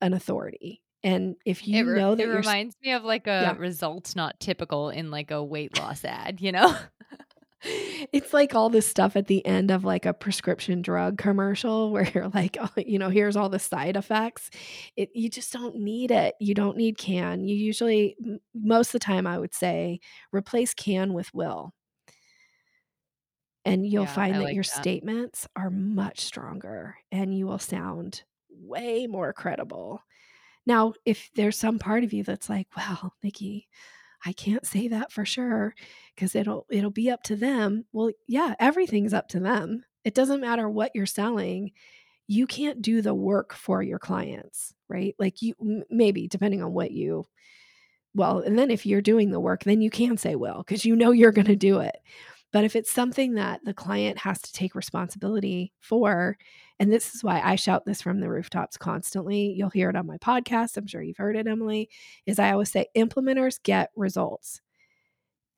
an 0.00 0.14
authority. 0.14 0.81
And 1.04 1.36
if 1.44 1.66
you 1.66 1.84
re- 1.84 1.98
know 1.98 2.14
that 2.14 2.22
it 2.22 2.28
reminds 2.28 2.76
me 2.82 2.92
of 2.92 3.04
like 3.04 3.26
a 3.26 3.30
yeah. 3.30 3.56
results 3.56 4.14
not 4.14 4.38
typical 4.38 4.90
in 4.90 5.10
like 5.10 5.30
a 5.30 5.42
weight 5.42 5.78
loss 5.78 6.04
ad, 6.04 6.40
you 6.40 6.52
know? 6.52 6.76
it's 8.12 8.32
like 8.32 8.54
all 8.54 8.68
this 8.68 8.86
stuff 8.86 9.14
at 9.14 9.26
the 9.26 9.44
end 9.46 9.70
of 9.70 9.84
like 9.84 10.04
a 10.04 10.12
prescription 10.12 10.82
drug 10.82 11.18
commercial 11.18 11.90
where 11.92 12.08
you're 12.14 12.28
like, 12.28 12.56
oh, 12.60 12.68
you 12.76 12.98
know, 12.98 13.08
here's 13.08 13.36
all 13.36 13.48
the 13.48 13.58
side 13.58 13.96
effects. 13.96 14.50
It, 14.96 15.10
you 15.14 15.28
just 15.28 15.52
don't 15.52 15.76
need 15.76 16.10
it. 16.10 16.34
You 16.40 16.54
don't 16.54 16.76
need 16.76 16.98
can. 16.98 17.44
You 17.44 17.54
usually, 17.54 18.16
most 18.54 18.88
of 18.88 18.92
the 18.92 18.98
time, 19.00 19.26
I 19.26 19.38
would 19.38 19.54
say, 19.54 20.00
replace 20.32 20.74
can 20.74 21.12
with 21.12 21.32
will. 21.34 21.72
And 23.64 23.86
you'll 23.86 24.04
yeah, 24.04 24.12
find 24.12 24.34
that 24.34 24.42
like 24.42 24.54
your 24.54 24.64
that. 24.64 24.82
statements 24.82 25.46
are 25.54 25.70
much 25.70 26.20
stronger 26.20 26.96
and 27.12 27.36
you 27.36 27.46
will 27.46 27.60
sound 27.60 28.24
way 28.50 29.06
more 29.06 29.32
credible 29.32 30.02
now, 30.66 30.94
if 31.04 31.30
there's 31.34 31.58
some 31.58 31.78
part 31.78 32.04
of 32.04 32.12
you 32.12 32.22
that's 32.24 32.48
like, 32.48 32.68
well, 32.76 33.14
Nikki, 33.22 33.68
I 34.24 34.32
can't 34.32 34.66
say 34.66 34.88
that 34.88 35.10
for 35.10 35.24
sure 35.24 35.74
because 36.14 36.34
it'll 36.34 36.66
it'll 36.70 36.90
be 36.90 37.10
up 37.10 37.22
to 37.24 37.36
them. 37.36 37.84
Well, 37.92 38.12
yeah, 38.28 38.54
everything's 38.60 39.14
up 39.14 39.28
to 39.28 39.40
them. 39.40 39.84
It 40.04 40.14
doesn't 40.14 40.40
matter 40.40 40.68
what 40.68 40.92
you're 40.94 41.06
selling. 41.06 41.72
You 42.28 42.46
can't 42.46 42.80
do 42.80 43.02
the 43.02 43.14
work 43.14 43.52
for 43.52 43.82
your 43.82 43.98
clients, 43.98 44.74
right? 44.88 45.14
Like 45.18 45.42
you 45.42 45.54
maybe 45.90 46.28
depending 46.28 46.62
on 46.62 46.72
what 46.72 46.92
you 46.92 47.24
well, 48.14 48.40
and 48.40 48.58
then 48.58 48.70
if 48.70 48.84
you're 48.84 49.00
doing 49.00 49.30
the 49.30 49.40
work, 49.40 49.64
then 49.64 49.80
you 49.80 49.90
can 49.90 50.16
say 50.18 50.36
well 50.36 50.58
because 50.58 50.84
you 50.84 50.94
know 50.94 51.12
you're 51.12 51.32
going 51.32 51.46
to 51.46 51.56
do 51.56 51.80
it. 51.80 51.96
But 52.52 52.64
if 52.64 52.76
it's 52.76 52.90
something 52.90 53.34
that 53.34 53.64
the 53.64 53.74
client 53.74 54.18
has 54.18 54.40
to 54.42 54.52
take 54.52 54.74
responsibility 54.74 55.72
for, 55.80 56.36
and 56.78 56.92
this 56.92 57.14
is 57.14 57.24
why 57.24 57.40
I 57.40 57.56
shout 57.56 57.84
this 57.86 58.02
from 58.02 58.20
the 58.20 58.28
rooftops 58.28 58.76
constantly, 58.76 59.52
you'll 59.52 59.70
hear 59.70 59.88
it 59.88 59.96
on 59.96 60.06
my 60.06 60.18
podcast. 60.18 60.76
I'm 60.76 60.86
sure 60.86 61.02
you've 61.02 61.16
heard 61.16 61.36
it, 61.36 61.46
Emily, 61.46 61.88
is 62.26 62.38
I 62.38 62.52
always 62.52 62.70
say 62.70 62.86
implementers 62.96 63.62
get 63.62 63.90
results. 63.96 64.60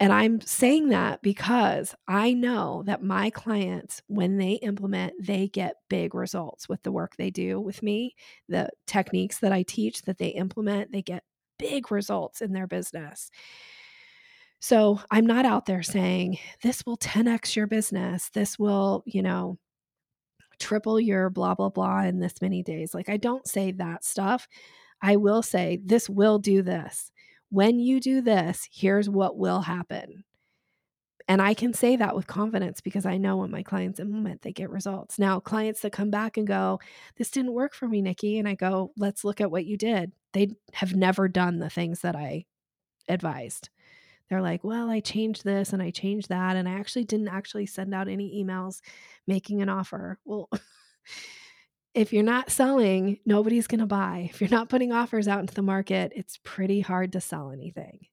And 0.00 0.12
I'm 0.12 0.40
saying 0.40 0.88
that 0.88 1.22
because 1.22 1.94
I 2.08 2.32
know 2.32 2.82
that 2.86 3.02
my 3.02 3.30
clients, 3.30 4.02
when 4.08 4.36
they 4.38 4.54
implement, 4.54 5.14
they 5.20 5.48
get 5.48 5.76
big 5.88 6.14
results 6.14 6.68
with 6.68 6.82
the 6.82 6.92
work 6.92 7.16
they 7.16 7.30
do 7.30 7.60
with 7.60 7.82
me, 7.82 8.14
the 8.48 8.68
techniques 8.86 9.38
that 9.38 9.52
I 9.52 9.62
teach 9.62 10.02
that 10.02 10.18
they 10.18 10.28
implement, 10.28 10.90
they 10.92 11.02
get 11.02 11.22
big 11.58 11.92
results 11.92 12.42
in 12.42 12.52
their 12.52 12.66
business. 12.66 13.30
So 14.64 14.98
I'm 15.10 15.26
not 15.26 15.44
out 15.44 15.66
there 15.66 15.82
saying 15.82 16.38
this 16.62 16.86
will 16.86 16.96
10x 16.96 17.54
your 17.54 17.66
business. 17.66 18.30
This 18.32 18.58
will, 18.58 19.02
you 19.04 19.20
know, 19.20 19.58
triple 20.58 20.98
your 20.98 21.28
blah, 21.28 21.54
blah, 21.54 21.68
blah 21.68 22.04
in 22.04 22.18
this 22.18 22.40
many 22.40 22.62
days. 22.62 22.94
Like 22.94 23.10
I 23.10 23.18
don't 23.18 23.46
say 23.46 23.72
that 23.72 24.06
stuff. 24.06 24.48
I 25.02 25.16
will 25.16 25.42
say 25.42 25.80
this 25.84 26.08
will 26.08 26.38
do 26.38 26.62
this. 26.62 27.12
When 27.50 27.78
you 27.78 28.00
do 28.00 28.22
this, 28.22 28.66
here's 28.72 29.06
what 29.06 29.36
will 29.36 29.60
happen. 29.60 30.24
And 31.28 31.42
I 31.42 31.52
can 31.52 31.74
say 31.74 31.96
that 31.96 32.16
with 32.16 32.26
confidence 32.26 32.80
because 32.80 33.04
I 33.04 33.18
know 33.18 33.36
when 33.36 33.50
my 33.50 33.62
clients 33.62 34.00
implement, 34.00 34.40
they 34.40 34.52
get 34.52 34.70
results. 34.70 35.18
Now, 35.18 35.40
clients 35.40 35.80
that 35.80 35.92
come 35.92 36.08
back 36.08 36.38
and 36.38 36.46
go, 36.46 36.80
This 37.18 37.30
didn't 37.30 37.52
work 37.52 37.74
for 37.74 37.86
me, 37.86 38.00
Nikki. 38.00 38.38
And 38.38 38.48
I 38.48 38.54
go, 38.54 38.92
Let's 38.96 39.24
look 39.24 39.42
at 39.42 39.50
what 39.50 39.66
you 39.66 39.76
did. 39.76 40.12
They 40.32 40.52
have 40.72 40.94
never 40.94 41.28
done 41.28 41.58
the 41.58 41.68
things 41.68 42.00
that 42.00 42.16
I 42.16 42.46
advised 43.10 43.68
they're 44.28 44.42
like, 44.42 44.64
well, 44.64 44.90
I 44.90 45.00
changed 45.00 45.44
this 45.44 45.72
and 45.72 45.82
I 45.82 45.90
changed 45.90 46.28
that. 46.28 46.56
And 46.56 46.68
I 46.68 46.72
actually 46.72 47.04
didn't 47.04 47.28
actually 47.28 47.66
send 47.66 47.94
out 47.94 48.08
any 48.08 48.42
emails 48.42 48.80
making 49.26 49.62
an 49.62 49.68
offer. 49.68 50.18
Well, 50.24 50.48
if 51.94 52.12
you're 52.12 52.22
not 52.22 52.50
selling, 52.50 53.18
nobody's 53.26 53.66
going 53.66 53.80
to 53.80 53.86
buy. 53.86 54.28
If 54.32 54.40
you're 54.40 54.50
not 54.50 54.68
putting 54.68 54.92
offers 54.92 55.28
out 55.28 55.40
into 55.40 55.54
the 55.54 55.62
market, 55.62 56.12
it's 56.14 56.38
pretty 56.42 56.80
hard 56.80 57.12
to 57.12 57.20
sell 57.20 57.50
anything. 57.50 58.06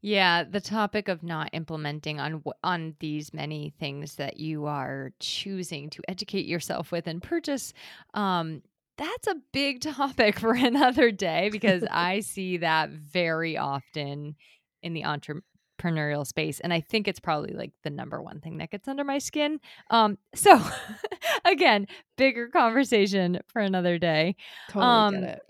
Yeah, 0.00 0.44
the 0.44 0.60
topic 0.60 1.08
of 1.08 1.24
not 1.24 1.50
implementing 1.52 2.20
on 2.20 2.42
on 2.62 2.94
these 3.00 3.34
many 3.34 3.74
things 3.80 4.14
that 4.14 4.38
you 4.38 4.66
are 4.66 5.12
choosing 5.18 5.90
to 5.90 6.02
educate 6.06 6.46
yourself 6.46 6.92
with 6.92 7.08
and 7.08 7.20
purchase 7.20 7.72
um 8.14 8.62
that's 8.96 9.26
a 9.28 9.36
big 9.52 9.80
topic 9.94 10.38
for 10.38 10.52
another 10.52 11.10
day 11.10 11.48
because 11.50 11.84
I 11.90 12.20
see 12.20 12.58
that 12.58 12.90
very 12.90 13.56
often 13.56 14.36
in 14.82 14.92
the 14.92 15.02
entrepreneurial 15.02 16.26
space 16.26 16.60
and 16.60 16.72
i 16.72 16.80
think 16.80 17.06
it's 17.06 17.20
probably 17.20 17.54
like 17.54 17.72
the 17.84 17.90
number 17.90 18.20
one 18.22 18.40
thing 18.40 18.58
that 18.58 18.70
gets 18.70 18.88
under 18.88 19.04
my 19.04 19.18
skin 19.18 19.60
um 19.90 20.18
so 20.34 20.60
again 21.44 21.86
bigger 22.16 22.48
conversation 22.48 23.40
for 23.48 23.60
another 23.60 23.98
day 23.98 24.34
totally 24.70 24.84
um 24.84 25.14
get 25.14 25.40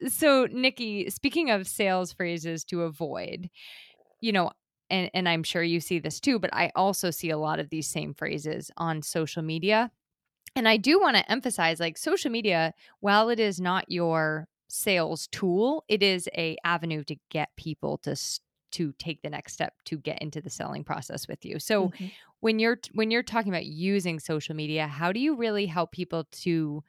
it. 0.00 0.12
so 0.12 0.46
nikki 0.50 1.10
speaking 1.10 1.50
of 1.50 1.66
sales 1.66 2.12
phrases 2.12 2.64
to 2.64 2.82
avoid 2.82 3.50
you 4.20 4.32
know 4.32 4.50
and 4.90 5.10
and 5.14 5.28
i'm 5.28 5.42
sure 5.42 5.62
you 5.62 5.80
see 5.80 5.98
this 5.98 6.20
too 6.20 6.38
but 6.38 6.52
i 6.52 6.70
also 6.74 7.10
see 7.10 7.30
a 7.30 7.38
lot 7.38 7.58
of 7.58 7.70
these 7.70 7.88
same 7.88 8.14
phrases 8.14 8.70
on 8.76 9.02
social 9.02 9.42
media 9.42 9.90
and 10.54 10.68
i 10.68 10.76
do 10.76 11.00
want 11.00 11.16
to 11.16 11.30
emphasize 11.30 11.80
like 11.80 11.98
social 11.98 12.30
media 12.30 12.72
while 13.00 13.28
it 13.28 13.40
is 13.40 13.60
not 13.60 13.84
your 13.88 14.48
sales 14.68 15.28
tool 15.28 15.84
it 15.88 16.02
is 16.02 16.28
a 16.36 16.56
avenue 16.64 17.04
to 17.04 17.16
get 17.30 17.48
people 17.56 17.98
to 17.98 18.16
to 18.76 18.92
take 18.98 19.22
the 19.22 19.30
next 19.30 19.54
step 19.54 19.72
to 19.86 19.96
get 19.96 20.20
into 20.20 20.42
the 20.42 20.50
selling 20.50 20.84
process 20.84 21.26
with 21.26 21.44
you. 21.46 21.58
So 21.58 21.88
mm-hmm. 21.88 22.06
when 22.40 22.58
you're 22.58 22.78
when 22.92 23.10
you're 23.10 23.22
talking 23.22 23.50
about 23.50 23.64
using 23.64 24.20
social 24.20 24.54
media, 24.54 24.86
how 24.86 25.12
do 25.12 25.20
you 25.20 25.34
really 25.34 25.64
help 25.66 25.92
people 25.92 26.24
to 26.42 26.84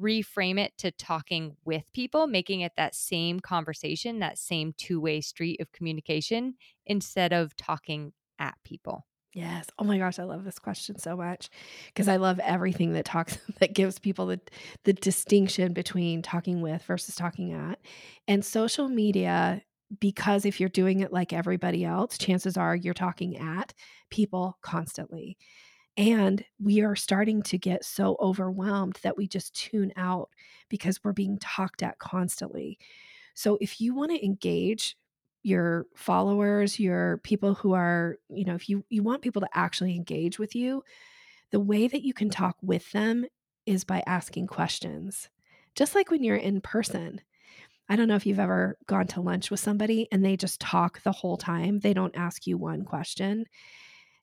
reframe 0.00 0.58
it 0.58 0.76
to 0.78 0.90
talking 0.90 1.56
with 1.64 1.84
people, 1.94 2.26
making 2.26 2.60
it 2.60 2.72
that 2.76 2.94
same 2.94 3.40
conversation, 3.40 4.18
that 4.18 4.36
same 4.38 4.74
two-way 4.76 5.20
street 5.20 5.60
of 5.60 5.72
communication 5.72 6.54
instead 6.86 7.32
of 7.32 7.56
talking 7.56 8.12
at 8.38 8.54
people? 8.62 9.06
Yes. 9.34 9.66
Oh 9.78 9.84
my 9.84 9.96
gosh, 9.96 10.18
I 10.18 10.24
love 10.24 10.44
this 10.44 10.58
question 10.58 10.98
so 10.98 11.16
much 11.16 11.48
because 11.86 12.06
I 12.06 12.16
love 12.16 12.38
everything 12.40 12.92
that 12.92 13.06
talks 13.06 13.38
that 13.60 13.72
gives 13.72 13.98
people 13.98 14.26
the 14.26 14.40
the 14.84 14.92
distinction 14.92 15.72
between 15.72 16.20
talking 16.20 16.60
with 16.60 16.82
versus 16.82 17.14
talking 17.14 17.54
at. 17.54 17.78
And 18.28 18.44
social 18.44 18.88
media 18.88 19.62
because 20.00 20.44
if 20.44 20.60
you're 20.60 20.68
doing 20.68 21.00
it 21.00 21.12
like 21.12 21.32
everybody 21.32 21.84
else, 21.84 22.18
chances 22.18 22.56
are 22.56 22.76
you're 22.76 22.94
talking 22.94 23.36
at 23.36 23.74
people 24.10 24.58
constantly. 24.62 25.36
And 25.96 26.42
we 26.58 26.80
are 26.80 26.96
starting 26.96 27.42
to 27.42 27.58
get 27.58 27.84
so 27.84 28.16
overwhelmed 28.18 28.98
that 29.02 29.16
we 29.16 29.28
just 29.28 29.54
tune 29.54 29.92
out 29.96 30.30
because 30.70 31.02
we're 31.04 31.12
being 31.12 31.38
talked 31.38 31.82
at 31.82 31.98
constantly. 31.98 32.78
So 33.34 33.58
if 33.60 33.80
you 33.80 33.94
want 33.94 34.10
to 34.10 34.24
engage 34.24 34.96
your 35.42 35.86
followers, 35.94 36.78
your 36.78 37.18
people 37.18 37.54
who 37.54 37.74
are, 37.74 38.16
you 38.30 38.44
know, 38.44 38.54
if 38.54 38.68
you 38.68 38.84
you 38.88 39.02
want 39.02 39.22
people 39.22 39.42
to 39.42 39.48
actually 39.52 39.96
engage 39.96 40.38
with 40.38 40.54
you, 40.54 40.82
the 41.50 41.60
way 41.60 41.88
that 41.88 42.02
you 42.02 42.14
can 42.14 42.30
talk 42.30 42.56
with 42.62 42.90
them 42.92 43.26
is 43.66 43.84
by 43.84 44.02
asking 44.06 44.46
questions. 44.46 45.28
Just 45.74 45.94
like 45.94 46.10
when 46.10 46.22
you're 46.24 46.36
in 46.36 46.60
person. 46.60 47.20
I 47.92 47.96
don't 47.96 48.08
know 48.08 48.16
if 48.16 48.24
you've 48.24 48.38
ever 48.38 48.78
gone 48.86 49.06
to 49.08 49.20
lunch 49.20 49.50
with 49.50 49.60
somebody 49.60 50.08
and 50.10 50.24
they 50.24 50.34
just 50.34 50.62
talk 50.62 51.02
the 51.02 51.12
whole 51.12 51.36
time. 51.36 51.78
They 51.78 51.92
don't 51.92 52.16
ask 52.16 52.46
you 52.46 52.56
one 52.56 52.86
question. 52.86 53.44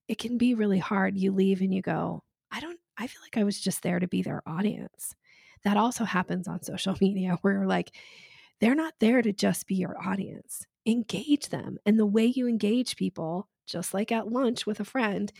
It 0.07 0.17
can 0.17 0.39
be 0.39 0.55
really 0.55 0.80
hard. 0.80 1.15
You 1.15 1.32
leave 1.32 1.61
and 1.61 1.72
you 1.72 1.84
go, 1.84 2.24
I 2.49 2.61
don't 2.61 2.80
I 2.97 3.05
feel 3.05 3.22
like 3.22 3.38
I 3.38 3.43
was 3.43 3.61
just 3.61 3.84
there 3.84 3.99
to 3.99 4.07
be 4.07 4.24
their 4.24 4.41
audience. 4.47 5.13
That 5.65 5.78
also 5.78 6.03
happens 6.03 6.47
on 6.47 6.63
social 6.63 6.97
media 7.01 7.38
where 7.43 7.67
like 7.67 7.95
they're 8.59 8.74
not 8.74 8.95
there 8.99 9.22
to 9.22 9.32
just 9.32 9.67
be 9.67 9.76
your 9.76 9.95
audience 10.03 10.65
engage 10.88 11.49
them. 11.49 11.78
And 11.86 11.99
the 11.99 12.07
way 12.07 12.26
you 12.26 12.47
engage 12.47 12.95
people, 12.95 13.49
just 13.67 13.93
like 13.93 14.11
at 14.11 14.32
lunch 14.32 14.65
with 14.65 14.80
a 14.80 14.86
friend, 14.86 15.32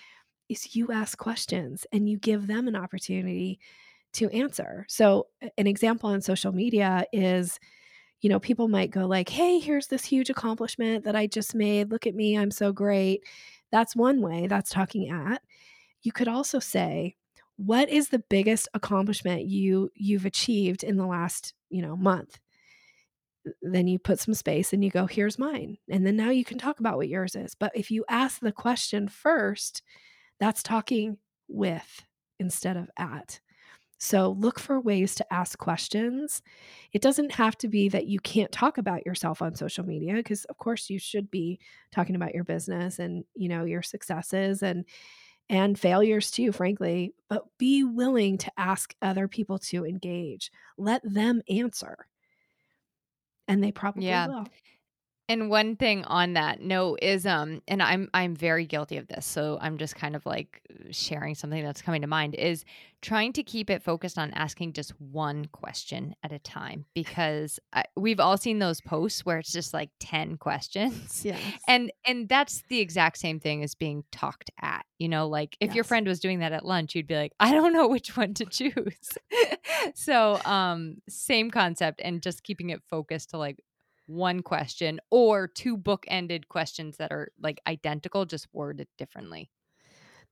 is 0.50 0.76
you 0.76 0.92
ask 0.92 1.18
questions 1.18 1.88
and 1.92 2.08
you 2.08 2.20
give 2.20 2.46
them 2.46 2.68
an 2.68 2.76
opportunity 2.76 3.60
to 4.14 4.30
answer. 4.30 4.86
So, 4.88 5.30
an 5.58 5.66
example 5.66 6.12
on 6.12 6.22
social 6.22 6.52
media 6.52 7.06
is 7.12 7.60
you 8.22 8.30
know, 8.30 8.40
people 8.40 8.68
might 8.68 8.92
go 8.92 9.06
like, 9.08 9.30
"Hey, 9.30 9.60
here's 9.60 9.88
this 9.88 10.06
huge 10.06 10.30
accomplishment 10.30 11.06
that 11.06 11.16
I 11.16 11.28
just 11.28 11.56
made. 11.56 11.92
Look 11.92 12.08
at 12.08 12.16
me, 12.16 12.38
I'm 12.38 12.52
so 12.52 12.72
great." 12.74 13.24
That's 13.72 13.96
one 13.96 14.22
way, 14.22 14.48
that's 14.48 14.70
talking 14.72 15.10
at. 15.10 15.42
You 16.04 16.12
could 16.14 16.28
also 16.30 16.60
say, 16.60 17.16
"What 17.58 17.90
is 17.90 18.10
the 18.10 18.20
biggest 18.30 18.70
accomplishment 18.74 19.46
you 19.48 19.92
you've 19.96 20.26
achieved 20.26 20.84
in 20.84 20.98
the 20.98 21.08
last, 21.08 21.54
you 21.70 21.82
know, 21.82 21.96
month?" 21.98 22.40
then 23.62 23.88
you 23.88 23.98
put 24.00 24.20
some 24.20 24.34
space 24.34 24.74
and 24.74 24.84
you 24.84 24.90
go, 24.92 25.06
here's 25.06 25.40
mine. 25.40 25.78
And 25.90 26.06
then 26.06 26.16
now 26.16 26.30
you 26.30 26.44
can 26.46 26.58
talk 26.58 26.80
about 26.80 26.98
what 26.98 27.08
yours 27.10 27.36
is. 27.36 27.56
But 27.56 27.72
if 27.76 27.90
you 27.92 28.06
ask 28.10 28.40
the 28.40 28.52
question 28.52 29.08
first, 29.08 29.82
that's 30.40 30.64
talking 30.64 31.18
with 31.50 32.06
instead 32.40 32.78
of 32.78 32.90
at. 32.98 33.40
So 34.00 34.32
look 34.40 34.60
for 34.60 34.80
ways 34.80 35.14
to 35.16 35.34
ask 35.34 35.60
questions. 35.60 36.42
It 36.94 37.02
doesn't 37.02 37.34
have 37.34 37.58
to 37.60 37.68
be 37.68 37.90
that 37.90 38.08
you 38.08 38.20
can't 38.22 38.52
talk 38.52 38.78
about 38.78 39.06
yourself 39.06 39.42
on 39.42 39.56
social 39.56 39.86
media 39.86 40.14
because 40.16 40.46
of 40.46 40.58
course 40.58 40.90
you 40.90 40.98
should 40.98 41.30
be 41.30 41.60
talking 41.92 42.16
about 42.16 42.34
your 42.34 42.46
business 42.46 43.00
and, 43.00 43.26
you 43.36 43.50
know, 43.50 43.66
your 43.66 43.82
successes 43.82 44.64
and 44.64 44.86
and 45.52 45.80
failures 45.80 46.32
too, 46.32 46.52
frankly, 46.52 47.14
but 47.28 47.46
be 47.58 47.84
willing 47.84 48.38
to 48.38 48.52
ask 48.58 48.94
other 49.02 49.28
people 49.28 49.58
to 49.58 49.86
engage. 49.86 50.52
Let 50.78 51.02
them 51.04 51.42
answer 51.50 52.08
and 53.50 53.64
they 53.64 53.72
probably 53.72 54.06
yeah. 54.06 54.28
will. 54.28 54.46
And 55.30 55.48
one 55.48 55.76
thing 55.76 56.04
on 56.06 56.34
that 56.34 56.60
note 56.60 57.00
is 57.04 57.28
um 57.28 57.62
and 57.68 57.84
I'm 57.84 58.10
I'm 58.16 58.36
very 58.36 58.66
guilty 58.66 58.98
of 58.98 59.08
this. 59.08 59.28
So 59.28 59.60
I'm 59.62 59.78
just 59.78 59.96
kind 59.96 60.16
of 60.16 60.26
like 60.26 60.62
sharing 60.90 61.36
something 61.36 61.64
that's 61.64 61.84
coming 61.84 62.02
to 62.02 62.08
mind 62.08 62.34
is 62.34 62.66
trying 63.02 63.32
to 63.34 63.44
keep 63.44 63.70
it 63.70 63.84
focused 63.84 64.18
on 64.18 64.32
asking 64.32 64.74
just 64.74 65.00
one 65.00 65.46
question 65.46 66.16
at 66.24 66.32
a 66.34 66.40
time 66.40 66.86
because 66.94 67.60
I, 67.72 67.86
we've 67.96 68.20
all 68.20 68.38
seen 68.38 68.60
those 68.60 68.82
posts 68.82 69.26
where 69.26 69.38
it's 69.38 69.54
just 69.54 69.74
like 69.74 69.90
10 70.00 70.38
questions. 70.38 71.24
Yes. 71.30 71.40
And 71.68 71.92
and 72.06 72.28
that's 72.28 72.64
the 72.70 72.80
exact 72.80 73.20
same 73.20 73.40
thing 73.40 73.62
as 73.62 73.76
being 73.76 74.04
talked 74.12 74.50
at. 74.62 74.86
You 74.98 75.10
know, 75.10 75.28
like 75.28 75.56
if 75.60 75.68
yes. 75.68 75.76
your 75.76 75.84
friend 75.84 76.08
was 76.08 76.20
doing 76.20 76.40
that 76.40 76.54
at 76.54 76.66
lunch, 76.66 76.96
you'd 76.96 77.08
be 77.08 77.16
like, 77.16 77.34
"I 77.40 77.52
don't 77.52 77.74
know 77.74 77.88
which 77.88 78.18
one 78.18 78.34
to 78.36 78.46
choose." 78.46 79.18
so, 79.96 80.40
um 80.46 80.96
same 81.08 81.52
concept 81.52 82.02
and 82.04 82.22
just 82.22 82.44
keeping 82.44 82.70
it 82.72 82.82
focused 82.90 83.32
to 83.32 83.38
like 83.38 83.60
one 84.10 84.42
question 84.42 85.00
or 85.12 85.48
two 85.48 85.78
book-ended 85.78 86.50
questions 86.50 86.98
that 86.98 87.12
are 87.12 87.30
like 87.42 87.62
identical 87.68 88.26
just 88.26 88.48
worded 88.52 88.88
differently. 88.98 89.52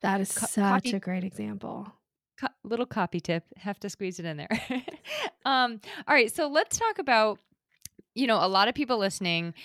That 0.01 0.19
is 0.19 0.32
Co- 0.32 0.47
such 0.47 0.84
copy- 0.84 0.95
a 0.95 0.99
great 0.99 1.23
example. 1.23 1.91
Co- 2.39 2.47
little 2.63 2.86
copy 2.86 3.19
tip 3.19 3.43
have 3.57 3.80
to 3.80 3.89
squeeze 3.89 4.19
it 4.19 4.25
in 4.25 4.38
there 4.38 4.49
um 5.45 5.80
all 6.07 6.13
right 6.13 6.32
so 6.32 6.47
let's 6.47 6.78
talk 6.78 6.99
about 6.99 7.39
you 8.13 8.28
know 8.28 8.38
a 8.38 8.47
lot 8.47 8.67
of 8.67 8.75
people 8.75 8.99
listening 8.99 9.55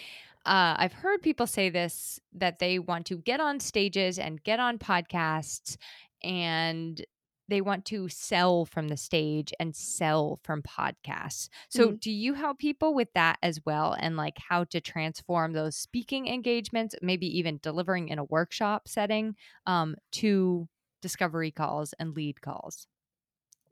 uh, 0.45 0.75
I've 0.77 0.93
heard 0.95 1.23
people 1.23 1.47
say 1.47 1.71
this 1.71 2.19
that 2.33 2.59
they 2.59 2.79
want 2.81 3.07
to 3.07 3.19
get 3.19 3.41
on 3.41 3.61
stages 3.61 4.19
and 4.19 4.43
get 4.43 4.59
on 4.59 4.79
podcasts 4.79 5.77
and 6.25 7.05
they 7.49 7.61
want 7.61 7.84
to 7.86 8.09
sell 8.09 8.64
from 8.64 8.88
the 8.88 8.97
stage 8.97 9.53
and 9.59 9.74
sell 9.74 10.38
from 10.43 10.62
podcasts. 10.62 11.49
So, 11.68 11.88
mm-hmm. 11.88 11.97
do 11.97 12.11
you 12.11 12.34
help 12.34 12.59
people 12.59 12.95
with 12.95 13.12
that 13.14 13.38
as 13.43 13.61
well 13.64 13.97
and 13.99 14.16
like 14.16 14.38
how 14.38 14.64
to 14.64 14.80
transform 14.80 15.53
those 15.53 15.76
speaking 15.76 16.28
engagements, 16.28 16.95
maybe 17.03 17.26
even 17.38 17.61
delivering 17.62 18.09
in 18.09 18.18
a 18.18 18.24
workshop 18.24 18.88
setting 18.88 19.34
um, 19.66 19.97
to 20.12 20.68
discovery 21.01 21.51
calls 21.51 21.95
and 21.99 22.14
lead 22.14 22.40
calls? 22.40 22.86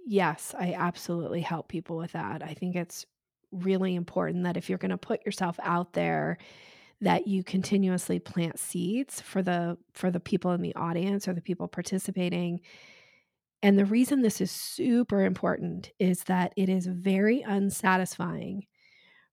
Yes, 0.06 0.54
I 0.58 0.74
absolutely 0.74 1.40
help 1.40 1.68
people 1.68 1.96
with 1.96 2.12
that. 2.12 2.42
I 2.42 2.54
think 2.54 2.74
it's 2.74 3.06
really 3.52 3.94
important 3.94 4.44
that 4.44 4.56
if 4.56 4.68
you're 4.68 4.78
going 4.78 4.90
to 4.90 4.98
put 4.98 5.24
yourself 5.24 5.58
out 5.62 5.92
there, 5.92 6.38
that 7.00 7.26
you 7.26 7.42
continuously 7.42 8.18
plant 8.18 8.58
seeds 8.58 9.20
for 9.20 9.42
the 9.42 9.78
for 9.92 10.10
the 10.10 10.20
people 10.20 10.52
in 10.52 10.60
the 10.60 10.74
audience 10.74 11.26
or 11.26 11.32
the 11.32 11.40
people 11.40 11.66
participating 11.66 12.60
and 13.62 13.78
the 13.78 13.84
reason 13.84 14.22
this 14.22 14.40
is 14.40 14.50
super 14.50 15.24
important 15.24 15.90
is 15.98 16.24
that 16.24 16.52
it 16.56 16.68
is 16.68 16.86
very 16.86 17.42
unsatisfying 17.42 18.66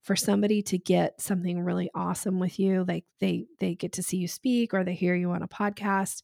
for 0.02 0.16
somebody 0.16 0.62
to 0.62 0.78
get 0.78 1.20
something 1.22 1.62
really 1.62 1.90
awesome 1.94 2.40
with 2.40 2.60
you 2.60 2.86
like 2.88 3.04
they 3.20 3.46
they 3.60 3.76
get 3.76 3.94
to 3.94 4.04
see 4.04 4.18
you 4.18 4.28
speak 4.28 4.74
or 4.74 4.84
they 4.84 4.94
hear 4.94 5.16
you 5.16 5.32
on 5.32 5.44
a 5.44 5.48
podcast 5.48 6.22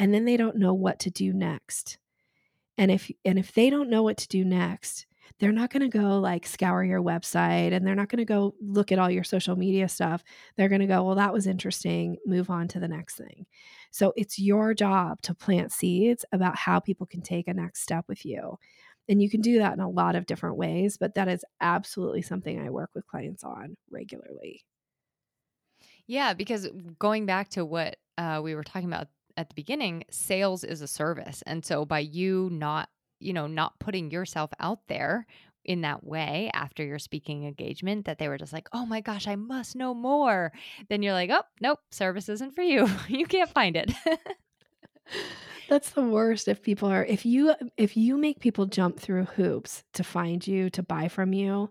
and 0.00 0.14
then 0.14 0.24
they 0.24 0.36
don't 0.36 0.56
know 0.56 0.72
what 0.72 0.98
to 1.00 1.10
do 1.10 1.32
next. 1.32 1.98
And 2.78 2.90
if 2.90 3.10
and 3.24 3.38
if 3.38 3.52
they 3.52 3.68
don't 3.68 3.90
know 3.90 4.02
what 4.02 4.16
to 4.16 4.28
do 4.28 4.44
next, 4.44 5.06
they're 5.38 5.52
not 5.52 5.70
going 5.70 5.88
to 5.88 5.98
go 5.98 6.18
like 6.18 6.46
scour 6.46 6.82
your 6.82 7.02
website 7.02 7.74
and 7.74 7.86
they're 7.86 7.94
not 7.94 8.08
going 8.08 8.18
to 8.18 8.24
go 8.24 8.54
look 8.62 8.92
at 8.92 8.98
all 8.98 9.10
your 9.10 9.24
social 9.24 9.56
media 9.56 9.88
stuff. 9.88 10.24
They're 10.56 10.68
going 10.70 10.80
to 10.80 10.86
go, 10.86 11.02
well, 11.04 11.16
that 11.16 11.32
was 11.32 11.46
interesting, 11.46 12.16
move 12.26 12.48
on 12.48 12.66
to 12.68 12.80
the 12.80 12.88
next 12.88 13.16
thing. 13.16 13.46
So 13.90 14.12
it's 14.16 14.38
your 14.38 14.74
job 14.74 15.20
to 15.22 15.34
plant 15.34 15.72
seeds 15.72 16.24
about 16.32 16.56
how 16.56 16.80
people 16.80 17.06
can 17.06 17.22
take 17.22 17.48
a 17.48 17.54
next 17.54 17.82
step 17.82 18.04
with 18.08 18.24
you. 18.24 18.58
And 19.08 19.20
you 19.20 19.28
can 19.28 19.40
do 19.40 19.58
that 19.58 19.72
in 19.72 19.80
a 19.80 19.88
lot 19.88 20.14
of 20.14 20.26
different 20.26 20.56
ways, 20.56 20.96
but 20.96 21.14
that 21.14 21.28
is 21.28 21.44
absolutely 21.60 22.22
something 22.22 22.60
I 22.60 22.70
work 22.70 22.90
with 22.94 23.06
clients 23.06 23.42
on 23.42 23.76
regularly. 23.90 24.64
Yeah, 26.06 26.34
because 26.34 26.68
going 26.98 27.26
back 27.26 27.50
to 27.50 27.64
what 27.64 27.96
uh, 28.18 28.40
we 28.42 28.54
were 28.54 28.64
talking 28.64 28.88
about 28.88 29.08
at 29.36 29.48
the 29.48 29.54
beginning, 29.54 30.04
sales 30.10 30.64
is 30.64 30.80
a 30.80 30.88
service. 30.88 31.42
And 31.46 31.64
so 31.64 31.84
by 31.84 32.00
you 32.00 32.48
not 32.52 32.88
you 33.20 33.34
know, 33.34 33.46
not 33.46 33.78
putting 33.78 34.10
yourself 34.10 34.50
out 34.58 34.80
there 34.88 35.26
in 35.64 35.82
that 35.82 36.04
way 36.04 36.50
after 36.54 36.84
your 36.84 36.98
speaking 36.98 37.44
engagement 37.46 38.06
that 38.06 38.18
they 38.18 38.28
were 38.28 38.38
just 38.38 38.52
like, 38.52 38.68
oh 38.72 38.86
my 38.86 39.00
gosh, 39.00 39.28
I 39.28 39.36
must 39.36 39.76
know 39.76 39.94
more. 39.94 40.52
Then 40.88 41.02
you're 41.02 41.12
like, 41.12 41.30
oh, 41.30 41.42
nope, 41.60 41.78
service 41.90 42.28
isn't 42.28 42.54
for 42.54 42.62
you. 42.62 42.88
you 43.08 43.26
can't 43.26 43.50
find 43.50 43.76
it. 43.76 43.92
That's 45.68 45.90
the 45.90 46.02
worst 46.02 46.48
if 46.48 46.62
people 46.62 46.88
are 46.88 47.04
if 47.04 47.24
you 47.24 47.54
if 47.76 47.96
you 47.96 48.16
make 48.16 48.40
people 48.40 48.66
jump 48.66 48.98
through 48.98 49.24
hoops 49.26 49.84
to 49.94 50.02
find 50.02 50.44
you 50.44 50.68
to 50.70 50.82
buy 50.82 51.06
from 51.06 51.32
you 51.32 51.70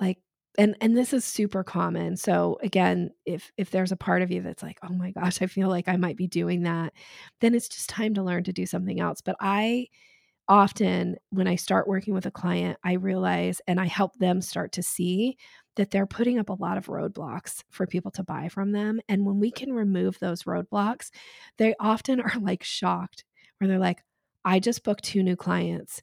like 0.00 0.18
and 0.56 0.74
and 0.80 0.96
this 0.96 1.12
is 1.12 1.24
super 1.24 1.62
common 1.62 2.16
so 2.16 2.58
again 2.62 3.10
if 3.26 3.52
if 3.58 3.70
there's 3.70 3.92
a 3.92 3.96
part 3.96 4.22
of 4.22 4.30
you 4.30 4.40
that's 4.40 4.62
like 4.62 4.78
oh 4.82 4.92
my 4.92 5.10
gosh 5.10 5.42
i 5.42 5.46
feel 5.46 5.68
like 5.68 5.86
i 5.86 5.96
might 5.96 6.16
be 6.16 6.26
doing 6.26 6.62
that 6.62 6.92
then 7.40 7.54
it's 7.54 7.68
just 7.68 7.90
time 7.90 8.14
to 8.14 8.22
learn 8.22 8.42
to 8.42 8.52
do 8.52 8.64
something 8.64 9.00
else 9.00 9.20
but 9.20 9.36
i 9.38 9.86
often 10.50 11.16
when 11.30 11.48
I 11.48 11.56
start 11.56 11.88
working 11.88 12.14
with 12.14 12.26
a 12.26 12.32
client, 12.32 12.78
I 12.84 12.94
realize 12.94 13.62
and 13.68 13.80
I 13.80 13.86
help 13.86 14.16
them 14.18 14.42
start 14.42 14.72
to 14.74 14.84
see 14.84 15.38
that 15.76 15.92
they're 15.92 16.06
putting 16.06 16.38
up 16.38 16.50
a 16.50 16.54
lot 16.54 16.78
of 16.78 16.88
roadblocks 16.88 17.64
for 17.70 17.86
people 17.86 18.10
to 18.12 18.24
buy 18.24 18.48
from 18.50 18.72
them. 18.72 19.00
And 19.08 19.24
when 19.26 19.40
we 19.40 19.52
can 19.52 19.72
remove 19.72 20.18
those 20.20 20.44
roadblocks, 20.44 21.10
they 21.58 21.74
often 21.80 22.20
are 22.20 22.34
like 22.40 22.64
shocked, 22.64 23.24
where 23.58 23.68
they're 23.68 23.78
like, 23.78 24.02
I 24.44 24.60
just 24.60 24.84
booked 24.84 25.04
two 25.04 25.22
new 25.22 25.36
clients 25.36 26.02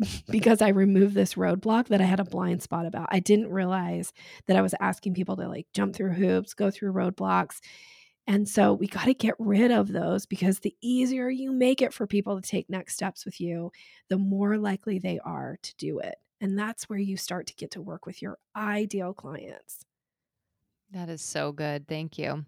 because 0.30 0.62
I 0.62 0.68
removed 0.68 1.14
this 1.14 1.34
roadblock 1.34 1.88
that 1.88 2.00
I 2.00 2.04
had 2.04 2.20
a 2.20 2.24
blind 2.24 2.62
spot 2.62 2.86
about. 2.86 3.08
I 3.10 3.20
didn't 3.20 3.50
realize 3.50 4.12
that 4.46 4.56
I 4.56 4.62
was 4.62 4.74
asking 4.80 5.14
people 5.14 5.36
to 5.36 5.48
like 5.48 5.66
jump 5.74 5.94
through 5.96 6.12
hoops, 6.14 6.54
go 6.54 6.70
through 6.70 6.92
roadblocks. 6.92 7.60
And 8.28 8.46
so 8.46 8.74
we 8.74 8.86
got 8.86 9.06
to 9.06 9.14
get 9.14 9.34
rid 9.38 9.70
of 9.70 9.88
those 9.90 10.26
because 10.26 10.58
the 10.58 10.76
easier 10.82 11.30
you 11.30 11.50
make 11.50 11.80
it 11.80 11.94
for 11.94 12.06
people 12.06 12.38
to 12.38 12.46
take 12.46 12.68
next 12.68 12.92
steps 12.92 13.24
with 13.24 13.40
you, 13.40 13.72
the 14.10 14.18
more 14.18 14.58
likely 14.58 14.98
they 14.98 15.18
are 15.24 15.56
to 15.62 15.76
do 15.76 15.98
it. 15.98 16.16
And 16.38 16.56
that's 16.58 16.90
where 16.90 16.98
you 16.98 17.16
start 17.16 17.46
to 17.46 17.54
get 17.54 17.70
to 17.72 17.80
work 17.80 18.04
with 18.04 18.20
your 18.20 18.36
ideal 18.54 19.14
clients. 19.14 19.86
That 20.92 21.08
is 21.08 21.22
so 21.22 21.52
good. 21.52 21.88
Thank 21.88 22.18
you. 22.18 22.44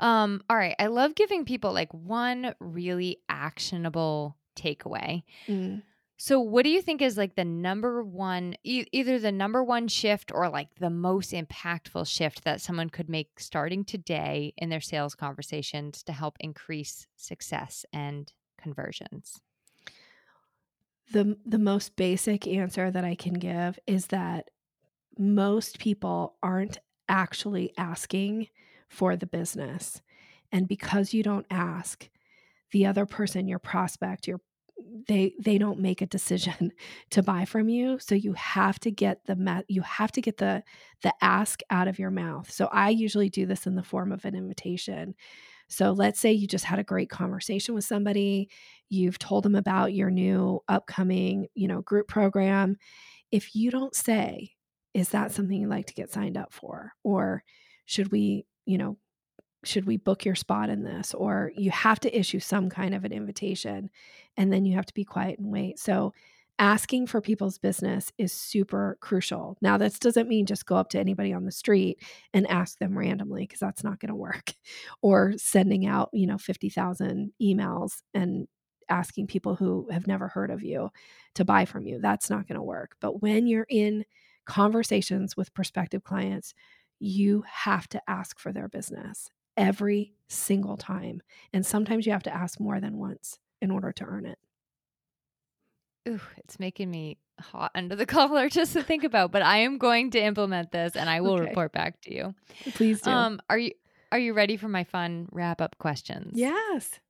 Um, 0.00 0.42
all 0.50 0.56
right. 0.56 0.74
I 0.80 0.88
love 0.88 1.14
giving 1.14 1.44
people 1.44 1.72
like 1.72 1.94
one 1.94 2.56
really 2.58 3.18
actionable 3.28 4.36
takeaway. 4.56 5.22
Mm. 5.46 5.82
So, 6.24 6.38
what 6.38 6.62
do 6.62 6.70
you 6.70 6.80
think 6.80 7.02
is 7.02 7.18
like 7.18 7.34
the 7.34 7.44
number 7.44 8.00
one, 8.04 8.54
e- 8.62 8.86
either 8.92 9.18
the 9.18 9.32
number 9.32 9.64
one 9.64 9.88
shift 9.88 10.30
or 10.32 10.48
like 10.48 10.72
the 10.76 10.88
most 10.88 11.32
impactful 11.32 12.06
shift 12.06 12.44
that 12.44 12.60
someone 12.60 12.90
could 12.90 13.08
make 13.08 13.40
starting 13.40 13.84
today 13.84 14.54
in 14.56 14.68
their 14.68 14.80
sales 14.80 15.16
conversations 15.16 16.04
to 16.04 16.12
help 16.12 16.36
increase 16.38 17.08
success 17.16 17.84
and 17.92 18.32
conversions? 18.56 19.40
The, 21.10 21.36
the 21.44 21.58
most 21.58 21.96
basic 21.96 22.46
answer 22.46 22.88
that 22.88 23.04
I 23.04 23.16
can 23.16 23.34
give 23.34 23.80
is 23.88 24.06
that 24.06 24.50
most 25.18 25.80
people 25.80 26.36
aren't 26.40 26.78
actually 27.08 27.74
asking 27.76 28.46
for 28.88 29.16
the 29.16 29.26
business. 29.26 30.00
And 30.52 30.68
because 30.68 31.12
you 31.12 31.24
don't 31.24 31.46
ask, 31.50 32.08
the 32.70 32.86
other 32.86 33.06
person, 33.06 33.48
your 33.48 33.58
prospect, 33.58 34.28
your 34.28 34.40
they 35.08 35.34
they 35.40 35.58
don't 35.58 35.78
make 35.80 36.00
a 36.02 36.06
decision 36.06 36.72
to 37.10 37.22
buy 37.22 37.44
from 37.44 37.68
you 37.68 37.98
so 37.98 38.14
you 38.14 38.32
have 38.34 38.78
to 38.80 38.90
get 38.90 39.24
the 39.26 39.64
you 39.68 39.82
have 39.82 40.12
to 40.12 40.20
get 40.20 40.36
the 40.38 40.62
the 41.02 41.12
ask 41.20 41.60
out 41.70 41.88
of 41.88 41.98
your 41.98 42.10
mouth. 42.10 42.50
So 42.50 42.68
i 42.72 42.90
usually 42.90 43.28
do 43.28 43.46
this 43.46 43.66
in 43.66 43.74
the 43.74 43.82
form 43.82 44.12
of 44.12 44.24
an 44.24 44.34
invitation. 44.34 45.14
So 45.68 45.92
let's 45.92 46.20
say 46.20 46.32
you 46.32 46.46
just 46.46 46.66
had 46.66 46.78
a 46.78 46.84
great 46.84 47.08
conversation 47.08 47.74
with 47.74 47.84
somebody 47.84 48.50
you've 48.90 49.18
told 49.18 49.44
them 49.44 49.54
about 49.54 49.94
your 49.94 50.10
new 50.10 50.60
upcoming 50.68 51.46
you 51.54 51.68
know 51.68 51.82
group 51.82 52.08
program. 52.08 52.76
If 53.30 53.54
you 53.54 53.70
don't 53.70 53.94
say 53.94 54.52
is 54.94 55.08
that 55.10 55.32
something 55.32 55.58
you'd 55.60 55.70
like 55.70 55.86
to 55.86 55.94
get 55.94 56.12
signed 56.12 56.36
up 56.36 56.52
for? 56.52 56.92
or 57.02 57.42
should 57.84 58.12
we 58.12 58.46
you 58.66 58.78
know 58.78 58.96
should 59.64 59.86
we 59.86 59.96
book 59.96 60.24
your 60.24 60.34
spot 60.34 60.68
in 60.68 60.82
this? 60.82 61.14
Or 61.14 61.52
you 61.56 61.70
have 61.70 62.00
to 62.00 62.18
issue 62.18 62.40
some 62.40 62.68
kind 62.68 62.94
of 62.94 63.04
an 63.04 63.12
invitation 63.12 63.90
and 64.36 64.52
then 64.52 64.64
you 64.64 64.74
have 64.74 64.86
to 64.86 64.94
be 64.94 65.04
quiet 65.04 65.38
and 65.38 65.52
wait. 65.52 65.78
So 65.78 66.12
asking 66.58 67.06
for 67.06 67.20
people's 67.20 67.58
business 67.58 68.12
is 68.18 68.32
super 68.32 68.98
crucial. 69.00 69.56
Now 69.60 69.78
this 69.78 69.98
doesn't 69.98 70.28
mean 70.28 70.46
just 70.46 70.66
go 70.66 70.76
up 70.76 70.90
to 70.90 70.98
anybody 71.00 71.32
on 71.32 71.44
the 71.44 71.52
street 71.52 71.98
and 72.34 72.46
ask 72.48 72.78
them 72.78 72.96
randomly 72.96 73.42
because 73.42 73.60
that's 73.60 73.84
not 73.84 74.00
going 74.00 74.10
to 74.10 74.14
work. 74.14 74.54
Or 75.02 75.34
sending 75.36 75.86
out 75.86 76.10
you 76.12 76.26
know 76.26 76.38
50,000 76.38 77.32
emails 77.42 78.02
and 78.14 78.46
asking 78.88 79.26
people 79.26 79.56
who 79.56 79.88
have 79.90 80.06
never 80.06 80.28
heard 80.28 80.50
of 80.50 80.62
you 80.62 80.90
to 81.34 81.44
buy 81.44 81.64
from 81.64 81.86
you. 81.86 81.98
That's 82.00 82.30
not 82.30 82.46
going 82.46 82.56
to 82.56 82.62
work. 82.62 82.96
But 83.00 83.22
when 83.22 83.46
you're 83.46 83.66
in 83.68 84.04
conversations 84.44 85.36
with 85.36 85.54
prospective 85.54 86.04
clients, 86.04 86.54
you 87.00 87.42
have 87.48 87.88
to 87.88 88.02
ask 88.08 88.38
for 88.38 88.52
their 88.52 88.68
business 88.68 89.30
every 89.56 90.12
single 90.28 90.76
time. 90.76 91.22
And 91.52 91.64
sometimes 91.64 92.06
you 92.06 92.12
have 92.12 92.22
to 92.24 92.34
ask 92.34 92.58
more 92.58 92.80
than 92.80 92.98
once 92.98 93.38
in 93.60 93.70
order 93.70 93.92
to 93.92 94.04
earn 94.04 94.26
it. 94.26 94.38
Ooh, 96.08 96.20
it's 96.38 96.58
making 96.58 96.90
me 96.90 97.18
hot 97.38 97.70
under 97.74 97.94
the 97.94 98.06
collar 98.06 98.48
just 98.48 98.72
to 98.72 98.82
think 98.82 99.04
about, 99.04 99.30
but 99.30 99.42
I 99.42 99.58
am 99.58 99.78
going 99.78 100.10
to 100.12 100.20
implement 100.20 100.72
this 100.72 100.96
and 100.96 101.08
I 101.08 101.20
will 101.20 101.34
okay. 101.34 101.48
report 101.48 101.72
back 101.72 102.00
to 102.02 102.14
you. 102.14 102.34
Please 102.74 103.00
do. 103.00 103.10
Um, 103.10 103.40
are 103.48 103.58
you 103.58 103.72
are 104.10 104.18
you 104.18 104.34
ready 104.34 104.58
for 104.58 104.68
my 104.68 104.84
fun 104.84 105.26
wrap 105.32 105.62
up 105.62 105.76
questions? 105.78 106.32
Yes. 106.34 107.00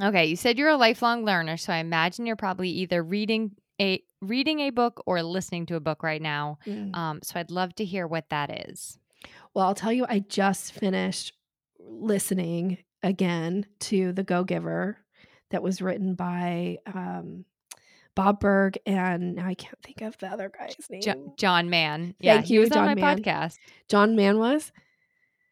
Okay, 0.00 0.26
you 0.26 0.36
said 0.36 0.58
you're 0.58 0.70
a 0.70 0.76
lifelong 0.76 1.24
learner, 1.24 1.56
so 1.56 1.72
I 1.72 1.78
imagine 1.78 2.26
you're 2.26 2.36
probably 2.36 2.70
either 2.70 3.02
reading 3.02 3.52
a 3.80 4.02
reading 4.22 4.60
a 4.60 4.70
book 4.70 5.02
or 5.06 5.22
listening 5.22 5.66
to 5.66 5.76
a 5.76 5.80
book 5.80 6.02
right 6.02 6.22
now. 6.22 6.58
Mm. 6.66 6.94
Um, 6.96 7.20
so 7.22 7.38
I'd 7.38 7.50
love 7.50 7.74
to 7.76 7.84
hear 7.84 8.06
what 8.06 8.30
that 8.30 8.68
is. 8.70 8.98
Well, 9.52 9.66
I'll 9.66 9.74
tell 9.74 9.92
you, 9.92 10.06
I 10.08 10.20
just 10.20 10.72
finished 10.72 11.32
listening 11.88 12.78
again 13.02 13.66
to 13.80 14.12
The 14.12 14.22
Go 14.24 14.44
Giver 14.44 14.98
that 15.50 15.62
was 15.62 15.80
written 15.80 16.14
by 16.14 16.78
um, 16.86 17.44
Bob 18.14 18.40
Burg 18.40 18.78
and 18.86 19.36
now 19.36 19.46
I 19.46 19.54
can't 19.54 19.80
think 19.82 20.00
of 20.02 20.16
the 20.18 20.26
other 20.28 20.50
guy's 20.56 20.76
name. 20.90 21.02
Jo- 21.02 21.34
John 21.36 21.70
Mann. 21.70 22.14
Yeah, 22.18 22.36
Thank 22.36 22.50
you, 22.50 22.54
he 22.54 22.58
was 22.60 22.70
John 22.70 22.78
on 22.80 22.86
my 22.86 22.94
Mann. 22.94 23.18
podcast. 23.22 23.58
John 23.88 24.16
Mann 24.16 24.38
was? 24.38 24.72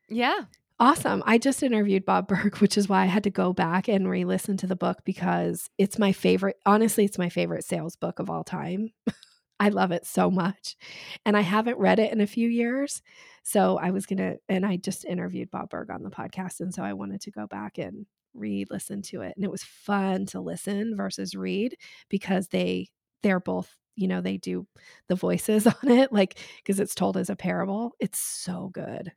Yeah. 0.09 0.41
Awesome. 0.81 1.23
I 1.25 1.39
just 1.39 1.63
interviewed 1.63 2.05
Bob 2.05 2.27
Burg, 2.29 2.57
which 2.59 2.77
is 2.77 2.89
why 2.89 3.03
I 3.03 3.07
had 3.07 3.25
to 3.25 3.31
go 3.31 3.53
back 3.53 3.89
and 3.89 4.09
re 4.09 4.25
listen 4.25 4.57
to 4.59 4.67
the 4.67 4.77
book 4.77 4.99
because 5.05 5.71
it's 5.79 5.99
my 5.99 6.13
favorite. 6.13 6.57
Honestly, 6.67 7.05
it's 7.05 7.19
my 7.19 7.29
favorite 7.29 7.65
sales 7.65 7.95
book 7.97 8.19
of 8.19 8.29
all 8.29 8.43
time. 8.45 8.91
I 9.61 9.69
love 9.69 9.93
it 9.93 10.05
so 10.05 10.31
much. 10.31 10.77
And 11.25 11.37
I 11.37 11.43
haven't 11.43 11.79
read 11.79 12.01
it 12.01 12.13
in 12.13 12.21
a 12.21 12.27
few 12.27 12.49
years. 12.49 13.03
So 13.45 13.79
I 13.79 13.91
was 13.91 14.07
going 14.07 14.19
to, 14.19 14.39
and 14.49 14.65
I 14.65 14.77
just 14.77 15.05
interviewed 15.05 15.51
Bob 15.51 15.71
Burg 15.71 15.91
on 15.91 16.03
the 16.03 16.11
podcast. 16.11 16.61
And 16.61 16.75
so 16.75 16.83
I 16.83 16.95
wanted 16.95 17.21
to 17.23 17.31
go 17.31 17.47
back 17.47 17.79
and 17.79 18.07
re 18.33 18.65
listen 18.71 19.03
to 19.03 19.21
it. 19.21 19.35
And 19.37 19.45
it 19.45 19.51
was 19.51 19.63
fun 19.63 20.27
to 20.27 20.41
listen 20.41 20.97
versus 20.97 21.35
read 21.35 21.77
because 22.09 22.49
they, 22.49 22.89
they're 23.23 23.41
both, 23.41 23.71
you 23.97 24.09
know, 24.09 24.23
they 24.23 24.39
do 24.39 24.67
the 25.09 25.15
voices 25.15 25.67
on 25.83 25.91
it, 25.91 26.13
like, 26.13 26.39
because 26.57 26.81
it's 26.81 26.95
told 26.95 27.17
as 27.17 27.31
a 27.31 27.37
parable. 27.37 27.93
It's 28.01 28.19
so 28.19 28.71
good. 28.73 29.13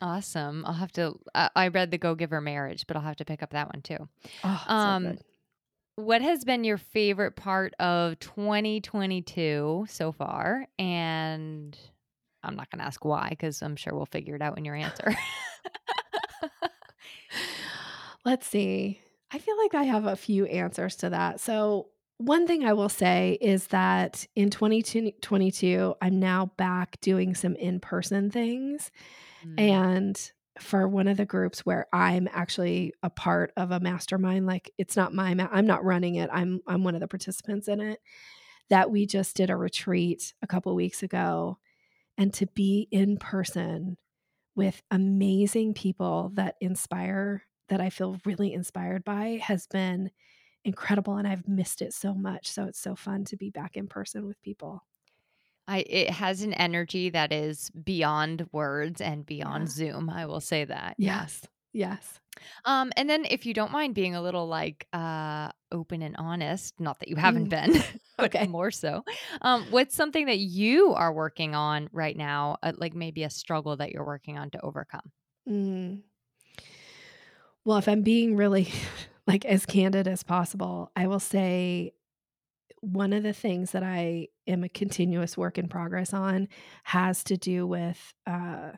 Awesome. 0.00 0.64
I'll 0.66 0.72
have 0.72 0.92
to. 0.92 1.14
Uh, 1.34 1.50
I 1.54 1.68
read 1.68 1.92
the 1.92 1.98
Go 1.98 2.16
Giver 2.16 2.40
Marriage, 2.40 2.86
but 2.88 2.96
I'll 2.96 3.02
have 3.02 3.16
to 3.16 3.24
pick 3.24 3.42
up 3.42 3.50
that 3.50 3.68
one 3.68 3.82
too. 3.82 4.08
Oh, 4.42 4.64
um, 4.66 5.04
so 5.04 5.16
what 5.96 6.22
has 6.22 6.44
been 6.44 6.64
your 6.64 6.78
favorite 6.78 7.36
part 7.36 7.74
of 7.78 8.18
2022 8.20 9.86
so 9.88 10.12
far? 10.12 10.66
And 10.78 11.78
I'm 12.42 12.56
not 12.56 12.70
going 12.70 12.80
to 12.80 12.86
ask 12.86 13.04
why 13.04 13.28
because 13.30 13.62
I'm 13.62 13.76
sure 13.76 13.94
we'll 13.94 14.06
figure 14.06 14.36
it 14.36 14.42
out 14.42 14.58
in 14.58 14.64
your 14.64 14.74
answer. 14.74 15.14
Let's 18.24 18.46
see. 18.46 19.00
I 19.32 19.38
feel 19.38 19.56
like 19.58 19.74
I 19.74 19.84
have 19.84 20.06
a 20.06 20.16
few 20.16 20.46
answers 20.46 20.96
to 20.96 21.10
that. 21.10 21.40
So, 21.40 21.88
one 22.18 22.46
thing 22.46 22.64
I 22.64 22.72
will 22.72 22.88
say 22.88 23.36
is 23.40 23.66
that 23.68 24.26
in 24.36 24.50
2022, 24.50 25.94
I'm 26.00 26.20
now 26.20 26.52
back 26.56 27.00
doing 27.00 27.34
some 27.34 27.56
in 27.56 27.80
person 27.80 28.30
things. 28.30 28.92
Mm. 29.44 29.60
And 29.60 30.32
for 30.60 30.86
one 30.86 31.08
of 31.08 31.16
the 31.16 31.24
groups 31.24 31.66
where 31.66 31.86
I'm 31.92 32.28
actually 32.30 32.92
a 33.02 33.10
part 33.10 33.52
of 33.56 33.72
a 33.72 33.80
mastermind, 33.80 34.46
like 34.46 34.70
it's 34.78 34.96
not 34.96 35.14
my, 35.14 35.34
ma- 35.34 35.48
I'm 35.50 35.66
not 35.66 35.84
running 35.84 36.16
it. 36.16 36.30
I'm, 36.32 36.60
I'm 36.66 36.84
one 36.84 36.94
of 36.94 37.00
the 37.00 37.08
participants 37.08 37.66
in 37.66 37.80
it. 37.80 37.98
That 38.70 38.90
we 38.90 39.06
just 39.06 39.36
did 39.36 39.50
a 39.50 39.56
retreat 39.56 40.32
a 40.42 40.46
couple 40.46 40.74
weeks 40.74 41.02
ago, 41.02 41.58
and 42.18 42.32
to 42.34 42.46
be 42.46 42.88
in 42.90 43.16
person 43.16 43.96
with 44.54 44.82
amazing 44.90 45.74
people 45.74 46.30
that 46.34 46.56
inspire, 46.60 47.42
that 47.68 47.80
I 47.80 47.90
feel 47.90 48.18
really 48.24 48.52
inspired 48.52 49.04
by, 49.04 49.40
has 49.42 49.66
been 49.66 50.10
incredible, 50.64 51.16
and 51.16 51.26
I've 51.26 51.48
missed 51.48 51.82
it 51.82 51.92
so 51.92 52.14
much. 52.14 52.50
So 52.50 52.64
it's 52.64 52.80
so 52.80 52.94
fun 52.94 53.24
to 53.26 53.36
be 53.36 53.50
back 53.50 53.76
in 53.76 53.88
person 53.88 54.26
with 54.26 54.40
people. 54.42 54.84
I 55.68 55.78
it 55.78 56.10
has 56.10 56.42
an 56.42 56.54
energy 56.54 57.10
that 57.10 57.32
is 57.32 57.70
beyond 57.70 58.48
words 58.52 59.00
and 59.00 59.24
beyond 59.24 59.64
yeah. 59.64 59.74
Zoom. 59.74 60.10
I 60.10 60.26
will 60.26 60.40
say 60.40 60.64
that. 60.64 60.96
Yes. 60.98 61.42
Yes. 61.72 62.20
Um, 62.64 62.92
and 62.96 63.08
then 63.08 63.24
if 63.28 63.46
you 63.46 63.54
don't 63.54 63.72
mind 63.72 63.94
being 63.94 64.14
a 64.14 64.22
little 64.22 64.46
like 64.46 64.86
uh 64.92 65.50
open 65.70 66.02
and 66.02 66.16
honest, 66.16 66.74
not 66.78 66.98
that 67.00 67.08
you 67.08 67.16
haven't 67.16 67.46
mm. 67.46 67.50
been, 67.50 67.82
but 68.16 68.34
okay. 68.34 68.46
more 68.46 68.70
so. 68.70 69.04
Um, 69.40 69.66
what's 69.70 69.94
something 69.94 70.26
that 70.26 70.38
you 70.38 70.92
are 70.94 71.12
working 71.12 71.54
on 71.54 71.88
right 71.92 72.16
now, 72.16 72.56
uh, 72.62 72.72
like 72.76 72.94
maybe 72.94 73.22
a 73.24 73.30
struggle 73.30 73.76
that 73.76 73.92
you're 73.92 74.04
working 74.04 74.38
on 74.38 74.50
to 74.50 74.60
overcome? 74.60 75.12
Mm. 75.48 76.02
Well, 77.64 77.78
if 77.78 77.88
I'm 77.88 78.02
being 78.02 78.36
really 78.36 78.68
like 79.26 79.44
as 79.44 79.66
candid 79.66 80.08
as 80.08 80.22
possible, 80.22 80.90
I 80.96 81.06
will 81.06 81.20
say 81.20 81.92
one 82.80 83.12
of 83.12 83.22
the 83.22 83.32
things 83.32 83.70
that 83.70 83.84
I 83.84 84.28
am 84.48 84.64
a 84.64 84.68
continuous 84.68 85.36
work 85.36 85.56
in 85.56 85.68
progress 85.68 86.12
on 86.12 86.48
has 86.82 87.22
to 87.24 87.36
do 87.36 87.64
with 87.64 88.12
uh, 88.26 88.72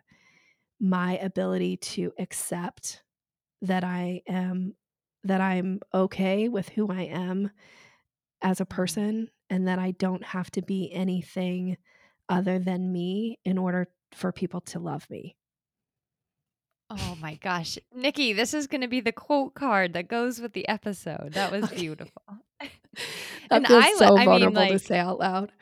my 0.81 1.17
ability 1.19 1.77
to 1.79 2.13
accept 2.19 3.03
that 3.63 3.85
I 3.85 4.23
am 4.29 4.75
that 5.25 5.41
I'm 5.41 5.81
okay 5.93 6.49
with 6.49 6.69
who 6.69 6.91
I 6.93 7.03
am 7.03 7.51
as 8.43 8.61
a 8.61 8.65
mm-hmm. 8.65 8.75
person 8.75 9.31
and 9.51 9.69
that 9.69 9.79
I 9.79 9.93
don't 9.93 10.25
have 10.25 10.51
to 10.53 10.63
be 10.63 10.91
anything 10.93 11.77
other 12.29 12.59
than 12.59 12.93
me 12.93 13.39
in 13.45 13.59
order 13.59 13.89
for 14.13 14.33
people 14.33 14.61
to 14.61 14.79
love 14.79 15.09
me. 15.11 15.37
Oh 16.91 17.17
my 17.21 17.37
gosh. 17.37 17.79
Nikki, 17.95 18.33
this 18.35 18.55
is 18.55 18.67
going 18.67 18.83
to 18.83 18.89
be 18.89 19.01
the 19.01 19.13
quote 19.13 19.55
card 19.55 19.95
that 19.95 20.09
goes 20.09 20.41
with 20.41 20.53
the 20.53 20.69
episode. 20.69 21.33
That 21.33 21.51
was 21.51 21.65
okay. 21.65 21.77
beautiful. 21.77 22.23
and 23.51 23.67
feels 23.67 23.85
I, 23.85 23.95
so 23.95 24.17
I 24.17 24.25
vulnerable 24.25 24.61
mean, 24.61 24.71
like, 24.71 24.73
to 24.73 24.79
say 24.79 24.99
out 24.99 25.19
loud. 25.19 25.53